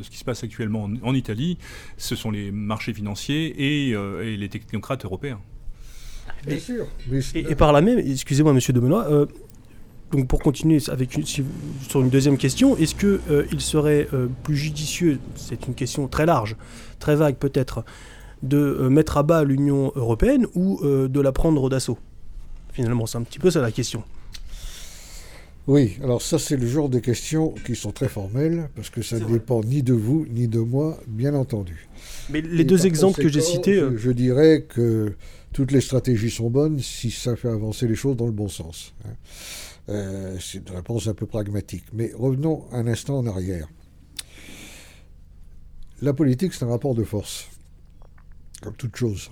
ce 0.03 0.11
qui 0.11 0.18
se 0.18 0.24
passe 0.24 0.45
actuellement 0.45 0.91
en, 1.03 1.14
Italie, 1.14 1.57
ce 1.97 2.14
sont 2.14 2.30
les 2.30 2.51
marchés 2.51 2.93
financiers 2.93 3.47
et, 3.57 3.91
et 3.93 4.37
les 4.37 4.49
technocrates 4.49 5.05
européens. 5.07 5.41
Bien 6.47 6.59
sûr. 6.59 6.87
Et, 7.34 7.55
par 7.55 7.72
là 7.72 7.80
même, 7.80 7.99
excusez-moi 7.99 8.53
Monsieur 8.53 8.72
de 8.74 8.80
Benoît, 8.80 9.26
donc 10.13 10.29
pour 10.29 10.41
continuer 10.41 10.79
avec 10.89 11.19
sur 11.89 12.01
une 12.01 12.11
deuxième 12.11 12.39
question, 12.39 12.77
est-ce 12.77 12.95
qu'il 12.95 13.19
euh, 13.31 13.47
il 13.51 13.61
serait 13.61 14.09
euh, 14.13 14.29
plus 14.45 14.57
judicieux, 14.57 15.19
c'est 15.35 15.67
une 15.67 15.75
question 15.75 16.07
très 16.07 16.27
large, 16.27 16.57
très 17.01 17.17
vague 17.17 17.37
peut-être, 17.37 17.85
de 18.43 18.57
euh, 18.57 18.89
mettre 18.89 19.17
à 19.17 19.23
bas 19.23 19.43
l'Union 19.43 19.93
européenne 19.97 20.47
ou 20.55 20.81
de 20.85 21.21
la 21.21 21.33
prendre 21.33 21.69
d'assaut? 21.69 21.99
Finalement, 22.73 23.07
c'est 23.07 23.19
un 23.19 23.23
petit 23.23 23.39
peu 23.39 23.51
ça 23.51 23.61
la 23.61 23.73
question. 23.73 24.05
Oui, 25.67 25.99
alors 26.05 26.23
ça 26.23 26.39
c'est 26.39 26.57
le 26.57 26.67
genre 26.69 26.89
de 26.89 27.01
questions 27.01 27.53
qui 27.65 27.75
sont 27.75 27.91
très 27.91 28.09
formelles, 28.09 28.69
parce 28.77 28.89
que 28.89 29.03
ça 29.03 29.19
ne 29.19 29.25
dépend 29.25 29.63
ni 29.63 29.83
de 29.83 29.95
vous 29.95 30.25
ni 30.31 30.47
de 30.47 30.61
moi, 30.61 31.01
bien 31.09 31.35
entendu. 31.35 31.89
Mais 32.31 32.41
les 32.41 32.63
deux 32.63 32.87
exemples 32.87 33.21
que 33.21 33.29
j'ai 33.29 33.41
cités... 33.41 33.83
Je, 33.97 34.11
dirais 34.13 34.65
que 34.69 35.15
toutes 35.53 35.73
les 35.73 35.81
stratégies 35.81 36.31
sont 36.31 36.51
bonnes 36.51 36.79
si 36.79 37.11
ça 37.11 37.35
fait 37.35 37.49
avancer 37.49 37.89
les 37.89 37.97
choses 37.97 38.17
dans 38.17 38.27
le 38.27 38.33
bon 38.33 38.49
sens. 38.49 38.95
Hein. 39.05 39.15
Euh, 39.89 40.37
c'est 40.41 40.68
une 40.68 40.74
réponse 40.74 41.07
un 41.07 41.14
peu 41.14 41.26
pragmatique. 41.26 41.84
Mais 41.93 42.12
revenons 42.14 42.64
un 42.72 42.87
instant 42.87 43.18
en 43.18 43.26
arrière. 43.26 43.68
La 46.03 46.12
politique, 46.12 46.53
c'est 46.53 46.64
un 46.64 46.68
rapport 46.68 46.95
de 46.95 47.05
force, 47.05 47.49
comme 48.62 48.74
toute 48.74 48.97
chose. 48.97 49.30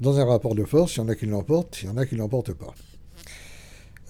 Dans 0.00 0.18
un 0.18 0.24
rapport 0.24 0.56
de 0.56 0.64
force, 0.64 0.96
il 0.96 0.98
y 0.98 1.02
en 1.02 1.08
a 1.08 1.14
qui 1.14 1.26
l'emportent, 1.26 1.82
il 1.82 1.86
y 1.86 1.88
en 1.88 1.96
a 1.96 2.04
qui 2.04 2.14
ne 2.14 2.20
l'emportent 2.20 2.54
pas. 2.54 2.74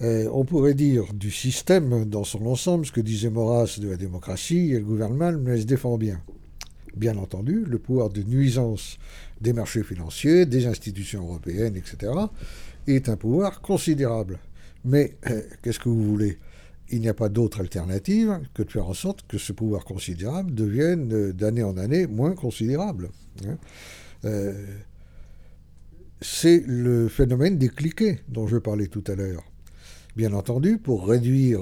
Euh, 0.01 0.27
on 0.33 0.43
pourrait 0.43 0.73
dire 0.73 1.13
du 1.13 1.31
système 1.31 2.05
dans 2.05 2.23
son 2.23 2.45
ensemble, 2.47 2.85
ce 2.85 2.91
que 2.91 3.01
disait 3.01 3.29
Maurras 3.29 3.77
de 3.79 3.87
la 3.87 3.97
démocratie, 3.97 4.71
elle 4.73 4.83
gouverne 4.83 5.15
mal, 5.15 5.37
mais 5.37 5.51
elle 5.51 5.61
se 5.61 5.65
défend 5.65 5.97
bien. 5.97 6.19
Bien 6.95 7.17
entendu, 7.17 7.63
le 7.65 7.77
pouvoir 7.77 8.09
de 8.09 8.23
nuisance 8.23 8.97
des 9.41 9.53
marchés 9.53 9.83
financiers, 9.83 10.45
des 10.45 10.65
institutions 10.65 11.23
européennes, 11.23 11.75
etc., 11.75 12.11
est 12.87 13.09
un 13.09 13.15
pouvoir 13.15 13.61
considérable. 13.61 14.39
Mais 14.85 15.17
euh, 15.29 15.41
qu'est-ce 15.61 15.79
que 15.79 15.89
vous 15.89 16.03
voulez? 16.03 16.37
Il 16.89 17.01
n'y 17.01 17.09
a 17.09 17.15
pas 17.15 17.29
d'autre 17.29 17.59
alternative 17.61 18.39
que 18.53 18.61
de 18.61 18.71
faire 18.71 18.87
en 18.87 18.93
sorte 18.93 19.25
que 19.27 19.39
ce 19.39 19.51
pouvoir 19.51 19.83
considérable 19.83 20.53
devienne 20.53 21.11
euh, 21.11 21.33
d'année 21.33 21.63
en 21.63 21.75
année 21.77 22.05
moins 22.05 22.35
considérable. 22.35 23.09
Hein. 23.45 23.57
Euh, 24.25 24.53
c'est 26.21 26.63
le 26.67 27.09
phénomène 27.09 27.57
des 27.57 27.69
cliquets 27.69 28.19
dont 28.29 28.47
je 28.47 28.57
parlais 28.57 28.87
tout 28.87 29.03
à 29.07 29.15
l'heure. 29.15 29.43
Bien 30.15 30.33
entendu, 30.33 30.77
pour 30.77 31.07
réduire 31.07 31.59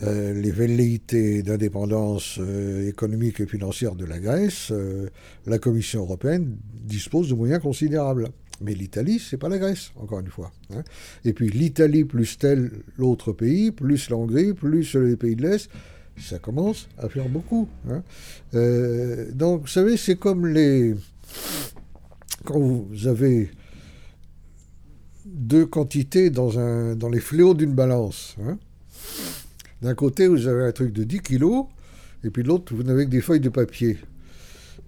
les 0.00 0.50
velléités 0.50 1.42
d'indépendance 1.42 2.40
économique 2.88 3.40
et 3.40 3.46
financière 3.46 3.94
de 3.94 4.06
la 4.06 4.18
Grèce, 4.18 4.72
la 5.46 5.58
Commission 5.58 6.00
européenne 6.00 6.56
dispose 6.72 7.28
de 7.28 7.34
moyens 7.34 7.60
considérables. 7.60 8.30
Mais 8.62 8.74
l'Italie, 8.74 9.18
c'est 9.18 9.36
pas 9.36 9.48
la 9.48 9.58
Grèce, 9.58 9.92
encore 9.96 10.20
une 10.20 10.28
fois. 10.28 10.52
Hein. 10.74 10.82
Et 11.24 11.32
puis 11.32 11.50
l'Italie 11.50 12.04
plus 12.04 12.38
tel 12.38 12.70
l'autre 12.96 13.32
pays, 13.32 13.70
plus 13.70 14.08
la 14.08 14.16
Hongrie, 14.16 14.52
plus 14.52 14.94
les 14.94 15.16
pays 15.16 15.36
de 15.36 15.42
l'Est, 15.42 15.68
ça 16.16 16.38
commence 16.38 16.88
à 16.98 17.08
faire 17.08 17.28
beaucoup. 17.28 17.68
Hein. 17.88 18.02
Euh, 18.54 19.30
donc, 19.32 19.62
vous 19.62 19.66
savez, 19.66 19.96
c'est 19.96 20.16
comme 20.16 20.46
les. 20.46 20.94
Quand 22.44 22.58
vous 22.58 23.06
avez 23.06 23.50
deux 25.24 25.66
quantités 25.66 26.30
dans, 26.30 26.58
un, 26.58 26.94
dans 26.94 27.08
les 27.08 27.20
fléaux 27.20 27.54
d'une 27.54 27.74
balance. 27.74 28.36
Hein. 28.42 28.58
D'un 29.80 29.94
côté, 29.94 30.26
vous 30.26 30.46
avez 30.46 30.64
un 30.64 30.72
truc 30.72 30.92
de 30.92 31.04
10 31.04 31.20
kilos, 31.20 31.66
et 32.24 32.30
puis 32.30 32.42
de 32.42 32.48
l'autre, 32.48 32.74
vous 32.74 32.82
n'avez 32.82 33.04
que 33.04 33.10
des 33.10 33.20
feuilles 33.20 33.40
de 33.40 33.48
papier. 33.48 33.98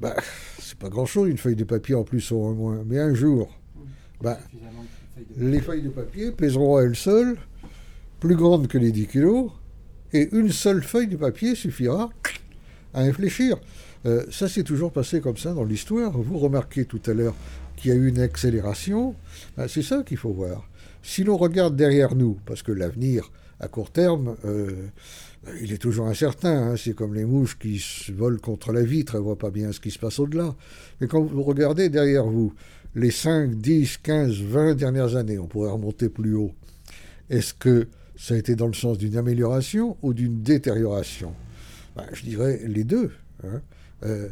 Bah, 0.00 0.14
c'est 0.58 0.78
pas 0.78 0.88
grand-chose, 0.88 1.28
une 1.28 1.38
feuille 1.38 1.56
de 1.56 1.64
papier 1.64 1.94
en 1.94 2.04
plus 2.04 2.30
ou 2.30 2.38
en 2.38 2.52
moins. 2.54 2.82
Mais 2.86 2.98
un 2.98 3.14
jour, 3.14 3.50
bah, 4.20 4.38
les 5.36 5.60
feuilles 5.60 5.82
de 5.82 5.90
papier 5.90 6.32
pèseront 6.32 6.76
à 6.76 6.82
elles 6.82 6.96
seules 6.96 7.36
plus 8.20 8.36
grandes 8.36 8.68
que 8.68 8.78
les 8.78 8.90
10 8.90 9.06
kilos, 9.06 9.50
et 10.12 10.28
une 10.32 10.50
seule 10.50 10.82
feuille 10.82 11.08
de 11.08 11.16
papier 11.16 11.54
suffira 11.54 12.08
à 12.94 13.02
infléchir. 13.02 13.58
Euh, 14.06 14.24
ça 14.30 14.48
s'est 14.48 14.62
toujours 14.62 14.92
passé 14.92 15.20
comme 15.20 15.36
ça 15.36 15.52
dans 15.52 15.64
l'histoire. 15.64 16.12
Vous 16.12 16.38
remarquez 16.38 16.84
tout 16.84 17.02
à 17.06 17.12
l'heure 17.12 17.34
qu'il 17.76 17.90
y 17.90 17.94
a 17.94 17.96
eu 17.96 18.08
une 18.08 18.20
accélération. 18.20 19.14
Ben, 19.56 19.66
c'est 19.68 19.82
ça 19.82 20.02
qu'il 20.02 20.16
faut 20.16 20.32
voir. 20.32 20.68
Si 21.02 21.24
l'on 21.24 21.36
regarde 21.36 21.76
derrière 21.76 22.14
nous, 22.14 22.38
parce 22.46 22.62
que 22.62 22.72
l'avenir 22.72 23.30
à 23.60 23.68
court 23.68 23.90
terme, 23.90 24.36
euh, 24.44 24.88
il 25.60 25.72
est 25.72 25.78
toujours 25.78 26.06
incertain. 26.06 26.70
Hein. 26.70 26.76
c'est 26.76 26.94
comme 26.94 27.14
les 27.14 27.24
mouches 27.24 27.58
qui 27.58 27.78
se 27.78 28.12
volent 28.12 28.38
contre 28.38 28.72
la 28.72 28.82
vitre, 28.82 29.14
elles 29.14 29.20
ne 29.20 29.24
voient 29.26 29.38
pas 29.38 29.50
bien 29.50 29.72
ce 29.72 29.80
qui 29.80 29.90
se 29.90 29.98
passe 29.98 30.18
au-delà. 30.18 30.54
Mais 31.00 31.06
quand 31.06 31.22
vous 31.22 31.42
regardez 31.42 31.88
derrière 31.88 32.24
vous, 32.24 32.54
les 32.94 33.10
5, 33.10 33.56
10, 33.56 33.98
15, 33.98 34.40
20 34.40 34.74
dernières 34.74 35.16
années, 35.16 35.38
on 35.38 35.46
pourrait 35.46 35.70
remonter 35.70 36.08
plus 36.08 36.34
haut. 36.34 36.52
Est-ce 37.30 37.54
que 37.54 37.88
ça 38.16 38.34
a 38.34 38.36
été 38.36 38.54
dans 38.54 38.66
le 38.66 38.74
sens 38.74 38.98
d'une 38.98 39.16
amélioration 39.16 39.96
ou 40.02 40.14
d'une 40.14 40.42
détérioration? 40.42 41.34
Ben, 41.96 42.06
Je 42.12 42.22
dirais 42.22 42.60
les 42.66 42.84
deux. 42.84 43.10
Hein. 43.42 43.60
Euh, 44.04 44.28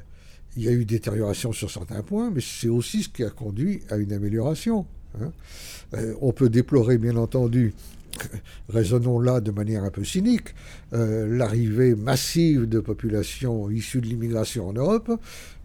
il 0.56 0.64
y 0.64 0.68
a 0.68 0.72
eu 0.72 0.84
détérioration 0.84 1.52
sur 1.52 1.70
certains 1.70 2.02
points, 2.02 2.30
mais 2.30 2.42
c'est 2.42 2.68
aussi 2.68 3.02
ce 3.02 3.08
qui 3.08 3.24
a 3.24 3.30
conduit 3.30 3.82
à 3.88 3.96
une 3.96 4.12
amélioration. 4.12 4.86
Hein. 5.20 5.32
Euh, 5.94 6.14
on 6.20 6.32
peut 6.32 6.50
déplorer, 6.50 6.98
bien 6.98 7.16
entendu, 7.16 7.74
raisonnons 8.68 9.20
là 9.20 9.40
de 9.40 9.50
manière 9.50 9.84
un 9.84 9.90
peu 9.90 10.04
cynique, 10.04 10.54
euh, 10.92 11.36
l'arrivée 11.36 11.94
massive 11.94 12.68
de 12.68 12.80
populations 12.80 13.70
issues 13.70 14.00
de 14.00 14.06
l'immigration 14.06 14.68
en 14.68 14.72
Europe, 14.72 15.10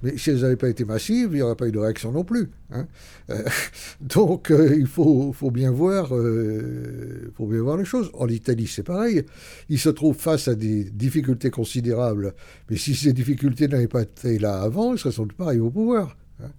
mais 0.04 0.18
si 0.18 0.30
elles 0.30 0.42
n'avaient 0.42 0.56
pas 0.56 0.70
été 0.70 0.86
massives, 0.86 1.30
il 1.32 1.36
n'y 1.36 1.42
aurait 1.42 1.56
pas 1.56 1.68
eu 1.68 1.72
de 1.72 1.80
réaction 1.80 2.12
non 2.12 2.24
plus. 2.24 2.50
Hein. 2.72 2.88
Euh, 3.30 3.44
donc 4.02 4.52
euh, 4.52 4.76
il 4.78 4.88
faut, 4.88 5.34
faut, 5.34 5.52
bien 5.52 5.72
voir, 5.72 6.10
faut 6.10 7.48
bien 7.48 7.62
voir 7.62 7.78
les 7.78 7.86
choses. 7.86 8.12
En 8.14 8.28
Italie, 8.28 8.68
c'est 8.68 8.84
pareil. 8.84 9.24
Ils 9.70 9.80
se 9.80 9.90
trouvent 9.90 10.18
face 10.18 10.48
à 10.48 10.56
des 10.56 10.84
difficultés 10.84 11.50
considérables, 11.50 12.34
mais 12.70 12.78
si 12.78 12.96
ces 12.96 13.14
difficultés 13.14 13.68
n'avaient 13.68 13.88
pas 13.88 14.04
été 14.04 14.40
là 14.40 14.62
avant, 14.62 14.94
ils 14.94 15.00
seraient 15.00 15.14
sans 15.14 15.24
doute 15.24 15.38
pas 15.38 15.46
arrivés 15.46 15.62
au 15.62 15.72
pouvoir. 15.72 16.16
Hein. 16.44 16.52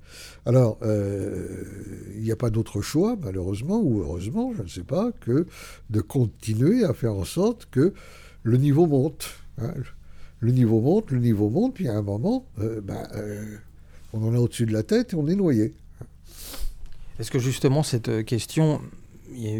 Alors, 0.47 0.79
euh, 0.83 1.65
il 2.17 2.23
n'y 2.23 2.33
a 2.33 2.37
pas 2.37 2.51
d'autre 2.51 2.81
choix, 2.81 3.17
malheureusement, 3.21 3.81
ou 3.81 4.01
heureusement, 4.01 4.53
je 4.57 4.63
ne 4.63 4.69
sais 4.69 4.83
pas, 4.83 5.13
que 5.21 5.47
de 5.91 6.01
continuer 6.01 6.85
à 6.85 6.95
faire 6.95 7.15
en 7.15 7.25
sorte 7.25 7.69
que 7.71 7.93
le 8.43 8.57
niveau 8.57 8.87
monte. 8.87 9.37
Hein. 9.59 9.75
Le 10.41 10.53
niveau 10.53 10.81
monte, 10.81 11.11
le 11.11 11.19
niveau 11.19 11.51
monte, 11.51 11.75
puis 11.75 11.89
à 11.89 11.95
un 11.95 12.03
moment, 12.03 12.47
euh, 12.61 12.81
ben, 12.81 13.07
euh, 13.15 13.57
on 14.13 14.27
en 14.27 14.35
a 14.35 14.39
au-dessus 14.39 14.67
de 14.67 14.73
la 14.73 14.83
tête 14.83 15.13
et 15.13 15.17
on 15.17 15.27
est 15.27 15.37
noyé. 15.37 15.75
Est-ce 17.19 17.31
que 17.31 17.41
justement 17.41 17.83
cette 17.83 18.25
question 18.25 18.81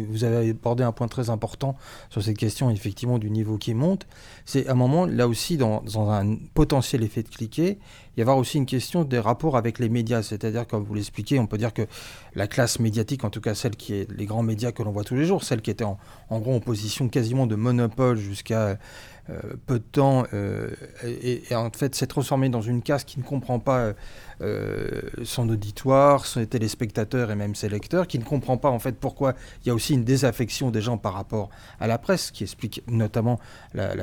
vous 0.09 0.23
avez 0.23 0.49
abordé 0.49 0.83
un 0.83 0.91
point 0.91 1.07
très 1.07 1.29
important 1.29 1.75
sur 2.09 2.23
cette 2.23 2.37
question 2.37 2.69
effectivement 2.69 3.19
du 3.19 3.29
niveau 3.29 3.57
qui 3.57 3.73
monte. 3.73 4.07
C'est 4.45 4.67
à 4.67 4.71
un 4.71 4.75
moment, 4.75 5.05
là 5.05 5.27
aussi, 5.27 5.57
dans, 5.57 5.83
un 6.09 6.35
potentiel 6.53 7.03
effet 7.03 7.23
de 7.23 7.29
cliquet, 7.29 7.77
il 8.15 8.19
y 8.19 8.21
avoir 8.21 8.37
aussi 8.37 8.57
une 8.57 8.65
question 8.65 9.03
des 9.03 9.19
rapports 9.19 9.55
avec 9.55 9.79
les 9.79 9.89
médias. 9.89 10.23
C'est-à-dire, 10.23 10.67
comme 10.67 10.83
vous 10.83 10.93
l'expliquez, 10.93 11.39
on 11.39 11.47
peut 11.47 11.57
dire 11.57 11.73
que 11.73 11.87
la 12.35 12.47
classe 12.47 12.79
médiatique, 12.79 13.23
en 13.23 13.29
tout 13.29 13.41
cas 13.41 13.55
celle 13.55 13.75
qui 13.75 13.93
est 13.93 14.11
les 14.11 14.25
grands 14.25 14.43
médias 14.43 14.71
que 14.71 14.83
l'on 14.83 14.91
voit 14.91 15.03
tous 15.03 15.15
les 15.15 15.25
jours, 15.25 15.43
celle 15.43 15.61
qui 15.61 15.71
était 15.71 15.85
en, 15.85 15.97
gros 16.29 16.55
en 16.55 16.59
position 16.59 17.07
quasiment 17.09 17.47
de 17.47 17.55
monopole 17.55 18.17
jusqu'à 18.17 18.77
euh, 19.29 19.39
peu 19.67 19.79
de 19.79 19.83
temps, 19.83 20.23
euh, 20.33 20.71
et, 21.03 21.43
en 21.55 21.69
fait 21.69 21.93
s'est 21.93 22.07
transformée 22.07 22.49
dans 22.49 22.61
une 22.61 22.81
caste 22.81 23.07
qui 23.07 23.19
ne 23.19 23.23
comprend 23.23 23.59
pas 23.59 23.79
euh, 23.79 23.93
son 25.23 25.49
auditoire, 25.49 26.25
ses 26.25 26.47
téléspectateurs 26.47 27.31
et 27.31 27.35
même 27.35 27.55
ses 27.55 27.69
lecteurs, 27.69 28.07
qui 28.07 28.19
ne 28.19 28.23
comprend 28.23 28.57
pas 28.57 28.69
en 28.69 28.79
fait 28.79 28.95
pourquoi 28.97 29.33
il 29.63 29.67
y 29.67 29.71
a 29.71 29.73
aussi 29.73 29.93
une 29.93 30.03
désaffection 30.03 30.71
des 30.71 30.81
gens 30.81 30.97
par 30.97 31.13
rapport 31.13 31.49
à 31.79 31.87
la 31.87 31.97
presse, 31.97 32.31
qui 32.31 32.43
explique 32.43 32.83
notamment 32.87 33.39
la, 33.73 33.95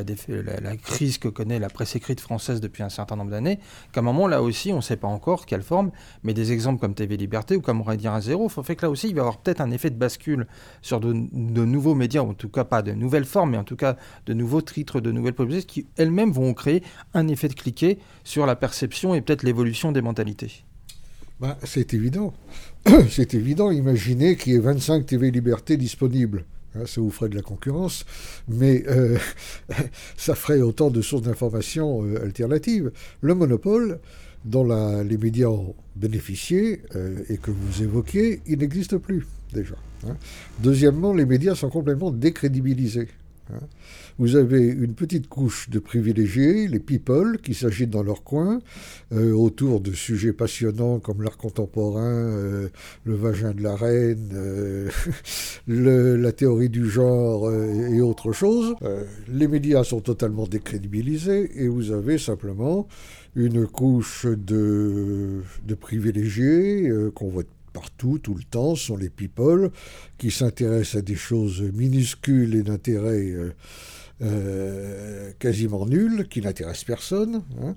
crise 0.77 1.19
que 1.19 1.29
connaît 1.29 1.59
la 1.59 1.69
presse 1.69 1.97
écrite 1.97 2.21
française 2.21 2.61
depuis 2.61 2.83
un 2.83 2.89
certain 2.89 3.17
nombre 3.17 3.31
d'années, 3.31 3.61
qu'à 3.93 4.01
un 4.01 4.03
moment 4.03 4.29
là 4.29 4.43
aussi 4.43 4.73
on 4.73 4.77
ne 4.77 4.81
sait 4.83 4.97
pas 4.97 5.09
encore 5.09 5.47
quelle 5.47 5.63
forme, 5.63 5.91
mais 6.23 6.35
des 6.35 6.53
exemples 6.53 6.81
comme 6.81 6.95
TV 6.95 7.17
Liberté 7.17 7.57
ou 7.57 7.61
comme 7.61 7.81
on 7.81 7.85
pourrait 7.85 7.97
dire 7.97 8.13
un 8.13 8.21
zéro, 8.21 8.51
il 8.55 8.65
fait 8.65 8.77
que 8.77 8.85
là 8.85 8.91
aussi 8.91 9.09
il 9.09 9.15
va 9.15 9.19
y 9.19 9.21
avoir 9.21 9.39
peut-être 9.39 9.61
un 9.61 9.71
effet 9.71 9.91
de 9.91 9.97
bascule 9.97 10.47
sur 10.83 11.01
de, 11.01 11.13
de 11.13 11.65
nouveaux 11.65 11.95
médias, 11.95 12.23
en 12.23 12.35
tout 12.35 12.49
cas 12.49 12.65
pas 12.65 12.83
de 12.83 12.93
nouvelles 12.93 13.25
formes, 13.25 13.51
mais 13.51 13.59
en 13.59 13.65
tout 13.65 13.77
cas 13.77 13.97
de 14.27 14.35
nouveaux 14.35 14.61
titres, 14.61 15.01
de 15.01 15.13
nouvelles 15.13 15.35
publicités 15.35 15.67
qui 15.67 15.87
elles-mêmes 15.97 16.33
vont 16.33 16.53
créer 16.53 16.83
un 17.15 17.29
effet 17.29 17.49
de 17.49 17.55
cliquet 17.55 17.99
sur 18.25 18.45
la 18.47 18.57
perception 18.57 19.15
et 19.15 19.21
peut-être 19.21 19.43
l'évolution 19.43 19.93
des 19.93 20.03
mentalités 20.03 20.26
bah, 21.39 21.59
c'est 21.65 21.93
évident. 21.93 22.33
c'est 23.11 23.35
évident. 23.35 23.71
Imaginez 23.71 24.37
qu'il 24.37 24.55
y 24.55 24.57
ait 24.57 24.61
25 24.61 25.05
TV 25.05 25.31
Liberté 25.31 25.77
disponibles. 25.77 26.45
Hein, 26.75 26.87
ça 26.87 27.01
vous 27.01 27.11
ferait 27.11 27.29
de 27.29 27.37
la 27.37 27.43
concurrence, 27.43 28.05
mais 28.49 28.85
euh, 28.89 29.19
ça 30.17 30.35
ferait 30.35 30.61
autant 30.61 30.91
de 30.91 31.03
sources 31.03 31.23
d'informations 31.23 32.05
euh, 32.05 32.25
alternatives. 32.25 32.91
Le 33.21 33.35
monopole, 33.35 34.01
dont 34.45 34.65
les 35.03 35.19
médias 35.19 35.49
ont 35.49 35.75
bénéficié 35.97 36.83
euh, 36.95 37.19
et 37.29 37.37
que 37.37 37.51
vous 37.51 37.83
évoquez, 37.83 38.41
il 38.47 38.59
n'existe 38.59 38.97
plus 38.97 39.27
déjà. 39.53 39.75
Hein. 40.07 40.17
Deuxièmement, 40.61 41.13
les 41.13 41.27
médias 41.27 41.55
sont 41.55 41.69
complètement 41.69 42.11
décrédibilisés. 42.11 43.09
Hein. 43.53 43.61
Vous 44.19 44.37
avez 44.37 44.63
une 44.63 44.95
petite 44.95 45.29
couche 45.29 45.69
de 45.69 45.79
privilégiés, 45.79 46.69
les 46.69 46.79
people, 46.79 47.37
qui 47.43 47.53
s'agitent 47.53 47.91
dans 47.91 48.03
leur 48.03 48.25
coin, 48.25 48.61
euh, 49.13 49.33
autour 49.33 49.81
de 49.81 49.93
sujets 49.93 50.33
passionnants 50.33 51.01
comme 51.01 51.23
l'art 51.23 51.37
contemporain, 51.37 52.15
euh, 52.15 52.69
le 53.05 53.15
vagin 53.15 53.53
de 53.53 53.63
la 53.63 53.77
reine, 53.77 54.31
euh, 54.33 54.89
la 56.17 56.33
théorie 56.33 56.71
du 56.71 56.89
genre 56.89 57.53
et 57.53 58.01
autre 58.01 58.33
chose. 58.33 58.75
les 59.29 59.49
médias 59.49 59.85
sont 59.85 60.01
totalement 60.01 60.47
décrédibilisés 60.47 61.51
et 61.63 61.69
vous 61.69 61.93
avez 61.93 62.17
simplement 62.17 62.89
une 63.35 63.67
couche 63.67 64.25
de, 64.27 65.43
privilégiés 65.79 66.91
qu'on 67.15 67.29
voit 67.29 67.43
partout, 67.75 68.19
tout 68.19 68.35
le 68.35 68.45
temps, 68.45 68.75
sont 68.75 68.97
les 68.97 69.11
people 69.11 69.71
qui 70.17 70.31
s'intéressent 70.31 71.01
à 71.01 71.03
des 71.03 71.17
choses 71.17 71.61
minuscules 71.61 72.55
et 72.55 72.63
d'intérêt 72.63 73.35
euh, 74.23 75.31
quasiment 75.39 75.85
nul, 75.85 76.27
qui 76.29 76.41
n'intéressent 76.41 76.85
personne, 76.85 77.43
hein, 77.63 77.75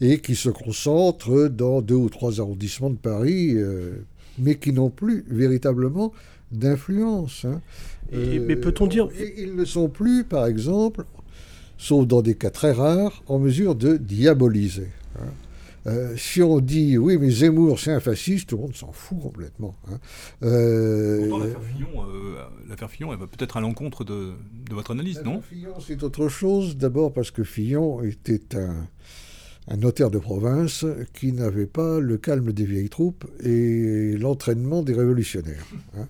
et 0.00 0.20
qui 0.20 0.36
se 0.36 0.48
concentrent 0.48 1.48
dans 1.48 1.82
deux 1.82 1.96
ou 1.96 2.08
trois 2.08 2.40
arrondissements 2.40 2.90
de 2.90 2.96
Paris, 2.96 3.54
euh, 3.56 4.04
mais 4.38 4.54
qui 4.56 4.72
n'ont 4.72 4.90
plus 4.90 5.24
véritablement 5.28 6.12
d'influence. 6.52 7.44
Hein. 7.46 7.60
mais 8.12 8.56
peut-on 8.56 8.86
dire... 8.86 9.08
Ils 9.36 9.56
ne 9.56 9.64
sont 9.64 9.88
plus, 9.88 10.22
par 10.22 10.46
exemple, 10.46 11.04
sauf 11.78 12.06
dans 12.06 12.22
des 12.22 12.36
cas 12.36 12.50
très 12.50 12.72
rares, 12.72 13.22
en 13.26 13.38
mesure 13.40 13.74
de 13.74 13.96
diaboliser. 13.96 14.88
Hein. 15.18 15.32
Euh, 15.86 16.16
si 16.16 16.42
on 16.42 16.60
dit 16.60 16.96
oui, 16.96 17.18
mais 17.18 17.30
Zemmour 17.30 17.80
c'est 17.80 17.92
un 17.92 18.00
fasciste, 18.00 18.50
tout 18.50 18.56
le 18.56 18.62
monde 18.62 18.76
s'en 18.76 18.92
fout 18.92 19.20
complètement. 19.20 19.76
Hein. 19.90 19.98
Euh, 20.44 21.28
l'affaire 22.68 22.90
Fillon, 22.90 23.12
elle 23.12 23.18
va 23.18 23.26
peut-être 23.26 23.56
à 23.56 23.60
l'encontre 23.60 24.04
de, 24.04 24.34
votre 24.70 24.92
analyse, 24.92 25.22
non? 25.24 25.40
Fillon, 25.42 25.74
c'est 25.80 26.02
autre 26.02 26.28
chose. 26.28 26.76
D'abord 26.76 27.12
parce 27.12 27.30
que 27.30 27.42
Fillon 27.42 28.02
était 28.02 28.56
un, 28.56 28.86
un 29.68 29.76
notaire 29.76 30.10
de 30.10 30.18
province 30.18 30.84
qui 31.14 31.32
n'avait 31.32 31.66
pas 31.66 31.98
le 31.98 32.16
calme 32.16 32.52
des 32.52 32.64
vieilles 32.64 32.88
troupes 32.90 33.24
et 33.42 34.16
l'entraînement 34.18 34.82
des 34.82 34.94
révolutionnaires. 34.94 35.66
Hein. 35.96 36.06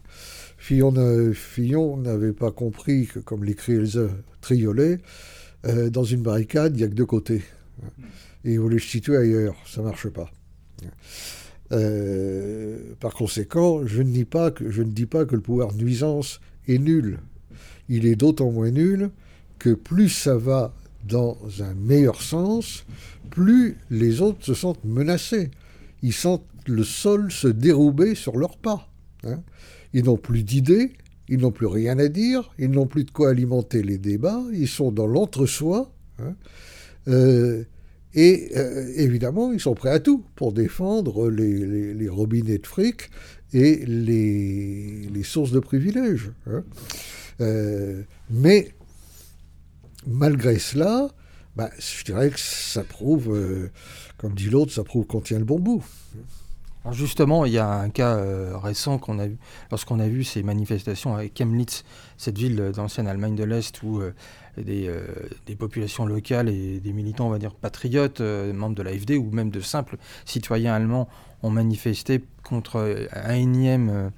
Fillon 0.59 1.97
n'avait 1.97 2.33
pas 2.33 2.53
compris 2.53 3.07
que, 3.07 3.19
comme 3.19 3.45
l'écrit 3.45 3.73
Elsa 3.73 4.07
Triolet, 4.41 5.01
euh, 5.67 5.91
dans 5.91 6.05
une 6.05 6.23
barricade, 6.23 6.77
il 6.77 6.79
n'y 6.79 6.85
a 6.85 6.89
que 6.89 6.95
deux 6.95 7.07
côtés. 7.07 7.43
Hein. 7.83 7.89
Hmm 7.99 8.05
et 8.45 8.59
vous 8.59 8.69
les 8.69 8.79
situer 8.79 9.17
ailleurs. 9.17 9.57
Ça 9.67 9.81
ne 9.81 9.87
marche 9.87 10.09
pas. 10.09 10.31
Euh, 11.73 12.95
par 13.01 13.15
conséquent, 13.15 13.87
je 13.87 14.03
ne, 14.03 14.11
dis 14.11 14.25
pas 14.25 14.51
que, 14.51 14.71
je 14.71 14.83
ne 14.83 14.91
dis 14.91 15.07
pas 15.07 15.25
que 15.25 15.35
le 15.35 15.41
pouvoir 15.41 15.75
nuisance 15.75 16.41
est 16.69 16.79
nul. 16.79 17.19
Il 17.89 18.07
est 18.07 18.17
d'autant 18.17 18.51
moins 18.51 18.71
nul 18.71 19.11
que 19.59 19.71
plus 19.71 20.09
ça 20.09 20.37
va 20.37 20.75
dans 21.09 21.39
un 21.61 21.75
meilleur 21.75 22.21
sens, 22.21 22.85
plus 23.31 23.77
les 23.91 24.21
autres 24.21 24.45
se 24.45 24.55
sentent 24.55 24.85
menacés. 24.85 25.51
Ils 26.03 26.13
sentent 26.13 26.47
le 26.67 26.85
sol 26.85 27.31
se 27.33 27.49
dérouber 27.49 28.15
sur 28.15 28.37
leurs 28.37 28.57
pas. 28.57 28.89
Hein. 29.25 29.43
Ils 29.93 30.05
n'ont 30.05 30.17
plus 30.17 30.43
d'idées, 30.43 30.93
ils 31.29 31.39
n'ont 31.39 31.51
plus 31.51 31.67
rien 31.67 31.99
à 31.99 32.09
dire, 32.09 32.53
ils 32.59 32.71
n'ont 32.71 32.87
plus 32.87 33.05
de 33.05 33.11
quoi 33.11 33.31
alimenter 33.31 33.83
les 33.83 33.99
débats, 33.99 34.43
ils 34.53 34.69
sont 34.69 34.93
dans 34.93 35.07
l'entre-soi. 35.07 35.93
Hein. 36.19 36.35
Euh, 37.09 37.65
et 38.15 38.51
euh, 38.57 38.93
évidemment, 38.97 39.53
ils 39.53 39.61
sont 39.61 39.75
prêts 39.75 39.91
à 39.91 40.01
tout 40.01 40.25
pour 40.37 40.53
défendre 40.53 41.31
les, 41.31 42.09
robinets 42.09 42.59
de 42.59 42.67
fric 42.67 43.11
et 43.53 43.85
les, 43.87 45.23
sources 45.23 45.53
de 45.53 45.61
privilèges. 45.61 46.33
Hein. 46.47 46.65
Euh, 47.41 48.03
mais 48.29 48.75
malgré 50.07 50.59
cela, 50.59 51.09
bah, 51.57 51.71
je 51.79 52.05
dirais 52.05 52.31
que 52.31 52.39
ça 52.39 52.85
prouve, 52.85 53.35
euh, 53.35 53.71
comme 54.19 54.35
dit 54.35 54.51
l'autre, 54.51 54.73
ça 54.73 54.85
prouve 54.85 55.07
qu'on 55.07 55.21
tient 55.21 55.39
le 55.39 55.45
bon 55.45 55.59
bout. 55.59 55.85
Justement, 56.91 57.45
il 57.45 57.53
y 57.53 57.59
a 57.59 57.69
un 57.69 57.91
cas 57.91 58.19
récent 58.61 58.99
qu'on 58.99 59.19
a 59.19 59.27
vu 59.29 59.39
lorsqu'on 59.71 60.01
a 60.01 60.09
vu 60.09 60.25
ces 60.25 60.43
manifestations 60.43 61.15
à 61.15 61.23
Chemnitz, 61.27 61.85
cette 62.17 62.37
ville 62.39 62.73
d'ancienne 62.75 63.07
Allemagne 63.07 63.37
de 63.37 63.45
l'Est 63.45 63.83
où 63.83 64.03
des, 64.57 64.91
des, 65.47 65.57
populations 65.57 66.07
locales 66.07 66.49
et 66.49 66.81
des 66.81 66.93
militants, 66.93 67.29
on 67.29 67.31
va 67.31 67.39
dire 67.39 67.55
patriotes, 67.55 68.21
membres 68.21 68.75
de 68.75 68.83
l'AFD 68.83 69.13
ou 69.13 69.31
même 69.31 69.51
de 69.51 69.61
simples 69.61 69.97
citoyens 70.25 70.75
allemands 70.75 71.09
ont 71.43 71.51
manifesté 71.51 72.25
contre 72.43 73.07
un 73.13 73.35
énième 73.35 74.11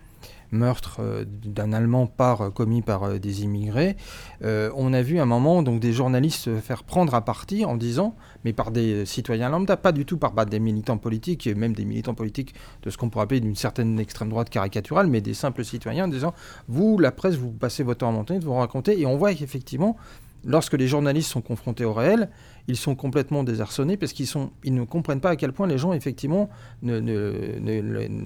meurtre 0.55 0.99
euh, 1.01 1.25
d'un 1.27 1.73
Allemand 1.73 2.07
par, 2.07 2.41
euh, 2.41 2.51
commis 2.51 2.81
par 2.81 3.05
euh, 3.05 3.19
des 3.19 3.43
immigrés, 3.43 3.97
on 4.43 4.93
a 4.93 5.03
vu 5.03 5.19
un 5.19 5.25
moment 5.25 5.63
donc 5.63 5.81
des 5.81 5.93
journalistes 5.93 6.43
se 6.43 6.57
faire 6.57 6.85
prendre 6.85 7.15
à 7.15 7.23
partie 7.23 7.65
en 7.65 7.77
disant, 7.77 8.15
mais 8.45 8.53
par 8.53 8.71
des 8.71 9.07
citoyens 9.07 9.49
lambda, 9.49 9.77
pas 9.77 9.93
du 9.93 10.05
tout 10.05 10.19
par 10.19 10.33
des 10.47 10.61
militants 10.61 10.99
politiques, 10.99 11.47
et 11.47 11.55
même 11.55 11.73
des 11.73 11.85
militants 11.85 12.15
politiques 12.15 12.55
de 12.83 12.91
ce 12.91 12.99
qu'on 12.99 13.09
pourrait 13.09 13.25
appeler 13.25 13.41
d'une 13.41 13.57
certaine 13.57 13.99
extrême 13.99 14.29
droite 14.29 14.51
caricaturale, 14.51 15.07
mais 15.07 15.21
des 15.21 15.35
simples 15.35 15.65
citoyens 15.65 16.05
en 16.05 16.09
disant, 16.09 16.35
vous, 16.69 16.99
la 16.99 17.11
presse, 17.11 17.37
vous 17.37 17.51
passez 17.53 17.83
votre 17.83 18.01
temps 18.01 18.09
à 18.09 18.13
monter, 18.13 18.39
vous 18.39 18.55
raconter, 18.55 19.01
et 19.01 19.07
on 19.07 19.17
voit 19.17 19.35
qu'effectivement, 19.35 19.97
lorsque 20.45 20.75
les 20.75 20.87
journalistes 20.87 21.31
sont 21.31 21.43
confrontés 21.43 21.85
au 21.85 21.93
réel, 21.93 22.29
ils 22.67 22.77
sont 22.77 22.95
complètement 22.95 23.45
désarçonnés 23.45 23.97
parce 23.97 24.13
qu'ils 24.13 24.27
sont, 24.27 24.51
ils 24.63 24.75
ne 24.75 24.85
comprennent 24.85 25.21
pas 25.21 25.31
à 25.31 25.37
quel 25.37 25.53
point 25.53 25.67
les 25.67 25.79
gens, 25.79 25.93
effectivement, 25.93 26.49
ne, 26.83 26.99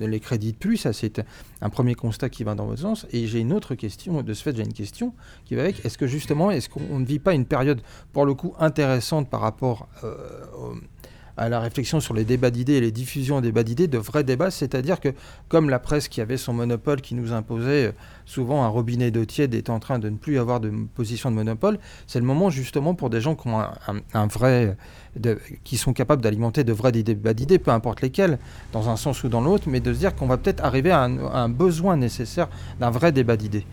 les 0.06 0.20
créditent 0.20 0.58
plus. 0.58 0.76
Ça, 0.76 0.92
c'est 0.92 1.22
un 1.60 1.70
premier 1.70 1.94
constat 1.94 2.28
qui 2.28 2.44
va 2.44 2.54
dans 2.54 2.66
votre 2.66 2.80
sens. 2.80 3.06
Et 3.10 3.26
j'ai 3.26 3.40
une 3.40 3.52
autre 3.52 3.74
question, 3.74 4.22
de 4.22 4.34
ce 4.34 4.42
fait, 4.42 4.56
j'ai 4.56 4.62
une 4.62 4.72
question 4.72 5.12
qui 5.44 5.54
va 5.54 5.62
avec. 5.62 5.84
Est-ce 5.84 5.98
que 5.98 6.06
justement, 6.06 6.50
est-ce 6.50 6.68
qu'on 6.68 6.98
ne 6.98 7.04
vit 7.04 7.18
pas 7.18 7.34
une 7.34 7.46
période, 7.46 7.80
pour 8.12 8.26
le 8.26 8.34
coup, 8.34 8.54
intéressante 8.58 9.28
par 9.28 9.40
rapport 9.40 9.88
euh, 10.04 10.14
à 11.38 11.48
la 11.48 11.60
réflexion 11.60 12.00
sur 12.00 12.14
les 12.14 12.24
débats 12.24 12.50
d'idées 12.50 12.74
et 12.74 12.80
les 12.80 12.90
diffusions 12.90 13.40
des 13.40 13.48
débats 13.48 13.62
d'idées, 13.62 13.86
de 13.86 13.98
vrais 13.98 14.24
débats, 14.24 14.50
c'est-à-dire 14.50 15.00
que 15.00 15.10
comme 15.48 15.70
la 15.70 15.78
presse 15.78 16.08
qui 16.08 16.20
avait 16.20 16.36
son 16.36 16.52
monopole, 16.52 17.00
qui 17.00 17.14
nous 17.14 17.32
imposait 17.32 17.86
euh, 17.86 17.92
souvent 18.26 18.64
un 18.64 18.68
robinet 18.68 19.10
d'eau 19.10 19.24
tiède, 19.24 19.54
est 19.54 19.70
en 19.70 19.78
train 19.78 19.98
de 19.98 20.08
ne 20.10 20.16
plus 20.16 20.38
avoir 20.38 20.60
de 20.60 20.70
position 20.94 21.30
de 21.30 21.36
monopole, 21.36 21.78
c'est 22.06 22.18
le 22.18 22.26
moment 22.26 22.50
justement 22.50 22.94
pour 22.94 23.08
des 23.08 23.20
gens 23.20 23.36
qui 23.36 23.48
ont 23.48 23.60
un, 24.14 24.26
vrai, 24.26 24.76
qui 25.64 25.76
sont 25.76 25.92
capables 25.92 26.22
d'alimenter 26.22 26.64
de 26.64 26.72
vrais 26.72 26.92
débats 26.92 27.34
d'idées, 27.34 27.58
peu 27.58 27.70
importe 27.70 28.02
lesquels, 28.02 28.38
dans 28.72 28.88
un 28.88 28.96
sens 28.96 29.22
ou 29.24 29.28
dans 29.28 29.40
l'autre, 29.40 29.64
mais 29.68 29.80
de 29.80 29.92
se 29.92 29.98
dire 29.98 30.14
qu'on 30.14 30.26
va 30.26 30.36
peut-être 30.36 30.64
arriver 30.64 30.90
à 30.90 31.02
un 31.02 31.48
besoin 31.48 31.96
nécessaire 31.96 32.48
d'un 32.80 32.90
vrai 32.90 33.12
débat 33.12 33.36
d'idées. 33.36 33.64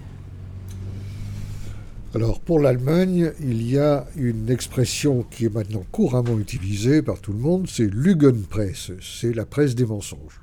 Alors 2.15 2.39
pour 2.39 2.61
l'Allemagne, 2.61 3.33
il 3.41 3.69
y 3.69 3.77
a 3.77 4.07
une 4.15 4.49
expression 4.49 5.23
qui 5.23 5.47
est 5.47 5.53
maintenant 5.53 5.83
couramment 5.91 6.39
utilisée 6.39 7.01
par 7.01 7.19
tout 7.19 7.33
le 7.33 7.39
monde, 7.39 7.67
c'est 7.67 7.93
Lügenpresse, 7.93 8.91
c'est 9.01 9.33
la 9.33 9.45
presse 9.45 9.75
des 9.75 9.85
mensonges. 9.85 10.39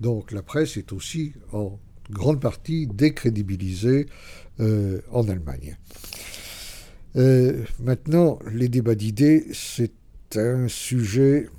Donc 0.00 0.32
la 0.32 0.40
presse 0.40 0.78
est 0.78 0.94
aussi 0.94 1.34
en 1.52 1.78
grande 2.08 2.40
partie 2.40 2.86
décrédibilisée 2.86 4.06
euh, 4.60 5.02
en 5.12 5.28
Allemagne. 5.28 5.76
Euh, 7.16 7.64
maintenant, 7.80 8.38
les 8.50 8.70
débats 8.70 8.94
d'idées, 8.94 9.46
c'est 9.52 9.92
un 10.36 10.68
sujet 10.68 11.50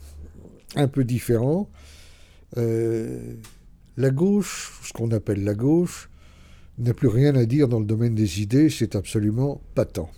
un 0.76 0.88
peu 0.88 1.04
différent. 1.04 1.70
Euh, 2.58 3.36
la 3.96 4.10
gauche, 4.10 4.80
ce 4.82 4.92
qu'on 4.92 5.12
appelle 5.12 5.44
la 5.44 5.54
gauche, 5.54 6.09
n'a 6.80 6.94
plus 6.94 7.08
rien 7.08 7.36
à 7.36 7.46
dire 7.46 7.68
dans 7.68 7.80
le 7.80 7.86
domaine 7.86 8.16
des 8.16 8.42
idées, 8.42 8.70
c'est 8.70 8.96
absolument 8.96 9.62
patent. 9.76 10.10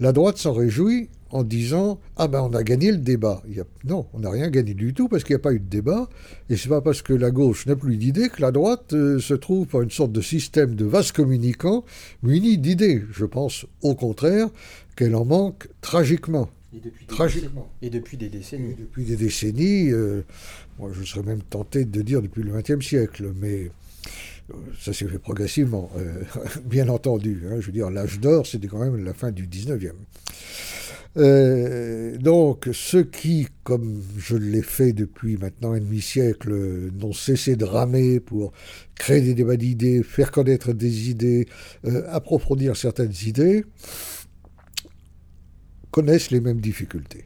La 0.00 0.12
droite 0.12 0.38
s'en 0.38 0.52
réjouit 0.52 1.08
en 1.30 1.42
disant 1.44 2.00
Ah 2.16 2.28
ben 2.28 2.40
on 2.42 2.54
a 2.54 2.62
gagné 2.62 2.92
le 2.92 2.98
débat. 2.98 3.42
Non, 3.84 4.06
on 4.12 4.20
n'a 4.20 4.30
rien 4.30 4.50
gagné 4.50 4.74
du 4.74 4.94
tout 4.94 5.08
parce 5.08 5.24
qu'il 5.24 5.34
n'y 5.34 5.40
a 5.40 5.42
pas 5.42 5.52
eu 5.52 5.60
de 5.60 5.68
débat. 5.68 6.08
Et 6.48 6.56
c'est 6.56 6.68
pas 6.68 6.80
parce 6.80 7.02
que 7.02 7.12
la 7.12 7.30
gauche 7.30 7.66
n'a 7.66 7.76
plus 7.76 7.96
d'idées 7.96 8.28
que 8.28 8.40
la 8.40 8.52
droite 8.52 8.92
euh, 8.92 9.18
se 9.18 9.34
trouve 9.34 9.66
par 9.66 9.82
une 9.82 9.90
sorte 9.90 10.12
de 10.12 10.20
système 10.20 10.74
de 10.74 10.84
vase 10.84 11.12
communicant 11.12 11.84
muni 12.22 12.58
d'idées. 12.58 13.02
Je 13.12 13.24
pense 13.24 13.66
au 13.82 13.94
contraire 13.94 14.48
qu'elle 14.96 15.14
en 15.14 15.24
manque 15.24 15.68
tragiquement. 15.80 16.48
Et 16.74 16.80
depuis 16.80 17.06
Tragiquement. 17.06 17.70
Et 17.82 17.90
depuis 17.90 18.16
des 18.16 18.28
décennies. 18.28 18.74
depuis 18.78 19.04
des 19.04 19.16
décennies, 19.16 19.90
euh, 19.90 20.22
moi 20.78 20.90
je 20.92 21.04
serais 21.04 21.22
même 21.22 21.42
tenté 21.42 21.84
de 21.84 22.02
dire 22.02 22.22
depuis 22.22 22.42
le 22.42 22.52
XXe 22.52 22.84
siècle, 22.84 23.30
mais 23.38 23.70
ça 24.80 24.92
s'est 24.92 25.06
fait 25.06 25.18
progressivement, 25.18 25.90
euh, 25.96 26.22
bien 26.64 26.88
entendu. 26.88 27.42
Hein. 27.46 27.56
je 27.60 27.66
veux 27.66 27.72
dire, 27.72 27.90
l'âge 27.90 28.20
d'or, 28.20 28.46
c'était 28.46 28.68
quand 28.68 28.78
même 28.78 29.04
la 29.04 29.14
fin 29.14 29.30
du 29.30 29.46
19e. 29.46 29.92
Euh, 31.18 32.16
donc, 32.16 32.70
ceux 32.72 33.04
qui, 33.04 33.48
comme 33.64 34.02
je 34.16 34.36
l'ai 34.36 34.62
fait 34.62 34.92
depuis 34.92 35.36
maintenant 35.36 35.72
un 35.72 35.80
demi-siècle, 35.80 36.52
n'ont 36.98 37.12
cessé 37.12 37.56
de 37.56 37.64
ramer 37.64 38.18
pour 38.20 38.52
créer 38.94 39.20
des 39.20 39.34
débats 39.34 39.56
d'idées, 39.56 40.02
faire 40.02 40.30
connaître 40.30 40.72
des 40.72 41.10
idées, 41.10 41.46
euh, 41.86 42.06
approfondir 42.10 42.76
certaines 42.76 43.12
idées, 43.26 43.64
connaissent 45.90 46.30
les 46.30 46.40
mêmes 46.40 46.60
difficultés. 46.60 47.24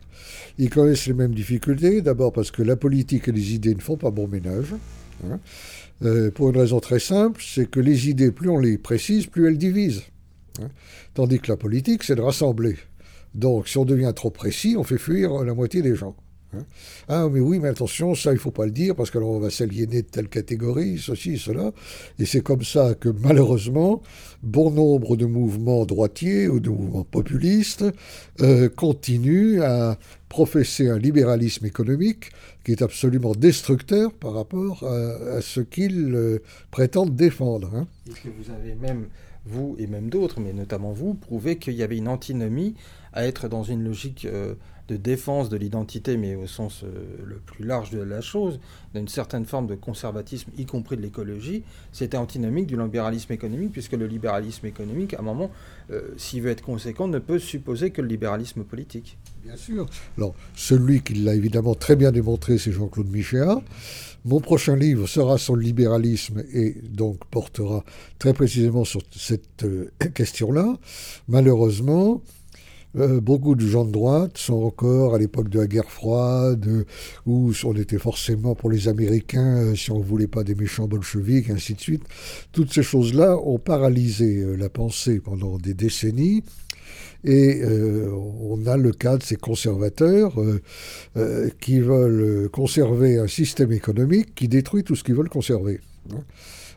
Ils 0.58 0.70
connaissent 0.70 1.06
les 1.06 1.14
mêmes 1.14 1.34
difficultés, 1.34 2.02
d'abord 2.02 2.32
parce 2.32 2.50
que 2.50 2.62
la 2.62 2.76
politique 2.76 3.28
et 3.28 3.32
les 3.32 3.54
idées 3.54 3.74
ne 3.74 3.80
font 3.80 3.96
pas 3.96 4.10
bon 4.10 4.26
ménage. 4.26 4.74
Hein. 5.24 5.38
Euh, 6.02 6.30
pour 6.30 6.50
une 6.50 6.58
raison 6.58 6.80
très 6.80 6.98
simple, 6.98 7.42
c'est 7.44 7.70
que 7.70 7.80
les 7.80 8.08
idées, 8.08 8.30
plus 8.30 8.50
on 8.50 8.58
les 8.58 8.78
précise, 8.78 9.26
plus 9.26 9.48
elles 9.48 9.58
divisent. 9.58 10.02
Hein. 10.60 10.68
Tandis 11.14 11.40
que 11.40 11.48
la 11.48 11.56
politique, 11.56 12.02
c'est 12.02 12.16
de 12.16 12.20
rassembler. 12.20 12.76
Donc, 13.34 13.68
si 13.68 13.78
on 13.78 13.84
devient 13.84 14.12
trop 14.14 14.30
précis, 14.30 14.76
on 14.78 14.84
fait 14.84 14.98
fuir 14.98 15.44
la 15.44 15.54
moitié 15.54 15.82
des 15.82 15.94
gens. 15.94 16.16
Hein. 16.58 16.64
Ah, 17.08 17.28
mais 17.30 17.40
oui, 17.40 17.58
mais 17.58 17.68
attention, 17.68 18.14
ça, 18.14 18.30
il 18.32 18.34
ne 18.34 18.40
faut 18.40 18.50
pas 18.50 18.66
le 18.66 18.72
dire, 18.72 18.94
parce 18.94 19.10
qu'alors 19.10 19.30
on 19.30 19.40
va 19.40 19.50
s'aliéner 19.50 20.02
de 20.02 20.08
telle 20.08 20.28
catégorie, 20.28 20.98
ceci, 20.98 21.38
cela. 21.38 21.72
Et 22.18 22.26
c'est 22.26 22.40
comme 22.40 22.62
ça 22.62 22.94
que, 22.94 23.08
malheureusement, 23.08 24.02
bon 24.42 24.70
nombre 24.70 25.16
de 25.16 25.26
mouvements 25.26 25.84
droitiers 25.86 26.48
ou 26.48 26.60
de 26.60 26.70
mouvements 26.70 27.04
populistes 27.04 27.84
euh, 28.40 28.68
continuent 28.68 29.60
à 29.62 29.98
professer 30.28 30.88
un 30.88 30.98
libéralisme 30.98 31.66
économique 31.66 32.30
qui 32.64 32.72
est 32.72 32.82
absolument 32.82 33.32
destructeur 33.32 34.12
par 34.12 34.32
rapport 34.34 34.82
à, 34.84 35.40
ce 35.40 35.60
qu'ils 35.60 36.14
euh, 36.14 36.38
prétendent 36.70 37.14
défendre. 37.14 37.70
Hein. 37.74 37.86
que 38.06 38.28
vous 38.28 38.52
avez 38.52 38.74
même, 38.74 39.06
vous 39.44 39.76
et 39.78 39.86
même 39.86 40.08
d'autres, 40.08 40.40
mais 40.40 40.52
notamment 40.52 40.92
vous, 40.92 41.14
prouvé 41.14 41.58
qu'il 41.58 41.74
y 41.74 41.82
avait 41.82 41.96
une 41.96 42.08
antinomie 42.08 42.74
à 43.12 43.24
être 43.26 43.48
dans 43.48 43.62
une 43.62 43.84
logique 43.84 44.26
euh, 44.26 44.54
de 44.88 44.96
défense 44.96 45.48
de 45.48 45.56
l'identité, 45.56 46.16
mais 46.16 46.34
au 46.34 46.46
sens 46.46 46.82
euh, 46.84 46.88
le 47.24 47.36
plus 47.36 47.64
large 47.64 47.90
de 47.90 48.00
la 48.00 48.20
chose, 48.20 48.60
d'une 48.94 49.08
certaine 49.08 49.44
forme 49.44 49.66
de 49.66 49.74
conservatisme, 49.74 50.50
y 50.56 50.64
compris 50.64 50.96
de 50.96 51.02
l'écologie, 51.02 51.64
c'était 51.92 52.16
antinomique 52.16 52.66
du 52.66 52.76
libéralisme 52.76 53.32
économique, 53.32 53.72
puisque 53.72 53.92
le 53.92 54.06
libéralisme 54.06 54.66
économique, 54.66 55.14
à 55.14 55.20
un 55.20 55.22
moment, 55.22 55.50
euh, 55.90 56.14
s'il 56.16 56.42
veut 56.42 56.50
être 56.50 56.62
conséquent, 56.62 57.08
ne 57.08 57.18
peut 57.18 57.38
supposer 57.38 57.90
que 57.90 58.00
le 58.00 58.08
libéralisme 58.08 58.62
politique. 58.64 59.18
Bien 59.44 59.56
sûr. 59.56 59.86
Alors, 60.16 60.34
celui 60.54 61.02
qui 61.02 61.14
l'a 61.14 61.34
évidemment 61.34 61.74
très 61.74 61.96
bien 61.96 62.12
démontré, 62.12 62.58
c'est 62.58 62.72
Jean-Claude 62.72 63.08
Michéa. 63.08 63.60
Mon 64.24 64.40
prochain 64.40 64.74
livre 64.74 65.06
sera 65.06 65.38
sur 65.38 65.54
le 65.54 65.62
libéralisme 65.62 66.42
et 66.52 66.74
donc 66.82 67.24
portera 67.26 67.84
très 68.18 68.34
précisément 68.34 68.84
sur 68.84 69.00
cette 69.16 69.62
euh, 69.62 69.90
question-là. 70.14 70.76
Malheureusement, 71.28 72.22
euh, 72.96 73.20
beaucoup 73.20 73.54
de 73.54 73.66
gens 73.66 73.84
de 73.84 73.92
droite 73.92 74.38
sont 74.38 74.62
encore 74.62 75.14
à 75.14 75.18
l'époque 75.18 75.48
de 75.48 75.60
la 75.60 75.66
guerre 75.66 75.90
froide, 75.90 76.86
où 77.26 77.52
on 77.64 77.74
était 77.74 77.98
forcément 77.98 78.54
pour 78.54 78.70
les 78.70 78.88
Américains, 78.88 79.58
euh, 79.58 79.74
si 79.74 79.90
on 79.90 79.98
ne 79.98 80.04
voulait 80.04 80.26
pas 80.26 80.44
des 80.44 80.54
méchants 80.54 80.88
bolcheviques, 80.88 81.50
ainsi 81.50 81.74
de 81.74 81.80
suite. 81.80 82.02
Toutes 82.52 82.72
ces 82.72 82.82
choses-là 82.82 83.36
ont 83.36 83.58
paralysé 83.58 84.38
euh, 84.38 84.56
la 84.56 84.70
pensée 84.70 85.20
pendant 85.20 85.58
des 85.58 85.74
décennies. 85.74 86.42
Et 87.24 87.62
on 87.64 88.64
a 88.66 88.76
le 88.76 88.92
cas 88.92 89.16
de 89.16 89.22
ces 89.22 89.34
conservateurs 89.34 90.38
qui 91.60 91.80
veulent 91.80 92.48
conserver 92.50 93.18
un 93.18 93.26
système 93.26 93.72
économique 93.72 94.32
qui 94.36 94.46
détruit 94.46 94.84
tout 94.84 94.94
ce 94.94 95.02
qu'ils 95.02 95.16
veulent 95.16 95.28
conserver. 95.28 95.80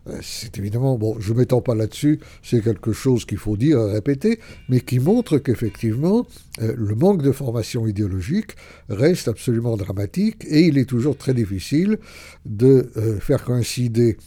Euh, 0.08 0.20
c'est 0.22 0.58
évidemment, 0.58 0.98
bon, 0.98 1.20
je 1.20 1.34
ne 1.34 1.40
m'étends 1.40 1.62
pas 1.62 1.76
là-dessus, 1.76 2.20
c'est 2.44 2.64
quelque 2.64 2.94
chose 2.94 3.26
qu'il 3.26 3.38
faut 3.38 3.58
dire 3.58 3.80
répéter, 3.80 4.40
mais 4.70 4.82
qui 4.82 5.00
montre 5.00 5.38
qu'effectivement, 5.38 6.28
euh, 6.62 6.74
le 6.78 6.96
manque 6.96 7.22
de 7.22 7.32
formation 7.32 7.88
idéologique 7.88 8.56
reste 8.90 9.28
absolument 9.28 9.78
dramatique 9.78 10.46
et 10.48 10.62
il 10.62 10.78
est 10.78 10.86
toujours 10.86 11.18
très 11.18 11.34
difficile 11.34 11.98
de 12.46 12.92
euh, 12.98 13.20
faire 13.20 13.44
coïncider 13.44 14.18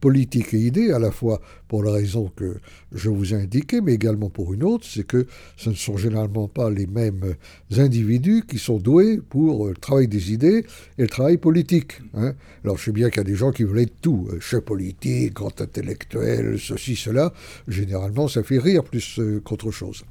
politique 0.00 0.54
et 0.54 0.58
idée, 0.58 0.92
à 0.92 0.98
la 0.98 1.10
fois 1.10 1.40
pour 1.68 1.82
la 1.82 1.92
raison 1.92 2.30
que 2.36 2.56
je 2.92 3.08
vous 3.08 3.34
ai 3.34 3.36
indiquée, 3.36 3.80
mais 3.80 3.94
également 3.94 4.30
pour 4.30 4.54
une 4.54 4.62
autre, 4.62 4.86
c'est 4.88 5.06
que 5.06 5.26
ce 5.56 5.70
ne 5.70 5.74
sont 5.74 5.96
généralement 5.96 6.48
pas 6.48 6.70
les 6.70 6.86
mêmes 6.86 7.34
individus 7.76 8.44
qui 8.46 8.58
sont 8.58 8.78
doués 8.78 9.20
pour 9.28 9.68
le 9.68 9.74
travail 9.74 10.08
des 10.08 10.32
idées 10.32 10.64
et 10.98 11.02
le 11.02 11.08
travail 11.08 11.36
politique. 11.36 12.00
Hein. 12.14 12.34
Alors 12.64 12.78
je 12.78 12.84
sais 12.84 12.92
bien 12.92 13.10
qu'il 13.10 13.18
y 13.18 13.20
a 13.20 13.24
des 13.24 13.34
gens 13.34 13.50
qui 13.50 13.64
veulent 13.64 13.80
être 13.80 14.00
tout, 14.00 14.28
euh, 14.30 14.40
chef 14.40 14.60
politique, 14.60 15.34
grand 15.34 15.60
intellectuel, 15.60 16.58
ceci, 16.58 16.96
cela. 16.96 17.32
Généralement, 17.68 18.28
ça 18.28 18.42
fait 18.42 18.58
rire 18.58 18.84
plus 18.84 19.18
euh, 19.18 19.40
qu'autre 19.40 19.70
chose. 19.70 20.04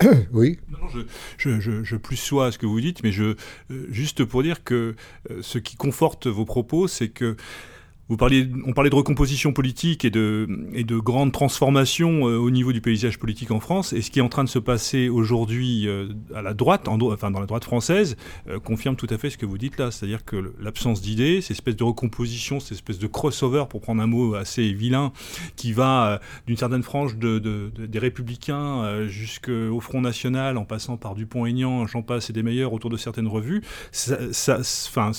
oui. 0.32 0.58
Je, 1.38 1.60
je, 1.60 1.96
plus 1.96 2.16
sois 2.16 2.46
à 2.46 2.52
ce 2.52 2.58
que 2.58 2.66
vous 2.66 2.80
dites, 2.80 3.02
mais 3.02 3.12
je, 3.12 3.34
juste 3.90 4.24
pour 4.24 4.42
dire 4.42 4.62
que 4.62 4.94
ce 5.40 5.58
qui 5.58 5.76
conforte 5.76 6.26
vos 6.26 6.44
propos, 6.44 6.86
c'est 6.86 7.08
que 7.08 7.36
on 8.08 8.16
parlait 8.16 8.44
de 8.44 8.94
recomposition 8.94 9.52
politique 9.52 10.04
et 10.04 10.10
de, 10.10 10.48
et 10.72 10.84
de 10.84 10.96
grandes 10.96 11.32
transformations 11.32 12.28
euh, 12.28 12.36
au 12.36 12.50
niveau 12.50 12.72
du 12.72 12.80
paysage 12.80 13.18
politique 13.18 13.50
en 13.50 13.58
France. 13.58 13.92
Et 13.92 14.00
ce 14.00 14.12
qui 14.12 14.20
est 14.20 14.22
en 14.22 14.28
train 14.28 14.44
de 14.44 14.48
se 14.48 14.60
passer 14.60 15.08
aujourd'hui 15.08 15.88
euh, 15.88 16.08
à 16.32 16.40
la 16.40 16.54
droite, 16.54 16.86
en, 16.86 17.00
enfin 17.00 17.32
dans 17.32 17.40
la 17.40 17.46
droite 17.46 17.64
française, 17.64 18.16
euh, 18.48 18.60
confirme 18.60 18.94
tout 18.94 19.08
à 19.10 19.18
fait 19.18 19.28
ce 19.30 19.36
que 19.36 19.46
vous 19.46 19.58
dites 19.58 19.76
là. 19.78 19.90
C'est-à-dire 19.90 20.24
que 20.24 20.54
l'absence 20.60 21.00
d'idées, 21.00 21.40
cette 21.40 21.52
espèce 21.52 21.74
de 21.74 21.82
recomposition, 21.82 22.60
cette 22.60 22.72
espèce 22.72 23.00
de 23.00 23.08
crossover, 23.08 23.64
pour 23.68 23.80
prendre 23.80 24.00
un 24.00 24.06
mot 24.06 24.34
assez 24.34 24.72
vilain, 24.72 25.12
qui 25.56 25.72
va 25.72 26.20
d'une 26.46 26.56
certaine 26.56 26.84
frange 26.84 27.16
de, 27.16 27.38
de, 27.40 27.70
des 27.86 27.98
républicains 27.98 29.06
jusqu'au 29.06 29.80
Front 29.80 30.00
National, 30.00 30.58
en 30.58 30.64
passant 30.64 30.96
par 30.96 31.14
Dupont-Aignan, 31.14 31.86
j'en 31.86 32.02
passe 32.02 32.30
et 32.30 32.32
des 32.32 32.42
meilleurs 32.42 32.72
autour 32.72 32.90
de 32.90 32.96
certaines 32.96 33.26
revues, 33.26 33.62
enfin, 33.92 35.10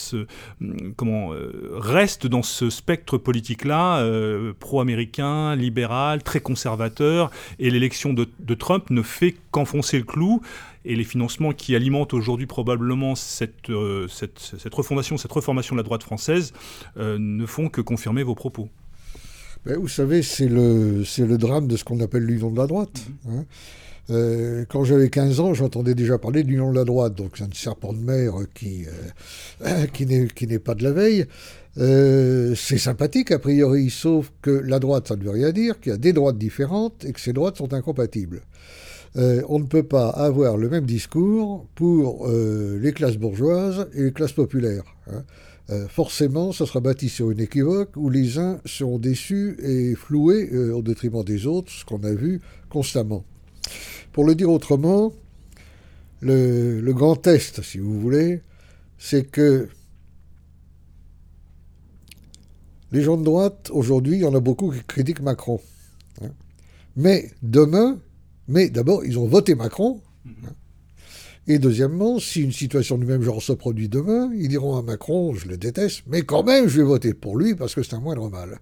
reste 1.80 2.28
dans 2.28 2.44
ce 2.44 2.70
spectre 2.78 3.18
politique-là, 3.18 4.00
euh, 4.00 4.54
pro-américain, 4.58 5.56
libéral, 5.56 6.24
très 6.24 6.40
conservateur, 6.40 7.32
et 7.60 7.70
l'élection 7.70 8.14
de, 8.14 8.54
Trump 8.54 8.90
ne 8.90 9.02
fait 9.02 9.36
qu'enfoncer 9.52 9.98
le 9.98 10.04
clou. 10.04 10.42
Et 10.86 10.96
les 10.96 11.04
financements 11.04 11.52
qui 11.52 11.76
alimentent 11.76 12.14
aujourd'hui 12.14 12.46
probablement 12.46 13.16
cette, 13.16 13.70
euh, 13.70 14.08
cette, 14.08 14.74
refondation, 14.74 15.18
cette 15.18 15.34
reformation 15.34 15.76
de 15.76 15.82
la 15.82 15.84
droite 15.84 16.04
française 16.04 16.54
euh, 16.96 17.18
ne 17.20 17.46
font 17.46 17.68
que 17.68 17.82
confirmer 17.82 18.24
vos 18.24 18.36
propos. 18.36 18.70
Ben, 19.66 19.78
vous 19.78 19.90
savez, 19.90 20.22
c'est 20.22 20.48
le, 20.48 21.04
le 21.04 21.38
drame 21.38 21.68
de 21.68 21.76
ce 21.76 21.84
qu'on 21.84 22.00
appelle 22.00 22.24
l'union 22.24 22.52
de 22.52 22.58
la 22.58 22.68
droite. 22.68 23.02
Mm-hmm. 23.28 23.40
Hein. 24.10 24.66
quand 24.70 24.86
j'avais 24.86 25.10
15 25.10 25.42
ans, 25.42 25.54
j'entendais 25.54 25.94
déjà 25.94 26.18
parler 26.18 26.44
de 26.44 26.48
l'union 26.48 26.72
de 26.72 26.78
la 26.78 26.86
droite, 26.86 27.16
donc 27.16 27.32
c'est 27.36 27.44
un 27.44 27.50
serpent 27.52 27.92
de 27.92 28.00
mer 28.00 28.32
qui, 28.54 28.86
qui 29.94 30.48
n'est 30.48 30.60
pas 30.60 30.76
de 30.76 30.84
la 30.84 30.94
veille. 30.94 31.26
Euh, 31.80 32.56
c'est 32.56 32.78
sympathique 32.78 33.32
a 33.32 33.40
priori, 33.40 33.90
sauf 33.90 34.32
que 34.42 34.50
la 34.50 34.80
droite, 34.80 35.08
ça 35.08 35.16
ne 35.16 35.24
veut 35.24 35.32
rien 35.32 35.52
dire, 35.52 35.80
qu'il 35.80 35.92
y 35.92 35.96
a 35.96 35.98
des 35.98 36.14
droites 36.14 36.38
différentes 36.38 37.06
et 37.06 37.14
que 37.14 37.20
ces 37.20 37.34
droites 37.34 37.58
sont 37.58 37.74
incompatibles. 37.74 38.42
Euh, 39.16 39.42
on 39.48 39.60
ne 39.60 39.66
peut 39.66 39.84
pas 39.84 40.10
avoir 40.10 40.58
le 40.58 40.70
même 40.70 40.86
discours 40.86 41.68
pour 41.76 42.28
euh, 42.28 42.80
les 42.82 42.94
classes 42.94 43.18
bourgeoises 43.18 43.88
et 43.94 44.04
les 44.04 44.12
classes 44.12 44.34
populaires. 44.34 44.84
Hein. 45.12 45.24
forcément, 45.90 46.52
ça 46.52 46.66
sera 46.66 46.80
bâti 46.80 47.10
sur 47.10 47.30
une 47.30 47.40
équivoque 47.40 47.96
où 47.96 48.10
les 48.10 48.38
uns 48.38 48.60
seront 48.66 49.00
déçus 49.00 49.58
et 49.62 49.96
floués 49.96 50.50
au 50.72 50.82
détriment 50.82 51.24
des 51.24 51.46
autres, 51.46 51.72
ce 51.72 51.86
qu'on 51.86 52.04
a 52.04 52.14
vu 52.14 52.42
constamment. 52.70 53.24
Pour 54.14 54.26
le 54.26 54.34
dire 54.34 54.50
autrement, 54.50 55.14
le, 56.22 56.80
le 56.82 56.94
grand 56.94 57.16
test, 57.16 57.62
si 57.64 57.80
vous 57.80 58.00
voulez, 58.00 58.42
c'est 58.98 59.30
que 59.30 59.68
Les 62.92 63.02
gens 63.02 63.18
de 63.18 63.24
droite, 63.24 63.70
aujourd'hui, 63.72 64.18
il 64.18 64.22
y 64.22 64.26
en 64.26 64.36
a 64.36 64.40
beaucoup 64.40 64.72
qui 64.72 64.84
critiquent 64.88 65.22
Macron. 65.22 65.60
Hein. 66.22 66.30
Mais 66.96 67.32
demain, 67.42 68.00
mais 68.48 68.70
d'abord, 68.70 69.04
ils 69.06 69.20
ont 69.20 69.28
voté 69.28 69.56
Macron. 69.56 70.02
Hein. 70.26 70.54
Et 71.48 71.60
deuxièmement, 71.60 72.20
si 72.20 72.42
une 72.42 72.52
situation 72.52 72.98
du 72.98 73.06
même 73.06 73.22
genre 73.22 73.42
se 73.42 73.54
produit 73.54 73.88
demain, 73.88 74.30
ils 74.36 74.50
diront 74.50 74.76
à 74.76 74.82
Macron, 74.82 75.34
je 75.34 75.48
le 75.48 75.58
déteste, 75.58 76.04
mais 76.08 76.24
quand 76.24 76.44
même, 76.44 76.68
je 76.68 76.78
vais 76.78 76.84
voter 76.84 77.14
pour 77.14 77.38
lui 77.38 77.56
parce 77.56 77.74
que 77.74 77.84
c'est 77.84 77.96
un 77.96 78.02
moindre 78.02 78.30
mal. 78.30 78.60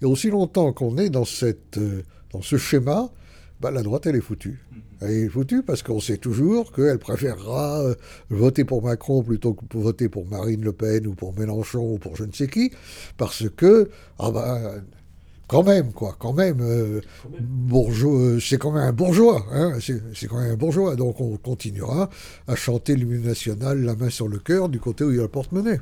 Et 0.00 0.06
aussi 0.06 0.30
longtemps 0.30 0.72
qu'on 0.72 0.96
est 0.96 1.10
dans, 1.10 1.26
cette, 1.26 1.76
euh, 1.76 2.02
dans 2.32 2.40
ce 2.40 2.56
schéma, 2.56 3.10
bah, 3.62 3.70
la 3.70 3.82
droite, 3.84 4.06
elle 4.06 4.16
est 4.16 4.20
foutue. 4.20 4.58
Elle 5.00 5.10
est 5.12 5.28
foutue 5.28 5.62
parce 5.62 5.84
qu'on 5.84 6.00
sait 6.00 6.16
toujours 6.16 6.72
qu'elle 6.72 6.98
préférera 6.98 7.80
euh, 7.82 7.94
voter 8.28 8.64
pour 8.64 8.82
Macron 8.82 9.22
plutôt 9.22 9.54
que 9.54 9.78
voter 9.78 10.08
pour 10.08 10.26
Marine 10.26 10.62
Le 10.62 10.72
Pen 10.72 11.06
ou 11.06 11.14
pour 11.14 11.32
Mélenchon 11.38 11.94
ou 11.94 11.98
pour 11.98 12.16
je 12.16 12.24
ne 12.24 12.32
sais 12.32 12.48
qui, 12.48 12.72
parce 13.16 13.48
que, 13.48 13.88
ah 14.18 14.32
bah, 14.32 14.60
quand 15.46 15.62
même, 15.62 15.92
quoi, 15.92 16.16
quand 16.18 16.32
même, 16.32 16.60
euh, 16.60 17.00
euh, 17.72 18.40
c'est 18.40 18.58
quand 18.58 18.72
même 18.72 18.82
un 18.82 18.92
bourgeois, 18.92 19.46
hein, 19.52 19.78
c'est 19.80 20.26
quand 20.26 20.40
même 20.40 20.52
un 20.52 20.56
bourgeois, 20.56 20.96
donc 20.96 21.20
on 21.20 21.36
continuera 21.36 22.10
à 22.48 22.56
chanter 22.56 22.96
l'hymne 22.96 23.22
national 23.22 23.82
la 23.82 23.94
main 23.94 24.10
sur 24.10 24.26
le 24.26 24.38
cœur 24.38 24.68
du 24.68 24.80
côté 24.80 25.04
où 25.04 25.10
il 25.10 25.16
y 25.16 25.20
a 25.20 25.22
le 25.22 25.28
porte-monnaie. 25.28 25.80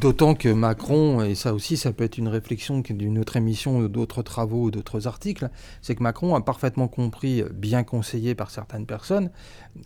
D'autant 0.00 0.34
que 0.34 0.48
Macron, 0.48 1.22
et 1.22 1.34
ça 1.34 1.52
aussi, 1.52 1.76
ça 1.76 1.92
peut 1.92 2.04
être 2.04 2.16
une 2.16 2.28
réflexion 2.28 2.80
d'une 2.80 3.18
autre 3.18 3.36
émission, 3.36 3.82
d'autres 3.82 4.22
travaux, 4.22 4.62
ou 4.62 4.70
d'autres 4.70 5.06
articles, 5.06 5.50
c'est 5.82 5.94
que 5.94 6.02
Macron 6.02 6.34
a 6.34 6.40
parfaitement 6.40 6.88
compris, 6.88 7.44
bien 7.52 7.82
conseillé 7.82 8.34
par 8.34 8.50
certaines 8.50 8.86
personnes, 8.86 9.30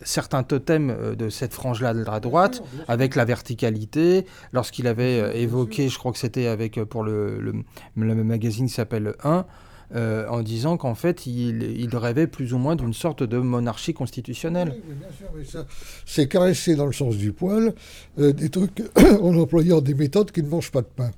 certains 0.03 0.43
totems 0.43 0.89
euh, 0.89 1.15
de 1.15 1.29
cette 1.29 1.53
frange-là 1.53 1.93
de 1.93 2.05
la 2.05 2.21
droite, 2.21 2.63
avec 2.87 3.15
la 3.15 3.25
verticalité. 3.25 4.25
Lorsqu'il 4.53 4.87
avait 4.87 5.19
euh, 5.19 5.33
évoqué, 5.33 5.89
je 5.89 5.97
crois 5.99 6.13
que 6.13 6.17
c'était 6.17 6.47
avec 6.47 6.77
euh, 6.77 6.85
pour 6.85 7.03
le, 7.03 7.41
le, 7.41 7.53
le 7.97 8.23
magazine 8.23 8.67
qui 8.67 8.73
s'appelle 8.73 9.15
1, 9.21 9.45
euh, 9.93 10.27
en 10.29 10.41
disant 10.41 10.77
qu'en 10.77 10.95
fait, 10.95 11.27
il, 11.27 11.89
rêvait 11.93 12.27
plus 12.27 12.53
ou 12.53 12.57
moins 12.57 12.75
d'une 12.75 12.93
sorte 12.93 13.23
de 13.23 13.37
monarchie 13.37 13.93
constitutionnelle. 13.93 14.75
Oui, 14.75 14.95
bien 14.95 15.07
sûr, 15.15 15.27
mais 15.35 15.45
ça, 15.45 15.65
c'est 16.05 16.27
caresser 16.27 16.75
dans 16.75 16.85
le 16.85 16.93
sens 16.93 17.17
du 17.17 17.31
poil 17.31 17.73
euh, 18.19 18.33
des 18.33 18.49
trucs 18.49 18.83
en 19.21 19.37
employant 19.37 19.81
des 19.81 19.93
méthodes 19.93 20.31
qui 20.31 20.41
ne 20.41 20.49
mangent 20.49 20.71
pas 20.71 20.81
de 20.81 20.87
pain. 20.87 21.11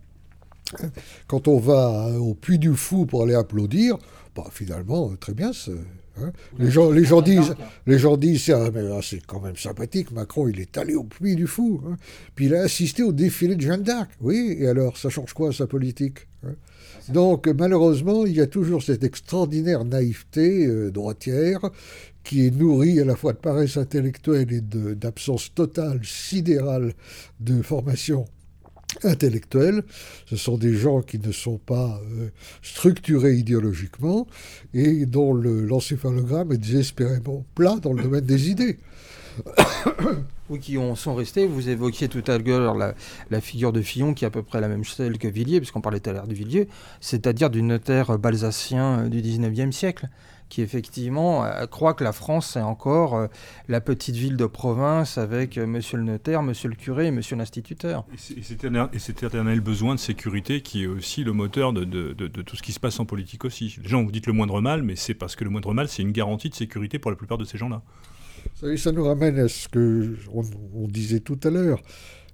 Quand 1.27 1.47
on 1.47 1.59
va 1.59 2.11
au 2.19 2.33
puits 2.33 2.59
du 2.59 2.75
fou 2.75 3.05
pour 3.05 3.23
aller 3.23 3.35
applaudir, 3.35 3.97
bah, 4.35 4.45
finalement, 4.51 5.11
euh, 5.11 5.15
très 5.15 5.33
bien, 5.33 5.51
Hein 6.21 6.31
les, 6.57 6.71
gens, 6.71 6.91
les, 6.91 7.03
gens 7.03 7.21
disent, 7.21 7.55
les 7.85 7.99
gens 7.99 8.17
disent, 8.17 8.49
ah, 8.49 8.69
ah, 8.75 8.99
c'est 9.01 9.25
quand 9.25 9.39
même 9.39 9.55
sympathique, 9.55 10.11
Macron, 10.11 10.47
il 10.47 10.59
est 10.59 10.77
allé 10.77 10.95
au 10.95 11.03
puits 11.03 11.35
du 11.35 11.47
fou. 11.47 11.81
Hein. 11.87 11.97
Puis 12.35 12.45
il 12.45 12.55
a 12.55 12.61
assisté 12.61 13.03
au 13.03 13.11
défilé 13.11 13.55
de 13.55 13.61
Jeanne 13.61 13.83
d'Arc. 13.83 14.09
Oui, 14.21 14.55
et 14.59 14.67
alors, 14.67 14.97
ça 14.97 15.09
change 15.09 15.33
quoi 15.33 15.53
sa 15.53 15.67
politique 15.67 16.27
hein 16.43 16.55
donc 17.09 17.47
malheureusement, 17.47 18.25
il 18.25 18.35
y 18.35 18.41
a 18.41 18.47
toujours 18.47 18.83
cette 18.83 19.03
extraordinaire 19.03 19.85
naïveté 19.85 20.65
euh, 20.65 20.91
droitière 20.91 21.59
qui 22.23 22.45
est 22.45 22.51
nourrie 22.51 22.99
à 22.99 23.05
la 23.05 23.15
fois 23.15 23.31
de 23.31 23.37
paresse 23.37 23.77
intellectuelle 23.77 24.51
et 24.51 24.61
d'absence 24.61 25.53
totale, 25.53 26.01
sidérale 26.03 26.93
de 27.39 27.61
formation 27.61 28.25
intellectuelle. 29.03 29.83
Ce 30.25 30.35
sont 30.35 30.57
des 30.57 30.73
gens 30.73 31.01
qui 31.01 31.19
ne 31.19 31.31
sont 31.31 31.57
pas 31.57 32.01
euh, 32.11 32.29
structurés 32.61 33.35
idéologiquement 33.35 34.27
et 34.73 35.05
dont 35.05 35.33
l'encéphalogramme 35.33 36.51
est 36.51 36.57
désespérément 36.57 37.45
plat 37.55 37.77
dans 37.81 37.93
le 37.93 38.03
domaine 38.03 38.25
des 38.25 38.49
idées. 38.49 38.77
ou 40.49 40.57
qui 40.57 40.77
ont, 40.77 40.95
sont 40.95 41.15
restés. 41.15 41.45
Vous 41.47 41.69
évoquiez 41.69 42.07
tout 42.07 42.23
à 42.27 42.37
l'heure 42.37 42.75
la, 42.75 43.41
figure 43.41 43.73
de 43.73 43.81
Fillon, 43.81 44.13
qui 44.13 44.25
est 44.25 44.27
à 44.27 44.31
peu 44.31 44.43
près 44.43 44.61
la 44.61 44.67
même 44.67 44.83
chose 44.83 45.11
que 45.19 45.27
Villiers, 45.27 45.59
puisqu'on 45.59 45.81
parlait 45.81 45.99
tout 45.99 46.09
à 46.09 46.13
l'heure 46.13 46.27
de 46.27 46.33
Villiers, 46.33 46.67
c'est-à-dire 47.01 47.49
du 47.49 47.61
notaire 47.61 48.17
balsacien 48.17 49.05
euh, 49.05 49.09
du 49.09 49.21
19e 49.21 49.71
siècle, 49.71 50.07
qui 50.49 50.61
effectivement 50.61 51.45
euh, 51.45 51.65
croit 51.65 51.93
que 51.93 52.03
la 52.03 52.11
France 52.11 52.55
est 52.55 52.61
encore 52.61 53.15
euh, 53.15 53.27
la 53.67 53.81
petite 53.81 54.15
ville 54.15 54.37
de 54.37 54.45
province 54.45 55.17
avec 55.17 55.57
monsieur 55.57 55.97
le 55.97 56.03
notaire, 56.03 56.43
monsieur 56.43 56.69
le 56.69 56.75
curé 56.75 57.07
et 57.07 57.11
monsieur 57.11 57.35
l'instituteur. 57.35 58.05
Et 58.13 58.99
cet 58.99 59.23
éternel 59.23 59.61
besoin 59.61 59.95
de 59.95 59.99
sécurité 59.99 60.61
qui 60.61 60.83
est 60.83 60.87
aussi 60.87 61.23
le 61.23 61.33
moteur 61.33 61.73
de, 61.73 61.83
de, 61.83 62.41
tout 62.41 62.55
ce 62.55 62.63
qui 62.63 62.71
se 62.71 62.79
passe 62.79 62.99
en 62.99 63.05
politique 63.05 63.45
aussi. 63.45 63.77
Les 63.81 63.89
gens 63.89 64.03
vous 64.03 64.11
dites 64.11 64.27
le 64.27 64.33
moindre 64.33 64.61
mal, 64.61 64.83
mais 64.83 64.95
c'est 64.95 65.13
parce 65.13 65.35
que 65.35 65.43
le 65.43 65.49
moindre 65.49 65.73
mal, 65.73 65.87
c'est 65.87 66.01
une 66.01 66.11
garantie 66.11 66.49
de 66.49 66.55
sécurité 66.55 66.99
pour 66.99 67.11
la 67.11 67.17
plupart 67.17 67.37
de 67.37 67.45
ces 67.45 67.57
gens-là 67.57 67.81
ça 68.77 68.91
nous 68.91 69.03
ramène 69.03 69.39
à 69.39 69.47
ce 69.47 69.67
que 69.67 70.15
on, 70.33 70.87
disait 70.87 71.19
tout 71.19 71.39
à 71.43 71.49
l'heure, 71.49 71.81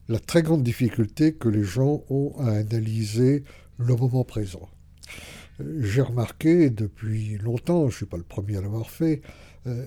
la 0.08 0.20
très 0.20 0.42
grande 0.42 0.64
difficulté 0.64 1.34
que 1.34 1.50
les 1.50 1.64
gens 1.64 2.04
ont 2.10 2.34
à 2.40 2.52
analyser 2.52 3.44
le 3.78 3.96
moment 3.96 4.24
présent. 4.24 4.70
J'ai 5.80 6.02
remarqué 6.02 6.70
depuis 6.70 7.38
longtemps, 7.38 7.82
je 7.82 7.86
ne 7.86 7.98
suis 7.98 8.06
pas 8.06 8.18
le 8.18 8.24
premier 8.24 8.58
à 8.58 8.62
l'avoir 8.62 8.90
fait, 8.90 9.22
euh, 9.68 9.86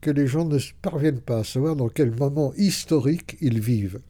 que 0.00 0.10
les 0.10 0.26
gens 0.26 0.44
ne 0.44 0.58
parviennent 0.80 1.20
pas 1.20 1.38
à 1.38 1.44
savoir 1.44 1.76
dans 1.76 1.88
quel 1.88 2.14
moment 2.14 2.52
historique 2.56 3.36
ils 3.40 3.60
vivent. 3.60 4.00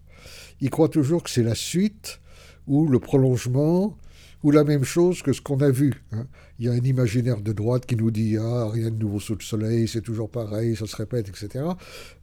Ils 0.61 0.71
croient 0.71 0.89
toujours 0.89 1.23
que 1.23 1.31
c'est 1.31 1.43
la 1.43 1.55
suite 1.55 2.21
ou 2.67 2.87
le 2.87 2.99
prolongement 2.99 3.97
ou 4.45 4.51
la 4.51 4.65
même 4.65 4.85
chose 4.85 5.23
que 5.23 5.33
ce 5.33 5.41
qu'on 5.41 5.61
a 5.61 5.71
vu. 5.71 5.95
Hein. 6.13 6.27
Il 6.59 6.67
y 6.67 6.69
a 6.69 6.73
un 6.73 6.85
imaginaire 6.85 7.41
de 7.41 7.53
droite 7.53 7.87
qui 7.87 7.97
nous 7.97 8.11
dit 8.11 8.37
Ah, 8.37 8.69
rien 8.69 8.91
de 8.91 8.97
nouveau 8.97 9.19
sous 9.19 9.35
le 9.35 9.43
soleil, 9.43 9.89
c'est 9.89 10.03
toujours 10.03 10.31
pareil, 10.31 10.77
ça 10.77 10.87
se 10.87 10.97
répète, 10.97 11.29
etc. 11.29 11.65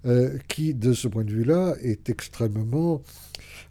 Euh, 0.06 0.38
qui, 0.48 0.74
de 0.74 0.94
ce 0.94 1.08
point 1.08 1.24
de 1.24 1.32
vue-là, 1.32 1.76
est 1.82 2.10
extrêmement 2.10 3.02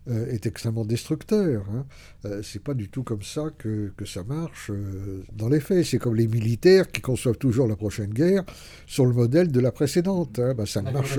euh, 0.07 0.27
est 0.27 0.45
extrêmement 0.45 0.85
destructeur. 0.85 1.65
Hein. 1.73 1.87
Euh, 2.27 2.43
c'est 2.43 2.63
pas 2.63 2.75
du 2.75 2.91
tout 2.91 3.03
comme 3.03 3.23
ça 3.23 3.45
que, 3.57 3.91
que 3.97 4.05
ça 4.05 4.23
marche 4.23 4.71
euh, 4.71 5.23
dans 5.33 5.49
les 5.49 5.61
faits. 5.61 5.87
C'est 5.87 5.99
comme 5.99 6.15
les 6.15 6.29
militaires 6.29 6.89
qui 6.89 7.01
conçoivent 7.01 7.39
toujours 7.39 7.67
la 7.67 7.77
prochaine 7.77 8.11
guerre 8.11 8.45
sur 8.87 9.07
le 9.07 9.15
modèle 9.15 9.51
de 9.51 9.61
la 9.61 9.73
précédente. 9.73 10.39
Hein. 10.39 10.53
Bah, 10.55 10.67
ça, 10.67 10.83
ne 10.83 10.91
marche, 10.91 11.19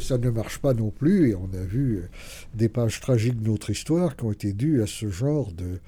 ça, 0.00 0.18
ne 0.18 0.30
marche 0.30 0.58
pas 0.58 0.72
non 0.72 0.90
plus. 0.90 1.30
Et 1.30 1.34
on 1.34 1.50
a 1.52 1.62
vu 1.62 2.02
des 2.54 2.70
pages 2.70 3.00
tragiques 3.00 3.42
de 3.42 3.50
notre 3.50 3.68
histoire 3.68 4.16
qui 4.16 4.24
ont 4.24 4.32
été 4.32 4.54
dues 4.54 4.82
à 4.82 4.86
ce 4.86 5.10
genre 5.10 5.52
de 5.52 5.80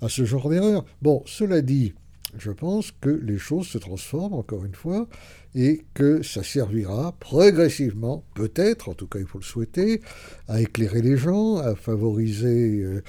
à 0.00 0.08
ce 0.08 0.24
genre 0.24 0.48
d'erreur. 0.48 0.84
Bon, 1.02 1.24
cela 1.26 1.60
dit, 1.60 1.94
je 2.36 2.52
pense 2.52 2.92
que 3.00 3.08
les 3.10 3.38
choses 3.38 3.66
se 3.66 3.78
transforment 3.78 4.34
encore 4.34 4.64
une 4.64 4.74
fois 4.74 5.08
et 5.54 5.82
que 5.94 6.22
ça 6.22 6.42
servira 6.42 7.14
progressivement, 7.18 8.24
peut-être, 8.34 8.88
en 8.90 8.94
tout 8.94 9.06
cas 9.06 9.18
il 9.18 9.26
faut 9.26 9.38
le 9.38 9.44
souhaiter, 9.44 10.00
à 10.46 10.60
éclairer 10.60 11.02
les 11.02 11.16
gens, 11.16 11.56
à 11.56 11.74
favoriser 11.74 12.82
euh, 12.82 13.02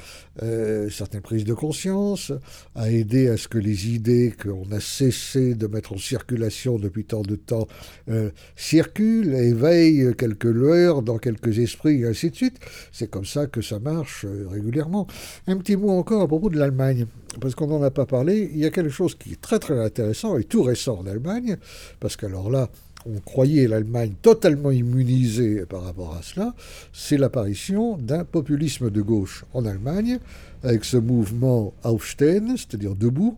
euh, 0.44 0.90
certaines 0.90 1.22
prises 1.22 1.44
de 1.44 1.54
conscience, 1.54 2.32
à 2.76 2.90
aider 2.90 3.28
à 3.28 3.38
ce 3.38 3.48
que 3.48 3.58
les 3.58 3.90
idées 3.90 4.34
qu'on 4.42 4.72
a 4.72 4.80
cessé 4.80 5.54
de 5.54 5.68
mettre 5.68 5.94
en 5.94 5.98
circulation 5.98 6.78
depuis 6.78 7.06
tant 7.06 7.22
de 7.22 7.36
temps 7.36 7.68
euh, 8.10 8.32
circulent, 8.56 9.34
éveillent 9.34 10.16
quelques 10.18 10.46
lueurs 10.46 11.02
dans 11.02 11.18
quelques 11.18 11.60
esprits, 11.60 12.02
et 12.02 12.08
ainsi 12.08 12.30
de 12.30 12.36
suite. 12.36 12.60
C'est 12.92 13.10
comme 13.10 13.26
ça 13.26 13.48
que 13.48 13.62
ça 13.62 13.80
marche 13.80 14.26
régulièrement. 14.50 15.08
Un 15.48 15.58
petit 15.58 15.76
mot 15.76 15.92
encore 15.92 16.22
à 16.22 16.28
propos 16.28 16.50
de 16.50 16.58
l'Allemagne, 16.58 17.06
parce 17.40 17.56
qu'on 17.56 17.68
n'en 17.68 17.84
a 17.84 17.92
pas 17.92 18.06
parlé. 18.06 18.50
Il 18.54 18.60
y 18.60 18.66
a 18.66 18.70
quelque 18.70 18.90
chose 18.90 19.16
qui 19.16 19.34
est 19.34 19.42
très 19.42 19.60
très 19.60 19.80
intéressant 19.80 20.38
et 20.38 20.44
tout 20.44 20.64
récent 20.64 21.00
en 21.00 21.06
Allemagne, 21.06 21.58
parce 22.00 22.16
que 22.16 22.26
alors 22.30 22.50
là, 22.50 22.70
on 23.06 23.20
croyait 23.20 23.68
l'Allemagne 23.68 24.14
totalement 24.22 24.72
immunisée 24.72 25.66
par 25.66 25.84
rapport 25.84 26.16
à 26.16 26.22
cela, 26.22 26.54
c'est 26.94 27.18
l'apparition 27.18 27.98
d'un 27.98 28.24
populisme 28.24 28.90
de 28.90 29.02
gauche 29.02 29.46
en 29.54 29.66
Allemagne, 29.66 30.20
avec 30.64 30.86
ce 30.86 30.98
mouvement 30.98 31.74
Aufstehen, 31.84 32.56
c'est-à-dire 32.56 32.96
debout, 32.96 33.38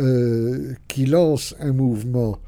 euh, 0.00 0.74
qui 0.88 1.06
lance 1.06 1.54
un 1.60 1.72
mouvement 1.72 2.38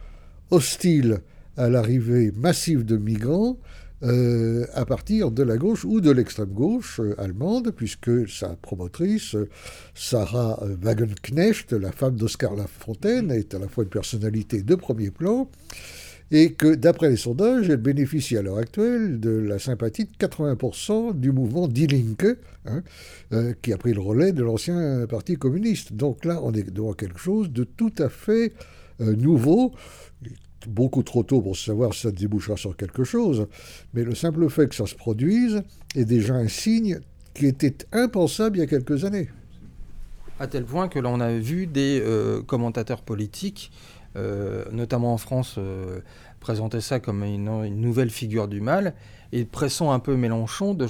hostile 0.51 1.21
à 1.57 1.69
l'arrivée 1.69 2.33
massive 2.37 2.85
de 2.85 2.97
migrants 2.97 3.57
euh, 4.03 4.67
à 4.75 4.85
partir 4.85 5.31
de 5.31 5.43
la 5.43 5.57
gauche 5.57 5.85
ou 5.85 6.01
de 6.01 6.11
l'extrême 6.11 6.51
gauche 6.51 7.01
euh, 7.01 7.15
allemande, 7.19 7.73
puisque 7.75 8.29
sa 8.29 8.57
promotrice, 8.57 9.37
Sarah 9.95 10.63
Wagenknecht, 10.83 11.73
la 11.73 11.93
femme 11.93 12.17
d'Oscar 12.17 12.55
Lafontaine, 12.55 13.31
est 13.31 13.55
à 13.55 13.59
la 13.59 13.69
fois 13.69 13.85
une 13.85 13.91
personnalité 13.91 14.63
de 14.63 14.75
premier 14.75 15.11
plan, 15.11 15.49
et 16.31 16.53
que 16.53 16.75
d'après 16.75 17.09
les 17.09 17.17
sondages, 17.17 17.71
elle 17.71 17.77
bénéficie 17.77 18.37
à 18.37 18.43
l'heure 18.43 18.59
actuelle 18.59 19.21
de 19.21 19.31
la 19.31 19.59
sympathie 19.59 20.07
de 20.07 20.27
80% 20.27 21.19
du 21.19 21.31
mouvement 21.31 21.69
Die 21.69 21.87
Linke, 21.87 22.39
hein, 22.67 22.83
euh, 23.33 23.55
qui 23.63 23.73
a 23.73 23.79
pris 23.79 23.93
le 23.93 24.01
relais 24.01 24.33
de 24.33 24.43
l'ancien 24.43 25.07
Parti 25.07 25.37
communiste. 25.37 25.93
Donc 25.93 26.25
là, 26.25 26.41
on 26.43 26.53
est 26.53 26.69
devant 26.71 26.95
quelque 26.95 27.21
chose 27.21 27.51
de 27.51 27.65
tout 27.65 27.93
à 27.99 28.09
fait 28.09 28.53
euh, 29.01 29.15
nouveau, 29.15 29.73
beaucoup 30.67 31.03
trop 31.03 31.23
tôt 31.23 31.41
pour 31.41 31.57
savoir 31.57 31.95
si 31.95 32.03
ça 32.03 32.11
débouchera 32.11 32.57
sur 32.57 32.77
quelque 32.77 33.05
chose, 33.05 33.47
mais 33.95 34.05
le 34.05 34.15
simple 34.15 34.49
fait 34.49 34.69
que 34.69 34.75
ça 34.75 34.87
se 34.87 34.95
produise 34.95 35.63
est 35.95 36.05
déjà 36.05 36.35
un 36.35 36.49
signe 36.49 37.01
qui 37.35 37.47
était 37.47 37.77
impensable 37.93 38.59
il 38.59 38.61
y 38.61 38.63
a 38.65 38.67
quelques 38.67 39.05
années. 39.05 39.29
À 40.39 40.47
tel 40.47 40.65
point 40.65 40.89
que 40.89 40.99
l'on 40.99 41.21
a 41.21 41.33
vu 41.33 41.67
des 41.67 42.01
euh, 42.03 42.43
commentateurs 42.43 43.03
politiques 43.03 43.71
euh, 44.17 44.65
notamment 44.73 45.13
en 45.13 45.19
France, 45.19 45.57
euh, 45.59 46.01
présenter 46.41 46.81
ça 46.81 47.01
comme 47.01 47.23
une, 47.23 47.81
nouvelle 47.81 48.09
figure 48.09 48.49
du 48.49 48.63
mal, 48.63 48.95
et 49.33 49.45
pressant 49.45 49.93
un 49.93 49.99
peu 49.99 50.17
Mélenchon 50.17 50.73
de, 50.73 50.89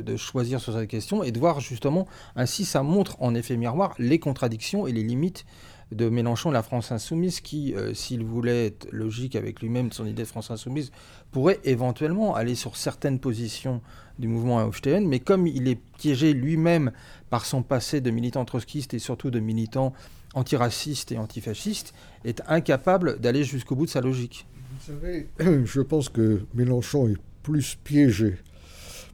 de, 0.00 0.16
choisir 0.16 0.58
sur 0.60 0.72
cette 0.72 0.88
question 0.88 1.22
et 1.22 1.30
de 1.30 1.38
voir 1.38 1.60
justement, 1.60 2.06
ainsi 2.36 2.64
ça 2.64 2.82
montre 2.82 3.16
en 3.20 3.34
effet 3.34 3.56
miroir 3.56 3.94
les 3.98 4.18
contradictions 4.18 4.86
et 4.86 4.92
les 4.92 5.02
limites 5.02 5.44
de 5.92 6.08
Mélenchon, 6.08 6.50
la 6.50 6.62
France 6.62 6.92
insoumise, 6.92 7.40
qui, 7.40 7.74
euh, 7.74 7.94
s'il 7.94 8.24
voulait 8.24 8.66
être 8.66 8.88
logique 8.92 9.36
avec 9.36 9.60
lui-même 9.60 9.88
de 9.88 9.94
son 9.94 10.06
idée 10.06 10.22
de 10.22 10.28
France 10.28 10.50
insoumise, 10.50 10.92
pourrait 11.30 11.60
éventuellement 11.64 12.34
aller 12.34 12.54
sur 12.54 12.76
certaines 12.76 13.18
positions 13.18 13.80
du 14.18 14.28
mouvement 14.28 14.58
Aufstehen, 14.64 15.06
mais 15.06 15.20
comme 15.20 15.46
il 15.46 15.68
est 15.68 15.80
piégé 15.98 16.32
lui-même 16.32 16.92
par 17.30 17.44
son 17.46 17.62
passé 17.62 18.00
de 18.00 18.10
militant 18.10 18.44
trotskiste 18.44 18.94
et 18.94 18.98
surtout 18.98 19.30
de 19.30 19.40
militant 19.40 19.92
antiraciste 20.34 21.12
et 21.12 21.18
antifasciste, 21.18 21.94
est 22.24 22.42
incapable 22.48 23.18
d'aller 23.20 23.44
jusqu'au 23.44 23.76
bout 23.76 23.86
de 23.86 23.90
sa 23.90 24.00
logique. 24.00 24.46
Vous 24.80 24.92
savez, 24.92 25.28
je 25.64 25.80
pense 25.80 26.08
que 26.08 26.42
Mélenchon 26.54 27.08
est 27.08 27.18
plus 27.42 27.78
piégé 27.82 28.36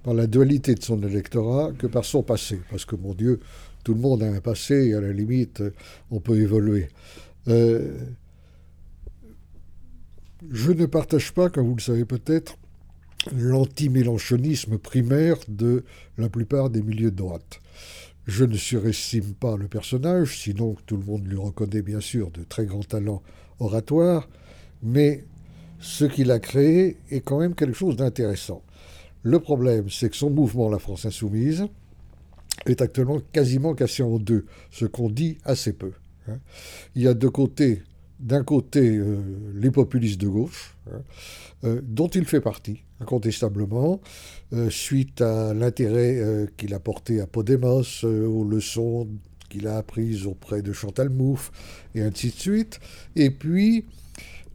par 0.04 0.14
la 0.14 0.26
dualité 0.26 0.74
de 0.74 0.82
son 0.82 1.02
électorat 1.02 1.72
que 1.76 1.88
par 1.88 2.04
son 2.04 2.22
passé. 2.22 2.60
Parce 2.70 2.84
que, 2.84 2.94
mon 2.94 3.14
Dieu, 3.14 3.40
tout 3.82 3.94
le 3.94 4.00
monde 4.00 4.22
a 4.22 4.26
un 4.26 4.40
passé 4.40 4.88
et 4.88 4.94
à 4.94 5.00
la 5.00 5.12
limite, 5.12 5.62
on 6.10 6.20
peut 6.20 6.38
évoluer. 6.38 6.88
Euh, 7.48 7.98
je 10.50 10.72
ne 10.72 10.86
partage 10.86 11.32
pas, 11.32 11.48
comme 11.48 11.66
vous 11.66 11.74
le 11.74 11.80
savez 11.80 12.04
peut-être, 12.04 12.58
l'anti-mélenchonisme 13.32 14.78
primaire 14.78 15.36
de 15.48 15.84
la 16.18 16.28
plupart 16.28 16.68
des 16.68 16.82
milieux 16.82 17.10
de 17.10 17.16
droite. 17.16 17.60
Je 18.26 18.44
ne 18.44 18.56
surestime 18.56 19.34
pas 19.34 19.56
le 19.56 19.68
personnage, 19.68 20.38
sinon 20.38 20.76
tout 20.86 20.96
le 20.96 21.04
monde 21.04 21.26
lui 21.26 21.36
reconnaît 21.36 21.82
bien 21.82 22.00
sûr 22.00 22.30
de 22.30 22.42
très 22.42 22.66
grands 22.66 22.82
talents 22.82 23.22
oratoires, 23.58 24.28
mais 24.82 25.24
ce 25.78 26.04
qu'il 26.04 26.30
a 26.30 26.38
créé 26.38 26.98
est 27.10 27.20
quand 27.20 27.40
même 27.40 27.54
quelque 27.54 27.76
chose 27.76 27.96
d'intéressant. 27.96 28.62
Le 29.24 29.40
problème, 29.40 29.88
c'est 29.88 30.10
que 30.10 30.16
son 30.16 30.28
mouvement, 30.28 30.68
la 30.68 30.78
France 30.78 31.06
insoumise, 31.06 31.66
est 32.66 32.82
actuellement 32.82 33.20
quasiment 33.32 33.74
cassé 33.74 34.02
en 34.02 34.18
deux, 34.18 34.44
ce 34.70 34.84
qu'on 34.84 35.08
dit 35.08 35.38
assez 35.44 35.72
peu. 35.72 35.92
Hein. 36.28 36.38
Il 36.94 37.02
y 37.02 37.08
a 37.08 37.14
deux 37.14 37.30
côtés. 37.30 37.82
D'un 38.20 38.44
côté, 38.44 38.96
euh, 38.96 39.16
les 39.54 39.70
populistes 39.70 40.20
de 40.20 40.28
gauche, 40.28 40.76
hein, 40.90 41.00
euh, 41.64 41.80
dont 41.82 42.08
il 42.08 42.26
fait 42.26 42.42
partie, 42.42 42.82
incontestablement, 43.00 44.00
euh, 44.52 44.68
suite 44.68 45.22
à 45.22 45.54
l'intérêt 45.54 46.46
qu'il 46.56 46.74
a 46.74 46.78
porté 46.78 47.20
à 47.20 47.26
Podemos, 47.26 48.04
aux 48.04 48.44
leçons 48.44 49.08
qu'il 49.48 49.66
a 49.66 49.78
apprises 49.78 50.26
auprès 50.26 50.60
de 50.60 50.72
Chantal 50.72 51.08
Mouffe, 51.08 51.50
et 51.94 52.02
ainsi 52.02 52.28
de 52.28 52.34
suite. 52.34 52.78
Et 53.16 53.30
puis, 53.30 53.86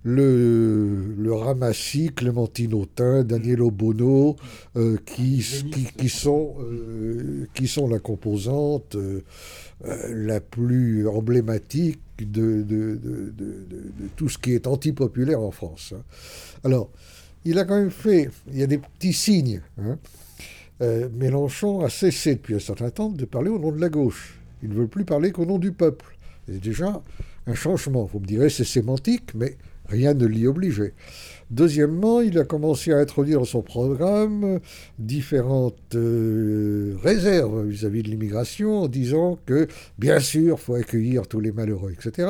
le, 0.04 1.14
le 1.18 1.34
ramassis 1.34 2.12
Clémentine 2.16 2.74
Autain, 2.74 3.24
Daniel 3.24 3.62
Obono, 3.62 4.36
qui, 5.06 5.44
qui, 5.98 6.10
sont, 6.10 6.56
qui 7.54 7.68
sont 7.68 7.88
la 7.88 8.00
composante 8.00 8.96
la 9.84 10.40
plus 10.40 11.08
emblématique 11.08 12.00
de, 12.26 13.00
tout 14.16 14.30
ce 14.30 14.38
qui 14.38 14.54
est 14.54 14.68
antipopulaire 14.68 15.42
en 15.42 15.52
France. 15.52 15.94
Hein. 15.96 16.04
Alors, 16.64 16.90
il 17.46 17.58
a 17.58 17.66
quand 17.66 17.78
même 17.78 17.92
fait, 17.92 18.30
il 18.52 18.58
y 18.58 18.64
a 18.64 18.68
des 18.68 18.78
petits 18.78 19.14
signes. 19.14 19.62
Hein. 19.78 19.98
Euh, 20.82 21.10
Mélenchon 21.14 21.82
a 21.82 21.90
cessé 21.90 22.36
depuis 22.36 22.56
un 22.56 22.60
certain 22.60 22.90
temps 22.90 23.10
de 23.10 23.26
parler 23.26 23.50
au 23.50 23.60
nom 23.60 23.72
de 23.72 23.82
la 23.82 23.90
gauche. 23.90 24.40
Il 24.64 24.70
ne 24.70 24.76
veut 24.76 24.88
plus 24.88 25.06
parler 25.06 25.32
qu'au 25.32 25.46
nom 25.46 25.58
du 25.58 25.72
peuple. 25.72 26.18
C'est 26.48 26.60
déjà 26.60 27.02
un 27.48 27.54
changement. 27.54 28.06
Vous 28.06 28.20
me 28.20 28.26
direz, 28.26 28.50
c'est 28.50 28.66
sémantique, 28.66 29.34
mais 29.36 29.58
rien 29.90 30.14
ne 30.14 30.26
l'y 30.26 30.48
obligeait. 30.48 30.94
Deuxièmement, 31.52 32.22
il 32.22 32.38
a 32.38 32.44
commencé 32.44 32.94
à 32.94 32.98
introduire 32.98 33.40
dans 33.40 33.46
son 33.46 33.64
programme 33.64 34.60
différentes 35.00 35.96
euh, 35.96 36.96
réserves 37.02 37.66
vis-à-vis 37.66 38.04
de 38.04 38.10
l'immigration 38.10 38.84
en 38.84 38.88
disant 38.88 39.40
que, 39.48 39.68
bien 39.98 40.20
sûr, 40.20 40.58
il 40.60 40.64
faut 40.64 40.76
accueillir 40.76 41.28
tous 41.28 41.40
les 41.40 41.52
malheureux, 41.52 41.92
etc. 41.92 42.30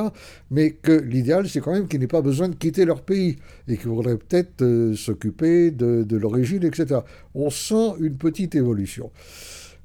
Mais 0.52 0.72
que 0.72 0.94
l'idéal, 0.94 1.50
c'est 1.50 1.60
quand 1.60 1.74
même 1.74 1.90
qu'ils 1.90 2.00
n'aient 2.00 2.08
pas 2.08 2.22
besoin 2.22 2.48
de 2.48 2.56
quitter 2.56 2.86
leur 2.86 3.02
pays 3.02 3.36
et 3.68 3.76
qu'ils 3.76 3.90
voudraient 3.90 4.18
peut-être 4.18 4.62
euh, 4.62 4.96
s'occuper 4.96 5.72
de, 5.72 6.04
de 6.04 6.18
l'origine, 6.18 6.64
etc. 6.64 7.02
On 7.36 7.50
sent 7.50 7.96
une 8.00 8.16
petite 8.16 8.56
évolution. 8.56 9.12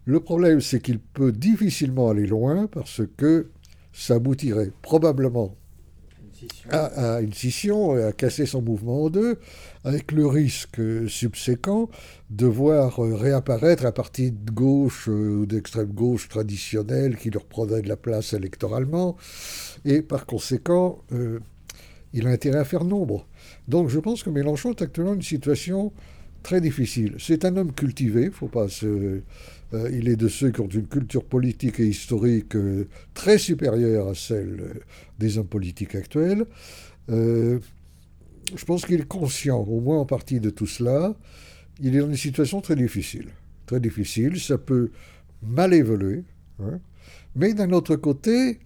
Le 0.05 0.21
problème, 0.21 0.61
c'est 0.61 0.81
qu'il 0.81 1.01
peut 1.01 1.33
difficilement 1.33 2.11
aller 2.11 2.27
loin 2.27 2.69
parce 2.69 3.03
que 3.17 3.49
ça 3.93 4.15
aboutirait 4.15 4.71
probablement 4.83 5.57
à, 6.71 7.21
une 7.21 7.33
scission 7.33 7.97
et 7.97 8.05
à 8.05 8.13
casser 8.13 8.47
son 8.47 8.63
mouvement 8.63 9.05
en 9.05 9.11
deux, 9.11 9.39
avec 9.85 10.13
le 10.13 10.27
risque 10.27 10.81
subséquent 11.09 11.89
de 12.31 12.47
voir 12.47 13.05
euh, 13.05 13.15
réapparaître 13.15 13.87
un 13.87 13.93
parti 13.93 14.33
de 14.33 14.51
gauche 14.51 15.09
euh, 15.09 15.41
ou 15.41 15.47
d'extrême 15.47 15.93
gauche 15.93 16.29
traditionnel 16.29 17.17
qui 17.17 17.31
leur 17.31 17.45
prendrait 17.45 17.83
de 17.83 17.89
la 17.89 17.97
place 17.97 18.33
électoralement, 18.33 19.17
et 19.85 20.03
par 20.03 20.27
conséquent, 20.27 21.03
euh, 21.13 21.41
il 22.13 22.27
a 22.27 22.31
intérêt 22.31 22.59
à 22.59 22.65
faire 22.65 22.85
nombre. 22.85 23.27
Donc 23.69 23.89
je 23.89 23.99
pense 23.99 24.23
que 24.23 24.31
Mélenchon 24.31 24.71
est 24.71 24.83
actuellement 24.83 25.15
une 25.15 25.23
situation 25.23 25.93
très 26.43 26.61
difficile. 26.61 27.17
C'est 27.19 27.45
un 27.45 27.57
homme 27.57 27.73
cultivé, 27.73 28.31
faut 28.31 28.49
pas 28.49 28.69
se 28.69 29.23
euh, 29.75 29.91
il 29.93 30.09
est 30.09 30.17
de 30.17 30.29
ceux 30.29 30.51
qui 30.51 30.61
ont 30.61 30.69
une 30.69 30.87
culture 30.87 31.25
politique 31.25 31.81
et 31.81 31.87
historique 31.87 32.55
euh, 32.55 32.87
très 33.13 33.39
supérieure 33.39 34.09
à 34.09 34.15
celle 34.15 34.61
euh, 34.61 34.81
des 35.19 35.39
hommes 35.39 35.49
politiques 35.49 35.95
actuels. 35.95 36.47
je 37.09 38.65
pense 38.67 38.85
qu'il 38.85 39.01
est 39.01 39.09
conscient, 39.09 39.59
au 39.59 39.81
moins 39.81 39.99
en 39.99 40.07
partie, 40.07 40.39
de 40.39 40.51
tout 40.51 40.67
cela. 40.67 41.15
Il 41.81 41.97
est 41.97 42.01
dans 42.01 42.09
une 42.09 42.17
situation 42.17 42.61
très 42.61 42.77
difficile. 42.77 43.29
Très 43.67 43.81
difficile, 43.81 44.39
ça 44.39 44.59
peut 44.59 44.91
mal 45.43 45.75
évoluer. 45.75 46.23
Hein. 46.63 46.79
Mais 47.35 47.53
d'un 47.55 47.73
autre 47.73 47.97
côté, 47.97 48.61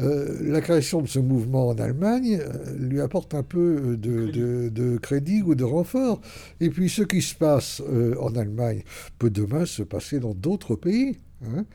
euh, 0.00 0.38
la 0.42 0.60
création 0.60 1.02
de 1.02 1.06
ce 1.06 1.18
mouvement 1.18 1.68
en 1.68 1.78
Allemagne 1.78 2.40
euh, 2.40 2.76
lui 2.78 3.00
apporte 3.00 3.34
un 3.34 3.42
peu 3.42 3.96
de, 3.96 4.98
crédit 4.98 5.42
ou 5.42 5.54
de 5.54 5.64
renfort. 5.64 6.20
Et 6.60 6.70
puis 6.70 6.88
ce 6.88 7.02
qui 7.02 7.22
se 7.22 7.34
passe 7.34 7.82
euh, 7.88 8.14
en 8.20 8.34
Allemagne 8.34 8.82
peut 9.18 9.30
demain 9.30 9.66
se 9.66 9.82
passer 9.82 10.20
dans 10.20 10.34
d'autres 10.34 10.76
pays. 10.76 11.18
Hein. 11.46 11.66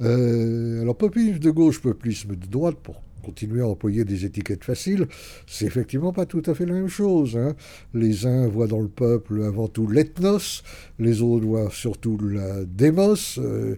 alors 0.00 0.96
populisme 0.96 1.38
de 1.38 1.50
gauche, 1.50 1.82
populisme 1.82 2.34
de 2.34 2.46
droite, 2.46 2.76
pour 2.82 3.02
continuer 3.28 3.60
à 3.60 3.66
employer 3.66 4.06
des 4.06 4.24
étiquettes 4.24 4.64
faciles, 4.64 5.06
c'est 5.46 5.66
effectivement 5.66 6.14
pas 6.14 6.24
tout 6.24 6.42
à 6.46 6.54
fait 6.54 6.64
la 6.64 6.72
même 6.72 6.88
chose. 6.88 7.36
Hein. 7.36 7.54
Les 7.92 8.24
uns 8.24 8.48
voient 8.48 8.66
dans 8.66 8.80
le 8.80 8.88
peuple 8.88 9.42
avant 9.42 9.68
tout 9.68 9.86
l'ethnos, 9.86 10.62
les 10.98 11.20
autres 11.20 11.44
voient 11.44 11.70
surtout 11.70 12.18
la 12.18 12.64
démos. 12.64 13.38
Euh, 13.38 13.76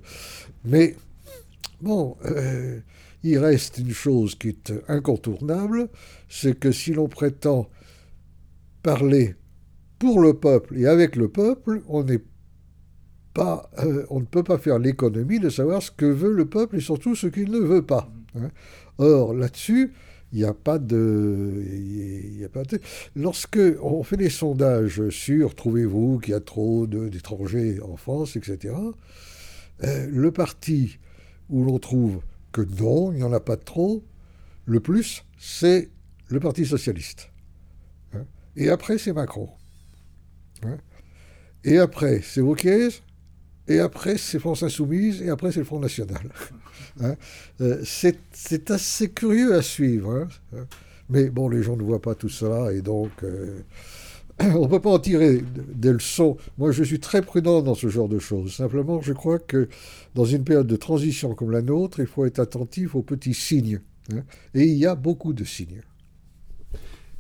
mais 0.64 0.94
bon, 1.80 2.16
euh, 2.26 2.78
il 3.22 3.38
reste 3.38 3.78
une 3.78 3.92
chose 3.92 4.34
qui 4.34 4.48
est 4.48 4.72
incontournable, 4.88 5.88
c'est 6.28 6.58
que 6.58 6.72
si 6.72 6.92
l'on 6.92 7.08
prétend 7.08 7.68
parler 8.82 9.34
pour 9.98 10.20
le 10.20 10.34
peuple 10.34 10.78
et 10.78 10.86
avec 10.86 11.16
le 11.16 11.28
peuple, 11.28 11.82
on 11.88 12.02
n'est 12.02 12.22
pas, 13.34 13.70
euh, 13.78 14.04
on 14.10 14.20
ne 14.20 14.24
peut 14.24 14.42
pas 14.42 14.58
faire 14.58 14.78
l'économie 14.78 15.38
de 15.38 15.50
savoir 15.50 15.82
ce 15.82 15.90
que 15.90 16.06
veut 16.06 16.32
le 16.32 16.46
peuple 16.46 16.76
et 16.76 16.80
surtout 16.80 17.14
ce 17.14 17.26
qu'il 17.26 17.50
ne 17.50 17.58
veut 17.58 17.82
pas. 17.82 18.10
Hein. 18.36 18.50
Or, 18.98 19.34
là-dessus, 19.34 19.92
il 20.32 20.38
n'y 20.38 20.44
a 20.44 20.54
pas 20.54 20.78
de. 20.78 21.64
Y 22.38 22.44
a 22.44 22.48
pas 22.48 22.62
de... 22.62 22.80
Lorsque 23.16 23.60
on 23.82 24.02
fait 24.02 24.16
des 24.16 24.30
sondages 24.30 25.08
sur 25.10 25.54
trouvez-vous 25.54 26.18
qu'il 26.20 26.32
y 26.32 26.36
a 26.36 26.40
trop 26.40 26.86
d'étrangers 26.86 27.80
en 27.80 27.96
France, 27.96 28.36
etc., 28.36 28.74
euh, 29.82 30.06
le 30.10 30.30
parti 30.30 30.98
où 31.48 31.64
l'on 31.64 31.78
trouve 31.78 32.20
que 32.53 32.62
non, 32.62 33.12
il 33.12 33.18
n'y 33.18 33.22
en 33.22 33.32
a 33.32 33.40
pas 33.40 33.57
trop, 33.57 34.05
le 34.66 34.80
plus, 34.80 35.24
c'est 35.38 35.90
le 36.28 36.40
Parti 36.40 36.66
socialiste. 36.66 37.30
Hein. 38.14 38.24
Et 38.57 38.68
après, 38.70 38.98
c'est 38.98 39.12
Macron. 39.12 39.48
Hein. 40.62 40.78
Et 41.64 41.78
après, 41.78 42.22
c'est 42.22 42.40
Wauquiez, 42.40 42.88
et 43.68 43.78
après 43.78 44.16
c'est 44.16 44.38
France 44.38 44.62
Insoumise, 44.62 45.22
et 45.22 45.30
après 45.30 45.53
c'est 45.53 45.61
le 45.61 45.64
Front 45.64 45.80
National. 45.80 46.30
Hein. 47.01 47.14
Euh, 47.61 47.80
c'est 47.84 48.70
assez 48.70 49.11
curieux 49.11 49.55
à 49.55 49.62
suivre. 49.62 50.26
Mais 51.09 51.30
bon, 51.30 51.48
les 51.48 51.62
gens 51.62 51.76
ne 51.76 51.82
voient 51.82 52.03
pas 52.03 52.14
tout 52.14 52.28
cela, 52.28 52.72
et 52.72 52.82
donc 52.82 53.12
euh, 53.22 53.62
on 54.57 54.62
ne 54.62 54.66
peut 54.68 54.80
pas 54.80 54.91
en 54.91 54.99
tirer 54.99 55.43
des 55.74 55.93
leçons. 55.93 56.36
Moi, 56.57 56.72
je 56.72 56.82
suis 56.82 57.01
très 57.01 57.20
prudent 57.22 57.62
dans 57.62 57.74
ce 57.74 57.88
genre 57.88 58.09
de 58.09 58.18
choses. 58.18 58.55
Simplement, 58.55 59.01
je 59.03 59.12
crois 59.12 59.38
que 59.38 59.68
dans 60.14 60.24
une 60.24 60.45
période 60.45 60.66
de 60.66 60.76
transition 60.76 61.34
comme 61.34 61.51
la 61.51 61.62
nôtre, 61.62 62.01
il 62.01 62.07
faut 62.07 62.24
être 62.24 62.38
attentif 62.38 62.95
aux 62.95 63.03
petits 63.03 63.34
signes. 63.34 63.80
Hein. 64.12 64.22
Et 64.55 64.64
il 64.64 64.78
y 64.78 64.86
a 64.86 64.95
beaucoup 64.95 65.32
de 65.32 65.45
signes. 65.45 65.82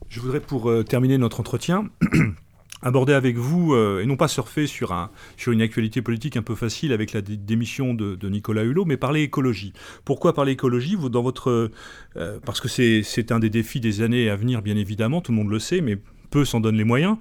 Je 0.08 0.20
voudrais, 0.20 0.40
pour 0.40 0.70
euh, 0.70 0.82
terminer 0.82 1.18
notre 1.18 1.40
entretien, 1.40 1.90
aborder 2.82 3.12
avec 3.12 3.36
vous, 3.36 3.74
euh, 3.74 4.00
et 4.02 4.06
non 4.06 4.16
pas 4.16 4.26
surfer 4.26 4.66
sur, 4.66 4.92
un, 4.92 5.10
sur 5.36 5.52
une 5.52 5.60
actualité 5.60 6.00
politique 6.00 6.38
un 6.38 6.42
peu 6.42 6.54
facile 6.54 6.92
avec 6.92 7.12
la 7.12 7.20
démission 7.20 7.92
de, 7.92 8.28
Nicolas 8.28 8.64
Hulot, 8.64 8.86
mais 8.86 8.96
parler 8.96 9.22
écologie. 9.22 9.74
Pourquoi 10.06 10.32
parler 10.32 10.52
écologie? 10.52 10.96
Dans 10.96 11.22
votre, 11.22 11.70
euh, 12.16 12.40
Parce 12.46 12.60
que 12.60 12.68
c'est 12.68 13.30
un 13.30 13.40
des 13.40 13.50
défis 13.50 13.80
des 13.80 14.00
années 14.00 14.30
à 14.30 14.36
venir, 14.36 14.62
bien 14.62 14.76
évidemment, 14.76 15.20
tout 15.20 15.32
le 15.32 15.36
monde 15.36 15.50
le 15.50 15.58
sait, 15.58 15.82
mais 15.82 15.98
peu 16.30 16.44
s'en 16.44 16.60
donnent 16.60 16.76
les 16.76 16.84
moyens. 16.84 17.16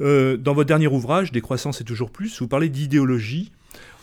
Euh, 0.00 0.36
dans 0.36 0.54
votre 0.54 0.68
dernier 0.68 0.86
ouvrage, 0.86 1.32
Décroissance 1.32 1.80
et 1.80 1.84
toujours 1.84 2.10
plus, 2.10 2.40
vous 2.40 2.48
parlez 2.48 2.68
d'idéologie 2.68 3.52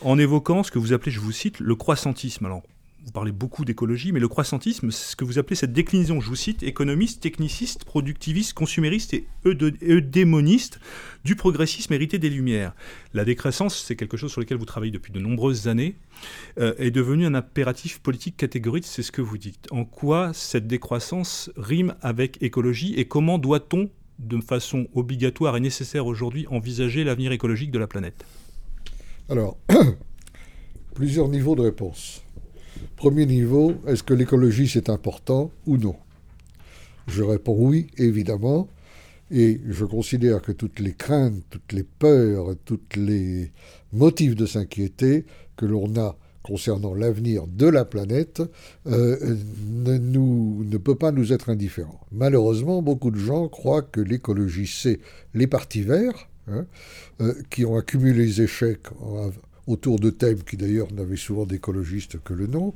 en 0.00 0.18
évoquant 0.18 0.62
ce 0.62 0.70
que 0.70 0.78
vous 0.78 0.92
appelez, 0.92 1.12
je 1.12 1.20
vous 1.20 1.32
cite, 1.32 1.60
le 1.60 1.74
croissantisme. 1.74 2.46
Alors, 2.46 2.62
vous 3.04 3.10
parlez 3.10 3.32
beaucoup 3.32 3.64
d'écologie, 3.64 4.12
mais 4.12 4.20
le 4.20 4.28
croissantisme, 4.28 4.92
c'est 4.92 5.10
ce 5.10 5.16
que 5.16 5.24
vous 5.24 5.38
appelez 5.38 5.56
cette 5.56 5.72
déclinaison, 5.72 6.20
je 6.20 6.28
vous 6.28 6.36
cite, 6.36 6.62
économiste, 6.62 7.20
techniciste, 7.20 7.84
productiviste, 7.84 8.54
consumériste 8.54 9.14
et 9.14 9.26
eudémoniste 9.44 10.78
du 11.24 11.34
progressisme 11.34 11.92
hérité 11.94 12.18
des 12.18 12.30
Lumières. 12.30 12.74
La 13.12 13.24
décroissance, 13.24 13.82
c'est 13.84 13.96
quelque 13.96 14.16
chose 14.16 14.30
sur 14.30 14.40
lequel 14.40 14.56
vous 14.56 14.66
travaillez 14.66 14.92
depuis 14.92 15.12
de 15.12 15.18
nombreuses 15.18 15.66
années, 15.66 15.96
euh, 16.60 16.74
est 16.78 16.92
devenu 16.92 17.26
un 17.26 17.34
impératif 17.34 17.98
politique 17.98 18.36
catégorique, 18.36 18.86
c'est 18.86 19.02
ce 19.02 19.10
que 19.10 19.22
vous 19.22 19.38
dites. 19.38 19.66
En 19.72 19.84
quoi 19.84 20.32
cette 20.32 20.68
décroissance 20.68 21.50
rime 21.56 21.96
avec 22.02 22.40
écologie 22.40 22.94
et 22.94 23.06
comment 23.06 23.38
doit-on, 23.38 23.90
de 24.18 24.40
façon 24.40 24.86
obligatoire 24.94 25.56
et 25.56 25.60
nécessaire 25.60 26.06
aujourd'hui, 26.06 26.46
envisager 26.48 27.04
l'avenir 27.04 27.32
écologique 27.32 27.70
de 27.70 27.78
la 27.78 27.86
planète 27.86 28.24
Alors, 29.28 29.56
plusieurs 30.94 31.28
niveaux 31.28 31.54
de 31.54 31.62
réponse. 31.62 32.22
Premier 32.96 33.26
niveau, 33.26 33.74
est-ce 33.86 34.02
que 34.02 34.14
l'écologie 34.14 34.68
c'est 34.68 34.88
important 34.88 35.50
ou 35.66 35.76
non? 35.76 35.96
Je 37.06 37.22
réponds 37.22 37.56
oui, 37.58 37.88
évidemment. 37.98 38.68
Et 39.30 39.60
je 39.68 39.84
considère 39.84 40.42
que 40.42 40.52
toutes 40.52 40.78
les 40.78 40.92
craintes, 40.92 41.42
toutes 41.48 41.72
les 41.72 41.84
peurs, 41.84 42.54
tous 42.64 42.80
les 42.96 43.50
motifs 43.92 44.36
de 44.36 44.44
s'inquiéter 44.44 45.24
que 45.56 45.64
l'on 45.64 45.96
a 45.96 46.16
concernant 46.42 46.94
l'avenir 46.94 47.46
de 47.46 47.66
la 47.66 47.84
planète 47.84 48.42
euh, 48.86 49.36
ne, 49.68 50.76
peut 50.76 50.94
pas 50.94 51.12
nous 51.12 51.32
être 51.32 51.50
indifférent. 51.50 52.00
Malheureusement, 52.10 52.82
beaucoup 52.82 53.10
de 53.10 53.18
gens 53.18 53.48
croient 53.48 53.82
que 53.82 54.00
l'écologie, 54.00 54.66
c'est 54.66 55.00
les 55.34 55.46
partis 55.46 55.82
verts, 55.82 56.28
hein, 56.48 56.66
euh, 57.20 57.34
qui 57.50 57.64
ont 57.64 57.76
accumulé 57.76 58.24
les 58.24 58.42
échecs 58.42 58.88
autour 59.66 60.00
de 60.00 60.10
thèmes 60.10 60.42
qui 60.42 60.56
d'ailleurs 60.56 60.92
n'avaient 60.92 61.16
souvent 61.16 61.46
d'écologistes 61.46 62.20
que 62.22 62.34
le 62.34 62.46
nom, 62.46 62.74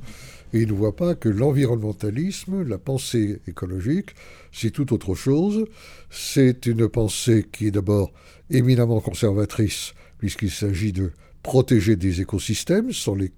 et 0.53 0.61
ils 0.61 0.67
ne 0.67 0.73
voient 0.73 0.95
pas 0.95 1.15
que 1.15 1.29
l'environnementalisme, 1.29 2.63
la 2.63 2.77
pensée 2.77 3.41
écologique, 3.47 4.11
c'est 4.53 4.71
tout 4.71 4.93
autre 4.93 5.13
chose. 5.13 5.65
C'est 6.09 6.65
une 6.65 6.87
pensée 6.87 7.45
qui 7.51 7.67
est 7.67 7.71
d'abord 7.71 8.13
éminemment 8.49 9.01
conservatrice, 9.01 9.93
puisqu'il 10.17 10.51
s'agit 10.51 10.93
de 10.93 11.11
protéger 11.47 11.95
des 11.95 12.19
écosystèmes, 12.19 12.89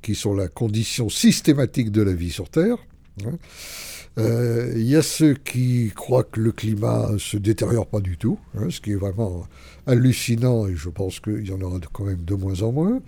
qui 0.02 0.16
sont 0.16 0.34
la 0.34 0.48
condition 0.48 1.10
systématique 1.10 1.92
de 1.92 2.02
la 2.02 2.12
vie 2.12 2.32
sur 2.32 2.50
Terre. 2.50 2.78
Hein. 3.26 3.38
Euh, 4.18 4.74
il 4.76 4.90
y 4.90 4.96
a 4.96 5.02
ceux 5.02 5.34
qui 5.34 5.92
croient 5.96 6.24
que 6.24 6.40
le 6.40 6.52
climat 6.52 7.10
se 7.18 7.38
détériore 7.38 7.88
pas 7.88 8.02
du 8.02 8.18
tout, 8.18 8.38
hein, 8.58 8.68
ce 8.70 8.82
qui 8.82 8.92
est 8.92 8.96
vraiment 8.96 9.46
hallucinant 9.86 10.68
et 10.68 10.76
je 10.76 10.90
pense 10.90 11.20
qu'il 11.20 11.48
y 11.48 11.52
en 11.52 11.62
aura 11.62 11.80
quand 11.94 12.04
même 12.04 12.24
de 12.24 12.36
moins 12.36 12.62
en 12.62 12.72
moins. 12.72 13.02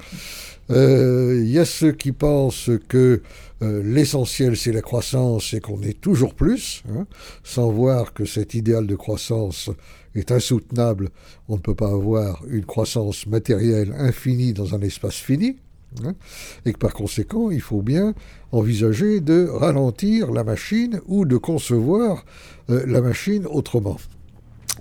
Euh, 0.69 1.41
il 1.43 1.49
y 1.49 1.59
a 1.59 1.65
ceux 1.65 1.91
qui 1.91 2.11
pensent 2.11 2.71
que 2.87 3.21
euh, 3.61 3.83
l'essentiel 3.83 4.55
c'est 4.55 4.71
la 4.71 4.81
croissance 4.81 5.53
et 5.53 5.59
qu'on 5.59 5.81
est 5.81 5.99
toujours 5.99 6.33
plus, 6.33 6.83
hein, 6.89 7.05
sans 7.43 7.71
voir 7.71 8.13
que 8.13 8.25
cet 8.25 8.53
idéal 8.53 8.87
de 8.87 8.95
croissance 8.95 9.69
est 10.15 10.31
insoutenable. 10.31 11.09
On 11.49 11.55
ne 11.55 11.61
peut 11.61 11.75
pas 11.75 11.89
avoir 11.89 12.43
une 12.47 12.65
croissance 12.65 13.27
matérielle 13.27 13.93
infinie 13.97 14.53
dans 14.53 14.75
un 14.75 14.81
espace 14.81 15.15
fini. 15.15 15.57
Hein, 16.03 16.13
et 16.65 16.73
que 16.73 16.77
par 16.77 16.93
conséquent, 16.93 17.51
il 17.51 17.61
faut 17.61 17.81
bien 17.81 18.13
envisager 18.51 19.19
de 19.19 19.47
ralentir 19.47 20.31
la 20.31 20.43
machine 20.43 21.01
ou 21.07 21.25
de 21.25 21.37
concevoir 21.37 22.25
euh, 22.69 22.85
la 22.87 23.01
machine 23.01 23.45
autrement. 23.45 23.97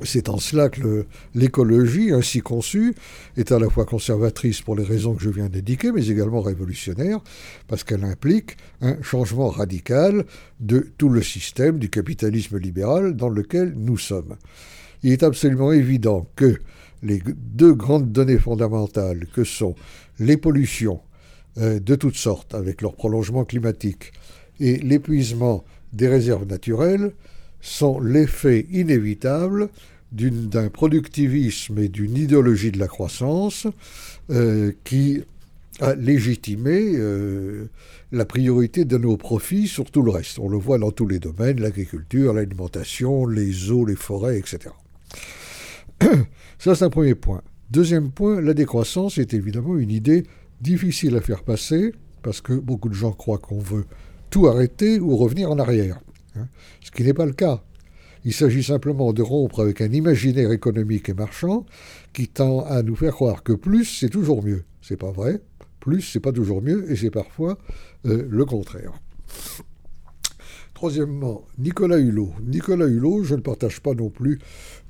C'est 0.02 0.28
en 0.28 0.38
cela 0.38 0.68
que 0.68 1.04
l'écologie, 1.34 2.12
ainsi 2.12 2.40
conçue, 2.40 2.94
est 3.36 3.52
à 3.52 3.58
la 3.58 3.68
fois 3.68 3.84
conservatrice 3.84 4.62
pour 4.62 4.74
les 4.74 4.84
raisons 4.84 5.14
que 5.14 5.22
je 5.22 5.28
viens 5.28 5.48
d'indiquer, 5.48 5.92
mais 5.92 6.06
également 6.06 6.40
révolutionnaire, 6.40 7.20
parce 7.66 7.84
qu'elle 7.84 8.04
implique 8.04 8.56
un 8.80 9.02
changement 9.02 9.48
radical 9.48 10.24
de 10.60 10.90
tout 10.96 11.08
le 11.08 11.22
système 11.22 11.78
du 11.78 11.90
capitalisme 11.90 12.56
libéral 12.56 13.14
dans 13.14 13.28
lequel 13.28 13.74
nous 13.76 13.98
sommes. 13.98 14.36
Il 15.02 15.12
est 15.12 15.22
absolument 15.22 15.72
évident 15.72 16.26
que 16.34 16.58
les 17.02 17.22
deux 17.36 17.74
grandes 17.74 18.12
données 18.12 18.38
fondamentales 18.38 19.26
que 19.34 19.44
sont 19.44 19.74
les 20.20 20.36
pollutions 20.36 21.00
euh, 21.58 21.80
de 21.80 21.96
toutes 21.96 22.16
sortes, 22.16 22.54
avec 22.54 22.82
leur 22.82 22.94
prolongement 22.94 23.44
climatique, 23.44 24.12
et 24.60 24.76
l'épuisement 24.76 25.64
des 25.92 26.06
réserves 26.06 26.46
naturelles, 26.46 27.12
sont 27.60 28.00
l'effet 28.00 28.66
inévitable 28.70 29.68
d'un 30.12 30.68
productivisme 30.68 31.78
et 31.78 31.88
d'une 31.88 32.16
idéologie 32.16 32.70
de 32.70 32.78
la 32.78 32.88
croissance 32.88 33.66
euh, 34.30 34.72
qui 34.84 35.22
a 35.80 35.94
légitimé 35.94 36.92
euh, 36.94 37.66
la 38.12 38.24
priorité 38.24 38.84
de 38.84 38.98
nos 38.98 39.16
profits 39.16 39.68
sur 39.68 39.90
tout 39.90 40.02
le 40.02 40.10
reste. 40.10 40.38
On 40.38 40.48
le 40.48 40.58
voit 40.58 40.78
dans 40.78 40.90
tous 40.90 41.06
les 41.06 41.18
domaines, 41.18 41.60
l'agriculture, 41.60 42.32
l'alimentation, 42.32 43.26
les 43.26 43.70
eaux, 43.70 43.86
les 43.86 43.96
forêts, 43.96 44.38
etc. 44.38 44.74
Ça, 46.58 46.74
c'est 46.74 46.84
un 46.84 46.90
premier 46.90 47.14
point. 47.14 47.42
Deuxième 47.70 48.10
point, 48.10 48.40
la 48.40 48.52
décroissance 48.52 49.18
est 49.18 49.32
évidemment 49.32 49.78
une 49.78 49.92
idée 49.92 50.24
difficile 50.60 51.14
à 51.14 51.20
faire 51.20 51.44
passer, 51.44 51.92
parce 52.20 52.40
que 52.40 52.52
beaucoup 52.52 52.88
de 52.88 52.94
gens 52.94 53.12
croient 53.12 53.38
qu'on 53.38 53.60
veut 53.60 53.84
tout 54.28 54.48
arrêter 54.48 54.98
ou 54.98 55.16
revenir 55.16 55.52
en 55.52 55.58
arrière. 55.58 56.00
Hein, 56.34 56.48
ce 56.82 56.90
qui 56.90 57.04
n'est 57.04 57.14
pas 57.14 57.26
le 57.26 57.32
cas. 57.32 57.62
Il 58.24 58.34
s'agit 58.34 58.64
simplement 58.64 59.12
de 59.12 59.22
rompre 59.22 59.60
avec 59.60 59.80
un 59.82 59.92
imaginaire 59.92 60.50
économique 60.50 61.08
et 61.08 61.14
marchand 61.14 61.64
qui 62.12 62.26
tend 62.26 62.64
à 62.64 62.82
nous 62.82 62.96
faire 62.96 63.14
croire 63.14 63.44
que 63.44 63.52
plus, 63.52 63.84
c'est 63.84 64.10
toujours 64.10 64.42
mieux. 64.44 64.64
C'est 64.82 64.98
pas 64.98 65.12
vrai. 65.12 65.40
Plus, 65.78 66.02
c'est 66.02 66.20
pas 66.20 66.32
toujours 66.32 66.62
mieux, 66.62 66.90
et 66.90 66.96
c'est 66.96 67.10
parfois 67.10 67.56
euh, 68.04 68.26
le 68.28 68.44
contraire. 68.44 68.92
Troisièmement, 70.80 71.44
Nicolas 71.58 71.98
Hulot. 71.98 72.30
Nicolas 72.42 72.86
Hulot, 72.86 73.22
je 73.22 73.34
ne 73.34 73.42
partage 73.42 73.80
pas 73.80 73.92
non 73.92 74.08
plus 74.08 74.38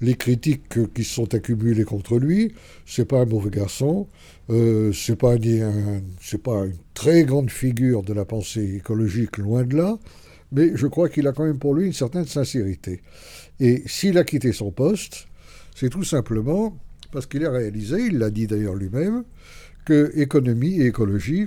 les 0.01 0.15
critiques 0.15 0.93
qui 0.95 1.03
sont 1.03 1.35
accumulées 1.35 1.83
contre 1.83 2.17
lui. 2.21 2.55
C'est 2.87 3.07
pas 3.07 3.23
un 3.23 3.25
mauvais 3.25 3.51
garçon. 3.51 4.07
Euh, 4.51 4.93
c'est 4.93 5.17
pas, 5.17 5.35
pas 5.35 6.65
une 6.67 6.77
très 6.95 7.25
grande 7.25 7.51
figure 7.51 8.05
de 8.05 8.13
la 8.13 8.25
pensée 8.25 8.77
écologique, 8.77 9.39
loin 9.39 9.65
de 9.65 9.77
là. 9.77 9.99
mais 10.53 10.71
je 10.77 10.87
crois 10.87 11.09
qu'il 11.09 11.27
a 11.27 11.33
quand 11.33 11.45
même 11.45 11.59
pour 11.59 11.75
lui 11.75 11.87
une 11.87 11.93
certaine 11.93 12.25
sincérité. 12.25 13.01
Et 13.59 13.83
s'il 13.87 14.17
a 14.17 14.23
quitté 14.23 14.53
son 14.53 14.71
poste, 14.71 15.27
c'est 15.75 15.91
tout 15.91 16.05
simplement 16.05 16.79
parce 17.11 17.27
qu'il 17.27 17.45
a 17.45 17.51
réalisé, 17.51 18.07
il 18.07 18.19
l'a 18.19 18.31
dit 18.31 18.47
d'ailleurs 18.47 18.77
lui-même, 18.77 19.25
que 19.85 20.13
économie 20.15 20.81
et 20.81 20.87
écologie, 20.87 21.47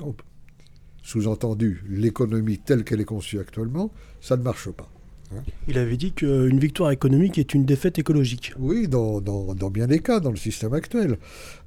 sous-entendu 1.04 1.84
l'économie 1.88 2.58
telle 2.58 2.84
qu'elle 2.84 3.02
est 3.02 3.06
conçue 3.06 3.40
actuellement, 3.40 3.92
ça 4.22 4.38
ne 4.38 4.42
marche 4.42 4.72
pas. 4.72 4.90
Hein. 5.36 5.44
Il 5.68 5.78
avait 5.78 5.98
dit 5.98 6.14
qu'une 6.14 6.60
victoire 6.60 6.92
économique 6.92 7.38
est 7.38 7.54
une 7.54 7.66
défaite 7.66 8.00
écologique. 8.00 8.54
Oui, 8.58 8.88
dans, 8.88 9.22
bien 9.70 9.88
des 9.88 10.00
cas, 10.00 10.20
dans 10.20 10.32
le 10.32 10.38
système 10.38 10.74
actuel. 10.74 11.18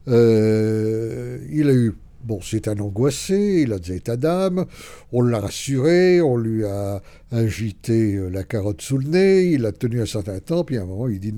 Euh, 0.08 1.38
il 1.50 1.68
a 1.68 1.74
eu 1.74 1.94
Bon, 2.26 2.40
c'est 2.42 2.66
un 2.66 2.76
angoissé, 2.80 3.62
il 3.62 3.72
a 3.72 3.78
des 3.78 3.92
états 3.92 4.16
d'âme, 4.16 4.66
on 5.12 5.22
l'a 5.22 5.38
rassuré, 5.38 6.20
on 6.20 6.36
lui 6.36 6.64
a 6.64 7.00
agité 7.30 8.16
euh, 8.16 8.28
la 8.30 8.42
carotte 8.42 8.82
sous 8.82 8.98
le 8.98 9.06
nez, 9.06 9.52
il 9.52 9.64
a 9.64 9.70
tenu 9.70 10.02
un 10.02 10.06
certain 10.06 10.40
temps, 10.40 10.64
puis 10.64 10.76
à 10.76 10.82
un 10.82 10.86
moment 10.86 11.06
il 11.06 11.20
dit 11.20 11.34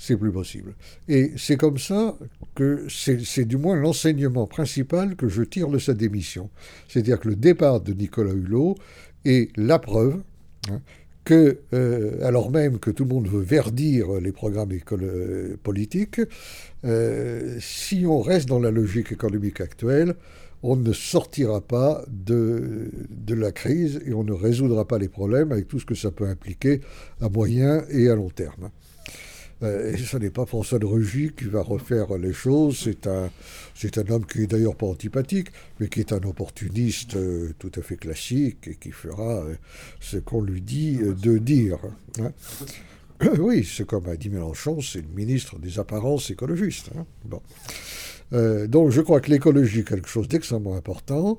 c'est 0.00 0.16
plus 0.16 0.32
possible. 0.32 0.74
Et 1.08 1.32
c'est 1.36 1.58
comme 1.58 1.76
ça 1.76 2.16
que 2.54 2.86
c'est 2.88 3.44
du 3.44 3.58
moins 3.58 3.76
l'enseignement 3.76 4.46
principal 4.46 5.14
que 5.14 5.28
je 5.28 5.42
tire 5.42 5.68
de 5.68 5.78
sa 5.78 5.92
démission. 5.92 6.48
C'est-à-dire 6.88 7.20
que 7.20 7.28
le 7.28 7.36
départ 7.36 7.82
de 7.82 7.92
Nicolas 7.92 8.32
Hulot 8.32 8.76
est 9.26 9.54
la 9.58 9.78
preuve 9.78 10.22
hein, 10.70 10.80
que, 11.24 11.58
euh, 11.74 12.26
alors 12.26 12.50
même 12.50 12.78
que 12.78 12.90
tout 12.90 13.04
le 13.04 13.10
monde 13.10 13.28
veut 13.28 13.42
verdir 13.42 14.10
les 14.22 14.32
programmes 14.32 14.72
politiques, 15.62 16.22
euh, 16.86 17.58
si 17.60 18.06
on 18.06 18.22
reste 18.22 18.48
dans 18.48 18.58
la 18.58 18.70
logique 18.70 19.12
économique 19.12 19.60
actuelle, 19.60 20.14
on 20.62 20.76
ne 20.76 20.94
sortira 20.94 21.60
pas 21.60 22.02
de, 22.08 22.90
la 23.28 23.52
crise 23.52 24.00
et 24.06 24.14
on 24.14 24.24
ne 24.24 24.32
résoudra 24.32 24.88
pas 24.88 24.98
les 24.98 25.08
problèmes 25.08 25.52
avec 25.52 25.68
tout 25.68 25.78
ce 25.78 25.84
que 25.84 25.94
ça 25.94 26.10
peut 26.10 26.26
impliquer 26.26 26.80
à 27.20 27.28
moyen 27.28 27.84
et 27.90 28.08
à 28.08 28.14
long 28.14 28.30
terme. 28.30 28.70
Euh, 29.62 29.92
et 29.92 29.96
ce 29.98 30.16
n'est 30.16 30.30
pas 30.30 30.46
François 30.46 30.78
de 30.78 30.86
Rugy 30.86 31.32
qui 31.36 31.44
va 31.44 31.62
refaire 31.62 32.16
les 32.16 32.32
choses. 32.32 32.80
C'est 32.84 33.06
un, 33.06 33.30
c'est 33.74 33.98
un 33.98 34.08
homme 34.10 34.26
qui 34.26 34.42
est 34.42 34.46
d'ailleurs 34.46 34.76
pas 34.76 34.86
antipathique, 34.86 35.48
mais 35.78 35.88
qui 35.88 36.00
est 36.00 36.12
un 36.12 36.22
opportuniste 36.22 37.16
euh, 37.16 37.52
tout 37.58 37.72
à 37.76 37.82
fait 37.82 37.96
classique 37.96 38.68
et 38.68 38.76
qui 38.76 38.90
fera 38.90 39.44
euh, 39.44 39.54
ce 40.00 40.16
qu'on 40.16 40.42
lui 40.42 40.60
dit 40.60 40.98
de 40.98 41.38
dire. 41.38 41.78
Hein. 42.20 42.32
Oui, 43.38 43.68
c'est 43.70 43.84
comme 43.86 44.08
a 44.08 44.16
dit 44.16 44.30
Mélenchon, 44.30 44.80
c'est 44.80 45.02
le 45.02 45.14
ministre 45.14 45.58
des 45.58 45.78
apparences 45.78 46.30
écologistes. 46.30 46.88
Hein. 46.96 47.04
Bon. 47.26 47.42
donc 48.66 48.88
je 48.92 49.02
crois 49.02 49.20
que 49.20 49.30
l'écologie 49.30 49.80
est 49.80 49.88
quelque 49.88 50.08
chose 50.08 50.26
d'extrêmement 50.26 50.74
important. 50.74 51.38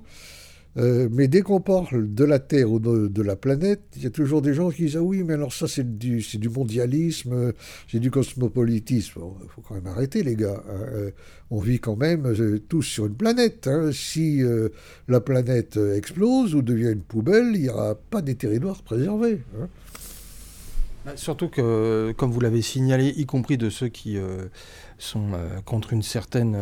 Euh, 0.78 1.10
mais 1.12 1.28
dès 1.28 1.42
qu'on 1.42 1.60
parle 1.60 2.14
de 2.14 2.24
la 2.24 2.40
Terre 2.40 2.72
ou 2.72 2.80
de, 2.80 3.22
la 3.22 3.36
planète, 3.36 3.82
il 3.98 4.04
y 4.04 4.08
a 4.08 4.10
toujours 4.10 4.42
des 4.42 4.54
gens 4.54 4.70
qui 4.70 4.84
disent 4.84 4.98
Ah 4.98 5.02
oui, 5.02 5.24
mais 5.24 5.34
alors 5.34 5.52
ça, 5.52 5.68
c'est 5.68 5.98
du, 5.98 6.24
mondialisme, 6.50 7.54
c'est 7.90 8.00
du 8.00 8.10
cosmopolitisme. 8.10 9.20
Il 9.44 9.50
faut 9.50 9.62
quand 9.62 9.76
même 9.76 9.88
arrêter, 9.88 10.24
les 10.24 10.36
gars. 10.36 10.64
Hein. 10.70 10.86
Euh, 10.94 11.12
on 11.50 11.60
vit 11.60 11.80
quand 11.80 11.98
même 11.98 12.26
euh, 12.26 12.60
tous 12.70 12.84
sur 12.84 13.06
une 13.06 13.16
planète. 13.16 13.68
Hein. 13.68 13.92
Si 13.92 14.42
la 15.08 15.20
planète 15.20 15.78
explose 15.78 16.56
ou 16.56 16.62
devient 16.62 16.92
une 16.92 17.04
poubelle, 17.04 17.52
il 17.54 17.64
n'y 17.64 17.70
aura 17.70 17.96
pas 17.96 18.22
des 18.22 18.36
territoires 18.36 18.82
préservés. 18.82 19.42
Hein. 19.60 19.68
Bah, 21.06 21.14
surtout 21.16 21.50
que, 21.50 22.14
comme 22.16 22.32
vous 22.32 22.40
l'avez 22.40 22.62
signalé, 22.62 23.08
y 23.18 23.26
compris 23.26 23.58
de 23.58 23.70
ceux 23.70 23.90
qui 23.90 24.18
sont 24.98 25.32
contre 25.66 25.94
une 25.94 26.04
certaine 26.04 26.56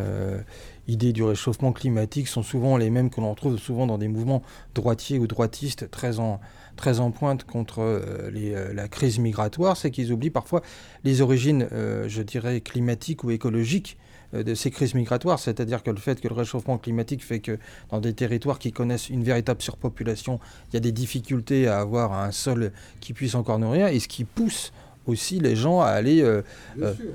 idées 0.89 1.13
du 1.13 1.23
réchauffement 1.23 1.71
climatique 1.71 2.27
sont 2.27 2.43
souvent 2.43 2.77
les 2.77 2.89
mêmes 2.89 3.09
que 3.09 3.21
l'on 3.21 3.33
trouve 3.35 3.57
souvent 3.57 3.87
dans 3.87 3.97
des 3.97 4.07
mouvements 4.07 4.41
droitiers 4.75 5.19
ou 5.19 5.27
droitistes 5.27 5.89
très 5.91 6.19
en, 6.19 6.39
très 6.75 6.99
en 6.99 7.11
pointe 7.11 7.43
contre 7.43 7.79
euh, 7.79 8.31
euh, 8.33 8.73
la 8.73 8.87
crise 8.87 9.19
migratoire, 9.19 9.77
c'est 9.77 9.91
qu'ils 9.91 10.11
oublient 10.11 10.29
parfois 10.29 10.61
les 11.03 11.21
origines, 11.21 11.67
euh, 11.71 12.07
je 12.07 12.21
dirais, 12.21 12.61
climatiques 12.61 13.23
ou 13.23 13.31
écologiques 13.31 13.97
de 14.31 14.53
ces 14.53 14.69
crises 14.69 14.93
migratoires, 14.93 15.39
c'est-à-dire 15.39 15.81
que 15.81 15.89
le 15.89 15.97
fait 15.97 16.21
que 16.21 16.27
le 16.27 16.35
réchauffement 16.35 16.77
climatique 16.77 17.23
fait 17.23 17.39
que 17.39 17.57
dans 17.89 17.99
des 17.99 18.13
territoires 18.13 18.59
qui 18.59 18.71
connaissent 18.71 19.09
une 19.09 19.23
véritable 19.23 19.59
surpopulation, 19.59 20.39
il 20.69 20.75
y 20.75 20.77
a 20.77 20.79
des 20.79 20.91
difficultés 20.91 21.67
à 21.67 21.79
avoir 21.79 22.13
un 22.13 22.29
sol 22.29 22.71
qui 22.99 23.13
puisse 23.13 23.33
encore 23.33 23.57
nourrir, 23.57 23.87
et 23.87 23.99
ce 23.99 24.07
qui 24.07 24.25
pousse 24.25 24.71
aussi 25.09 25.39
les 25.39 25.55
gens 25.55 25.81
à 25.81 25.87
aller... 25.87 26.23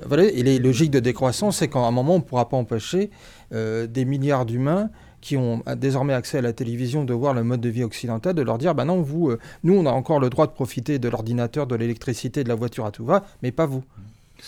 voilà, 0.05 0.23
et 0.23 0.43
les 0.43 0.59
logiques 0.59 0.91
de 0.91 0.99
décroissance, 0.99 1.57
c'est 1.57 1.67
qu'à 1.67 1.79
un 1.79 1.91
moment, 1.91 2.15
on 2.15 2.19
ne 2.19 2.23
pourra 2.23 2.49
pas 2.49 2.57
empêcher 2.57 3.09
euh, 3.53 3.87
des 3.87 4.05
milliards 4.05 4.45
d'humains 4.45 4.89
qui 5.21 5.37
ont 5.37 5.63
désormais 5.77 6.13
accès 6.13 6.39
à 6.39 6.41
la 6.41 6.53
télévision 6.53 7.03
de 7.03 7.13
voir 7.13 7.33
le 7.33 7.43
mode 7.43 7.61
de 7.61 7.69
vie 7.69 7.83
occidental, 7.83 8.35
de 8.35 8.41
leur 8.41 8.57
dire, 8.57 8.75
bah 8.75 8.85
non, 8.85 9.01
vous, 9.01 9.29
euh, 9.29 9.39
nous, 9.63 9.75
on 9.75 9.85
a 9.85 9.91
encore 9.91 10.19
le 10.19 10.29
droit 10.29 10.45
de 10.45 10.51
profiter 10.51 10.99
de 10.99 11.09
l'ordinateur, 11.09 11.65
de 11.65 11.75
l'électricité, 11.75 12.43
de 12.43 12.49
la 12.49 12.55
voiture 12.55 12.85
à 12.85 12.91
tout 12.91 13.05
va, 13.05 13.25
mais 13.41 13.51
pas 13.51 13.65
vous. 13.65 13.83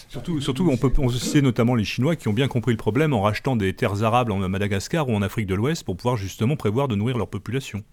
Surtout, 0.10 0.42
surtout 0.42 0.70
on 0.70 0.78
peut 0.78 0.92
on 0.98 1.10
sait 1.10 1.42
notamment 1.42 1.74
les 1.74 1.86
Chinois 1.86 2.16
qui 2.16 2.28
ont 2.28 2.34
bien 2.34 2.48
compris 2.50 2.72
le 2.74 2.78
problème 2.78 3.14
en 3.14 3.22
rachetant 3.22 3.56
des 3.56 3.74
terres 3.74 4.04
arables 4.04 4.32
en 4.32 4.38
Madagascar 4.50 5.08
ou 5.08 5.16
en 5.16 5.22
Afrique 5.22 5.48
de 5.48 5.56
l'Ouest 5.56 5.84
pour 5.84 5.96
pouvoir 5.96 6.18
justement 6.18 6.58
prévoir 6.58 6.88
de 6.88 6.96
nourrir 6.96 7.18
leur 7.18 7.30
population. 7.30 7.84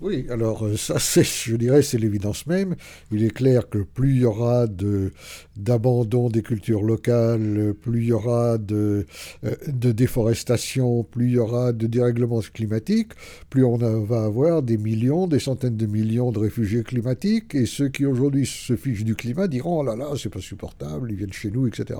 Oui, 0.00 0.26
alors 0.30 0.64
euh, 0.64 0.76
ça, 0.76 0.96
c'est, 1.00 1.24
je 1.24 1.56
dirais, 1.56 1.82
c'est 1.82 1.98
l'évidence 1.98 2.46
même. 2.46 2.76
Il 3.10 3.24
est 3.24 3.30
clair 3.30 3.68
que 3.68 3.78
plus 3.78 4.14
il 4.14 4.20
y 4.22 4.24
aura 4.24 4.68
de, 4.68 5.12
d'abandon 5.56 6.28
des 6.28 6.42
cultures 6.42 6.82
locales, 6.82 7.74
plus 7.80 8.02
il 8.02 8.08
y 8.08 8.12
aura 8.12 8.58
de, 8.58 9.06
euh, 9.44 9.54
de 9.66 9.90
déforestation, 9.90 11.02
plus 11.02 11.26
il 11.26 11.32
y 11.32 11.38
aura 11.38 11.72
de 11.72 11.86
dérèglements 11.88 12.40
climatiques, 12.40 13.12
plus 13.50 13.64
on 13.64 13.76
va 13.76 14.22
avoir 14.22 14.62
des 14.62 14.78
millions, 14.78 15.26
des 15.26 15.40
centaines 15.40 15.76
de 15.76 15.86
millions 15.86 16.30
de 16.30 16.38
réfugiés 16.38 16.84
climatiques, 16.84 17.56
et 17.56 17.66
ceux 17.66 17.88
qui 17.88 18.06
aujourd'hui 18.06 18.46
se 18.46 18.76
fichent 18.76 19.04
du 19.04 19.16
climat 19.16 19.48
diront, 19.48 19.80
oh 19.80 19.82
là 19.82 19.96
là, 19.96 20.10
c'est 20.16 20.28
pas 20.28 20.40
supportable, 20.40 21.10
ils 21.10 21.16
viennent 21.16 21.32
chez 21.32 21.50
nous, 21.50 21.66
etc. 21.66 21.98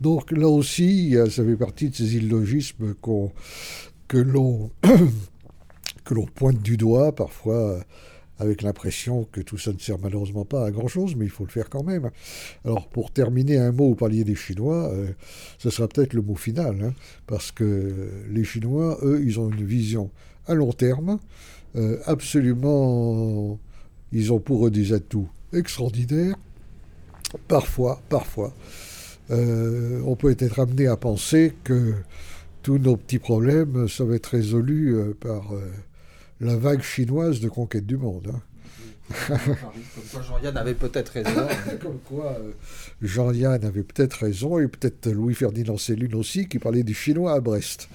Donc 0.00 0.30
là 0.30 0.48
aussi, 0.48 1.16
ça 1.28 1.44
fait 1.44 1.56
partie 1.56 1.90
de 1.90 1.96
ces 1.96 2.16
illogismes 2.16 2.94
qu'on, 3.00 3.32
que 4.06 4.18
l'on 4.18 4.70
que 6.04 6.14
l'on 6.14 6.26
pointe 6.26 6.60
du 6.62 6.76
doigt, 6.76 7.14
parfois 7.14 7.56
euh, 7.56 7.80
avec 8.38 8.62
l'impression 8.62 9.26
que 9.30 9.40
tout 9.40 9.58
ça 9.58 9.72
ne 9.72 9.78
sert 9.78 9.98
malheureusement 9.98 10.44
pas 10.44 10.66
à 10.66 10.70
grand-chose, 10.70 11.14
mais 11.16 11.26
il 11.26 11.30
faut 11.30 11.44
le 11.44 11.50
faire 11.50 11.70
quand 11.70 11.84
même. 11.84 12.10
Alors 12.64 12.88
pour 12.88 13.12
terminer 13.12 13.58
un 13.58 13.72
mot, 13.72 13.90
au 13.90 13.94
palier 13.94 14.24
des 14.24 14.34
Chinois, 14.34 14.90
euh, 14.92 15.10
ce 15.58 15.70
sera 15.70 15.86
peut-être 15.86 16.14
le 16.14 16.22
mot 16.22 16.34
final, 16.34 16.76
hein, 16.82 16.94
parce 17.26 17.52
que 17.52 18.10
les 18.30 18.44
Chinois, 18.44 18.98
eux, 19.02 19.22
ils 19.24 19.38
ont 19.38 19.50
une 19.50 19.64
vision 19.64 20.10
à 20.46 20.54
long 20.54 20.72
terme, 20.72 21.18
euh, 21.76 21.98
absolument, 22.06 23.58
ils 24.12 24.32
ont 24.32 24.40
pour 24.40 24.66
eux 24.66 24.70
des 24.70 24.92
atouts 24.92 25.28
extraordinaires. 25.52 26.36
Parfois, 27.48 28.02
parfois, 28.08 28.52
on 29.30 30.16
peut 30.16 30.34
être 30.36 30.58
amené 30.60 30.86
à 30.86 30.98
penser 30.98 31.54
que 31.64 31.94
tous 32.62 32.76
nos 32.76 32.96
petits 32.96 33.18
problèmes, 33.18 33.88
ça 33.88 34.04
être 34.12 34.26
résolu 34.26 35.14
par 35.18 35.54
la 36.42 36.56
vague 36.56 36.82
chinoise 36.82 37.40
de 37.40 37.48
conquête 37.48 37.86
du 37.86 37.96
monde. 37.96 38.32
Hein. 38.34 38.40
Comme 39.28 40.04
quoi 40.10 40.22
Jean-Yann 40.22 40.56
avait 40.56 40.74
peut-être 40.74 41.10
raison. 41.10 41.46
Comme 41.82 41.98
quoi 42.04 42.36
euh, 42.40 42.52
Jean-Yann 43.00 43.64
avait 43.64 43.82
peut-être 43.82 44.14
raison, 44.14 44.58
et 44.58 44.66
peut-être 44.66 45.08
Louis-Ferdinand 45.10 45.76
Céline 45.76 46.14
aussi, 46.14 46.48
qui 46.48 46.58
parlait 46.58 46.82
du 46.82 46.94
chinois 46.94 47.34
à 47.34 47.40
Brest. 47.40 47.88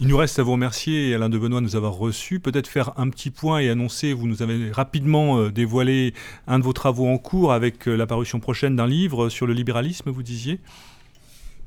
Il 0.00 0.08
nous 0.08 0.16
reste 0.16 0.38
à 0.38 0.42
vous 0.42 0.52
remercier, 0.52 1.14
Alain 1.14 1.28
de 1.28 1.38
Benoît, 1.38 1.60
de 1.60 1.64
nous 1.64 1.76
avoir 1.76 1.94
reçus. 1.94 2.40
Peut-être 2.40 2.66
faire 2.66 2.98
un 2.98 3.08
petit 3.08 3.30
point 3.30 3.60
et 3.60 3.70
annoncer, 3.70 4.12
vous 4.12 4.26
nous 4.26 4.42
avez 4.42 4.70
rapidement 4.70 5.38
euh, 5.38 5.50
dévoilé 5.50 6.12
un 6.46 6.58
de 6.58 6.64
vos 6.64 6.72
travaux 6.72 7.06
en 7.06 7.18
cours 7.18 7.52
avec 7.52 7.88
euh, 7.88 7.96
l'apparition 7.96 8.40
prochaine 8.40 8.76
d'un 8.76 8.86
livre 8.86 9.30
sur 9.30 9.46
le 9.46 9.54
libéralisme, 9.54 10.10
vous 10.10 10.22
disiez? 10.22 10.60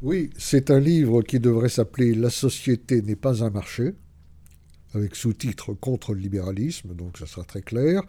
Oui, 0.02 0.30
c'est 0.38 0.70
un 0.70 0.80
livre 0.80 1.22
qui 1.22 1.40
devrait 1.40 1.70
s'appeler 1.70 2.14
La 2.14 2.30
société 2.30 3.02
n'est 3.02 3.16
pas 3.16 3.44
un 3.44 3.50
marché 3.50 3.96
avec 4.96 5.16
sous-titre 5.16 5.74
Contre 5.74 6.14
le 6.14 6.20
libéralisme, 6.22 6.96
donc 6.96 7.18
ça 7.18 7.26
sera 7.26 7.44
très 7.44 7.62
clair. 7.62 8.02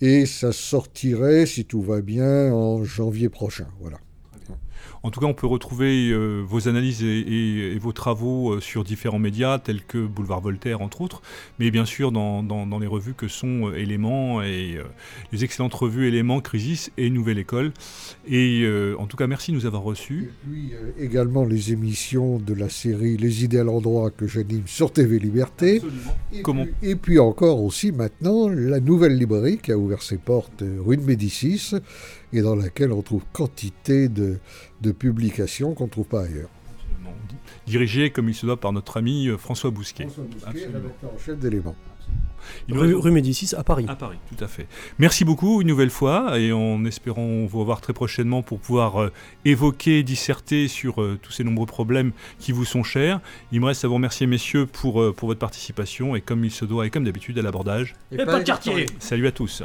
Et 0.00 0.26
ça 0.26 0.52
sortirait, 0.52 1.46
si 1.46 1.64
tout 1.64 1.82
va 1.82 2.00
bien, 2.00 2.52
en 2.52 2.84
janvier 2.84 3.28
prochain. 3.28 3.68
Voilà. 3.80 3.98
En 5.02 5.10
tout 5.10 5.20
cas, 5.20 5.26
on 5.26 5.34
peut 5.34 5.46
retrouver 5.46 6.10
euh, 6.10 6.42
vos 6.46 6.68
analyses 6.68 7.02
et, 7.02 7.78
vos 7.80 7.92
travaux 7.92 8.54
euh, 8.54 8.60
sur 8.60 8.84
différents 8.84 9.18
médias, 9.18 9.58
tels 9.58 9.82
que 9.82 10.04
Boulevard 10.06 10.40
Voltaire, 10.40 10.80
entre 10.82 11.00
autres, 11.00 11.22
mais 11.58 11.70
bien 11.70 11.84
sûr 11.84 12.12
dans, 12.12 12.78
les 12.80 12.86
revues 12.86 13.14
que 13.14 13.28
sont 13.28 13.68
euh, 13.68 13.78
Éléments 13.78 14.42
et 14.42 14.78
les 15.32 15.44
excellentes 15.44 15.74
revues 15.74 16.06
Éléments, 16.06 16.40
Crisis 16.40 16.90
et 16.96 17.10
Nouvelle 17.10 17.38
École. 17.38 17.72
Et 18.28 18.66
en 18.98 19.06
tout 19.06 19.16
cas, 19.16 19.26
merci 19.26 19.52
de 19.52 19.56
nous 19.56 19.66
avoir 19.66 19.82
reçus. 19.82 20.30
Et 20.30 20.48
puis 20.48 20.72
également 20.98 21.44
les 21.44 21.72
émissions 21.72 22.38
de 22.38 22.54
la 22.54 22.68
série 22.68 23.16
Les 23.16 23.44
idées 23.44 23.60
à 23.60 23.64
l'endroit 23.64 24.10
que 24.10 24.26
j'anime 24.26 24.62
sur 24.66 24.92
TV 24.92 25.18
Liberté. 25.18 25.80
Et, 26.32 26.42
Comment 26.42 26.64
puis, 26.64 26.90
et 26.90 26.96
puis 26.96 27.18
encore 27.18 27.62
aussi 27.62 27.92
maintenant 27.92 28.48
la 28.48 28.80
nouvelle 28.80 29.16
librairie 29.16 29.58
qui 29.58 29.72
a 29.72 29.78
ouvert 29.78 30.02
ses 30.02 30.18
portes 30.18 30.62
rue 30.84 30.96
de 30.96 31.02
Médicis 31.02 31.72
et 32.32 32.42
dans 32.42 32.54
laquelle 32.54 32.92
on 32.92 33.02
trouve 33.02 33.22
quantité 33.32 34.08
de, 34.08 34.38
de 34.80 34.92
publications 34.92 35.74
qu'on 35.74 35.84
ne 35.84 35.90
trouve 35.90 36.06
pas 36.06 36.22
ailleurs. 36.22 36.50
dirigé 37.66 38.10
comme 38.10 38.28
il 38.28 38.34
se 38.34 38.46
doit 38.46 38.58
par 38.58 38.72
notre 38.72 38.96
ami 38.96 39.28
François 39.38 39.70
Bousquet. 39.70 40.04
François 40.04 40.24
Bousquet, 40.24 40.66
rédacteur 40.66 41.14
en 41.14 41.18
chef 41.18 41.38
d'éléments. 41.38 41.76
Rue, 42.70 42.94
rue, 42.94 43.10
Médicis 43.10 43.54
à 43.56 43.64
Paris. 43.64 43.86
À 43.88 43.96
Paris, 43.96 44.18
tout 44.28 44.42
à 44.42 44.48
fait. 44.48 44.66
Merci 44.98 45.24
beaucoup 45.24 45.60
une 45.62 45.68
nouvelle 45.68 45.90
fois 45.90 46.38
et 46.38 46.52
en 46.52 46.84
espérant 46.84 47.44
vous 47.46 47.60
revoir 47.60 47.80
très 47.80 47.92
prochainement 47.92 48.42
pour 48.42 48.58
pouvoir 48.58 49.02
euh, 49.02 49.12
évoquer, 49.44 50.02
disserter 50.02 50.68
sur 50.68 51.02
euh, 51.02 51.18
tous 51.20 51.32
ces 51.32 51.44
nombreux 51.44 51.66
problèmes 51.66 52.12
qui 52.38 52.52
vous 52.52 52.64
sont 52.64 52.82
chers. 52.82 53.20
Il 53.52 53.60
me 53.60 53.66
reste 53.66 53.84
à 53.84 53.88
vous 53.88 53.94
remercier 53.94 54.26
messieurs 54.26 54.66
pour, 54.66 55.00
euh, 55.00 55.12
pour 55.12 55.28
votre 55.28 55.40
participation 55.40 56.14
et 56.14 56.20
comme 56.20 56.44
il 56.44 56.50
se 56.50 56.64
doit 56.64 56.86
et 56.86 56.90
comme 56.90 57.04
d'habitude 57.04 57.38
à 57.38 57.42
l'abordage. 57.42 57.94
Et, 58.12 58.16
pas 58.16 58.38
de 58.38 58.44
quartier 58.44 58.86
Salut 58.98 59.26
à 59.26 59.32
tous. 59.32 59.62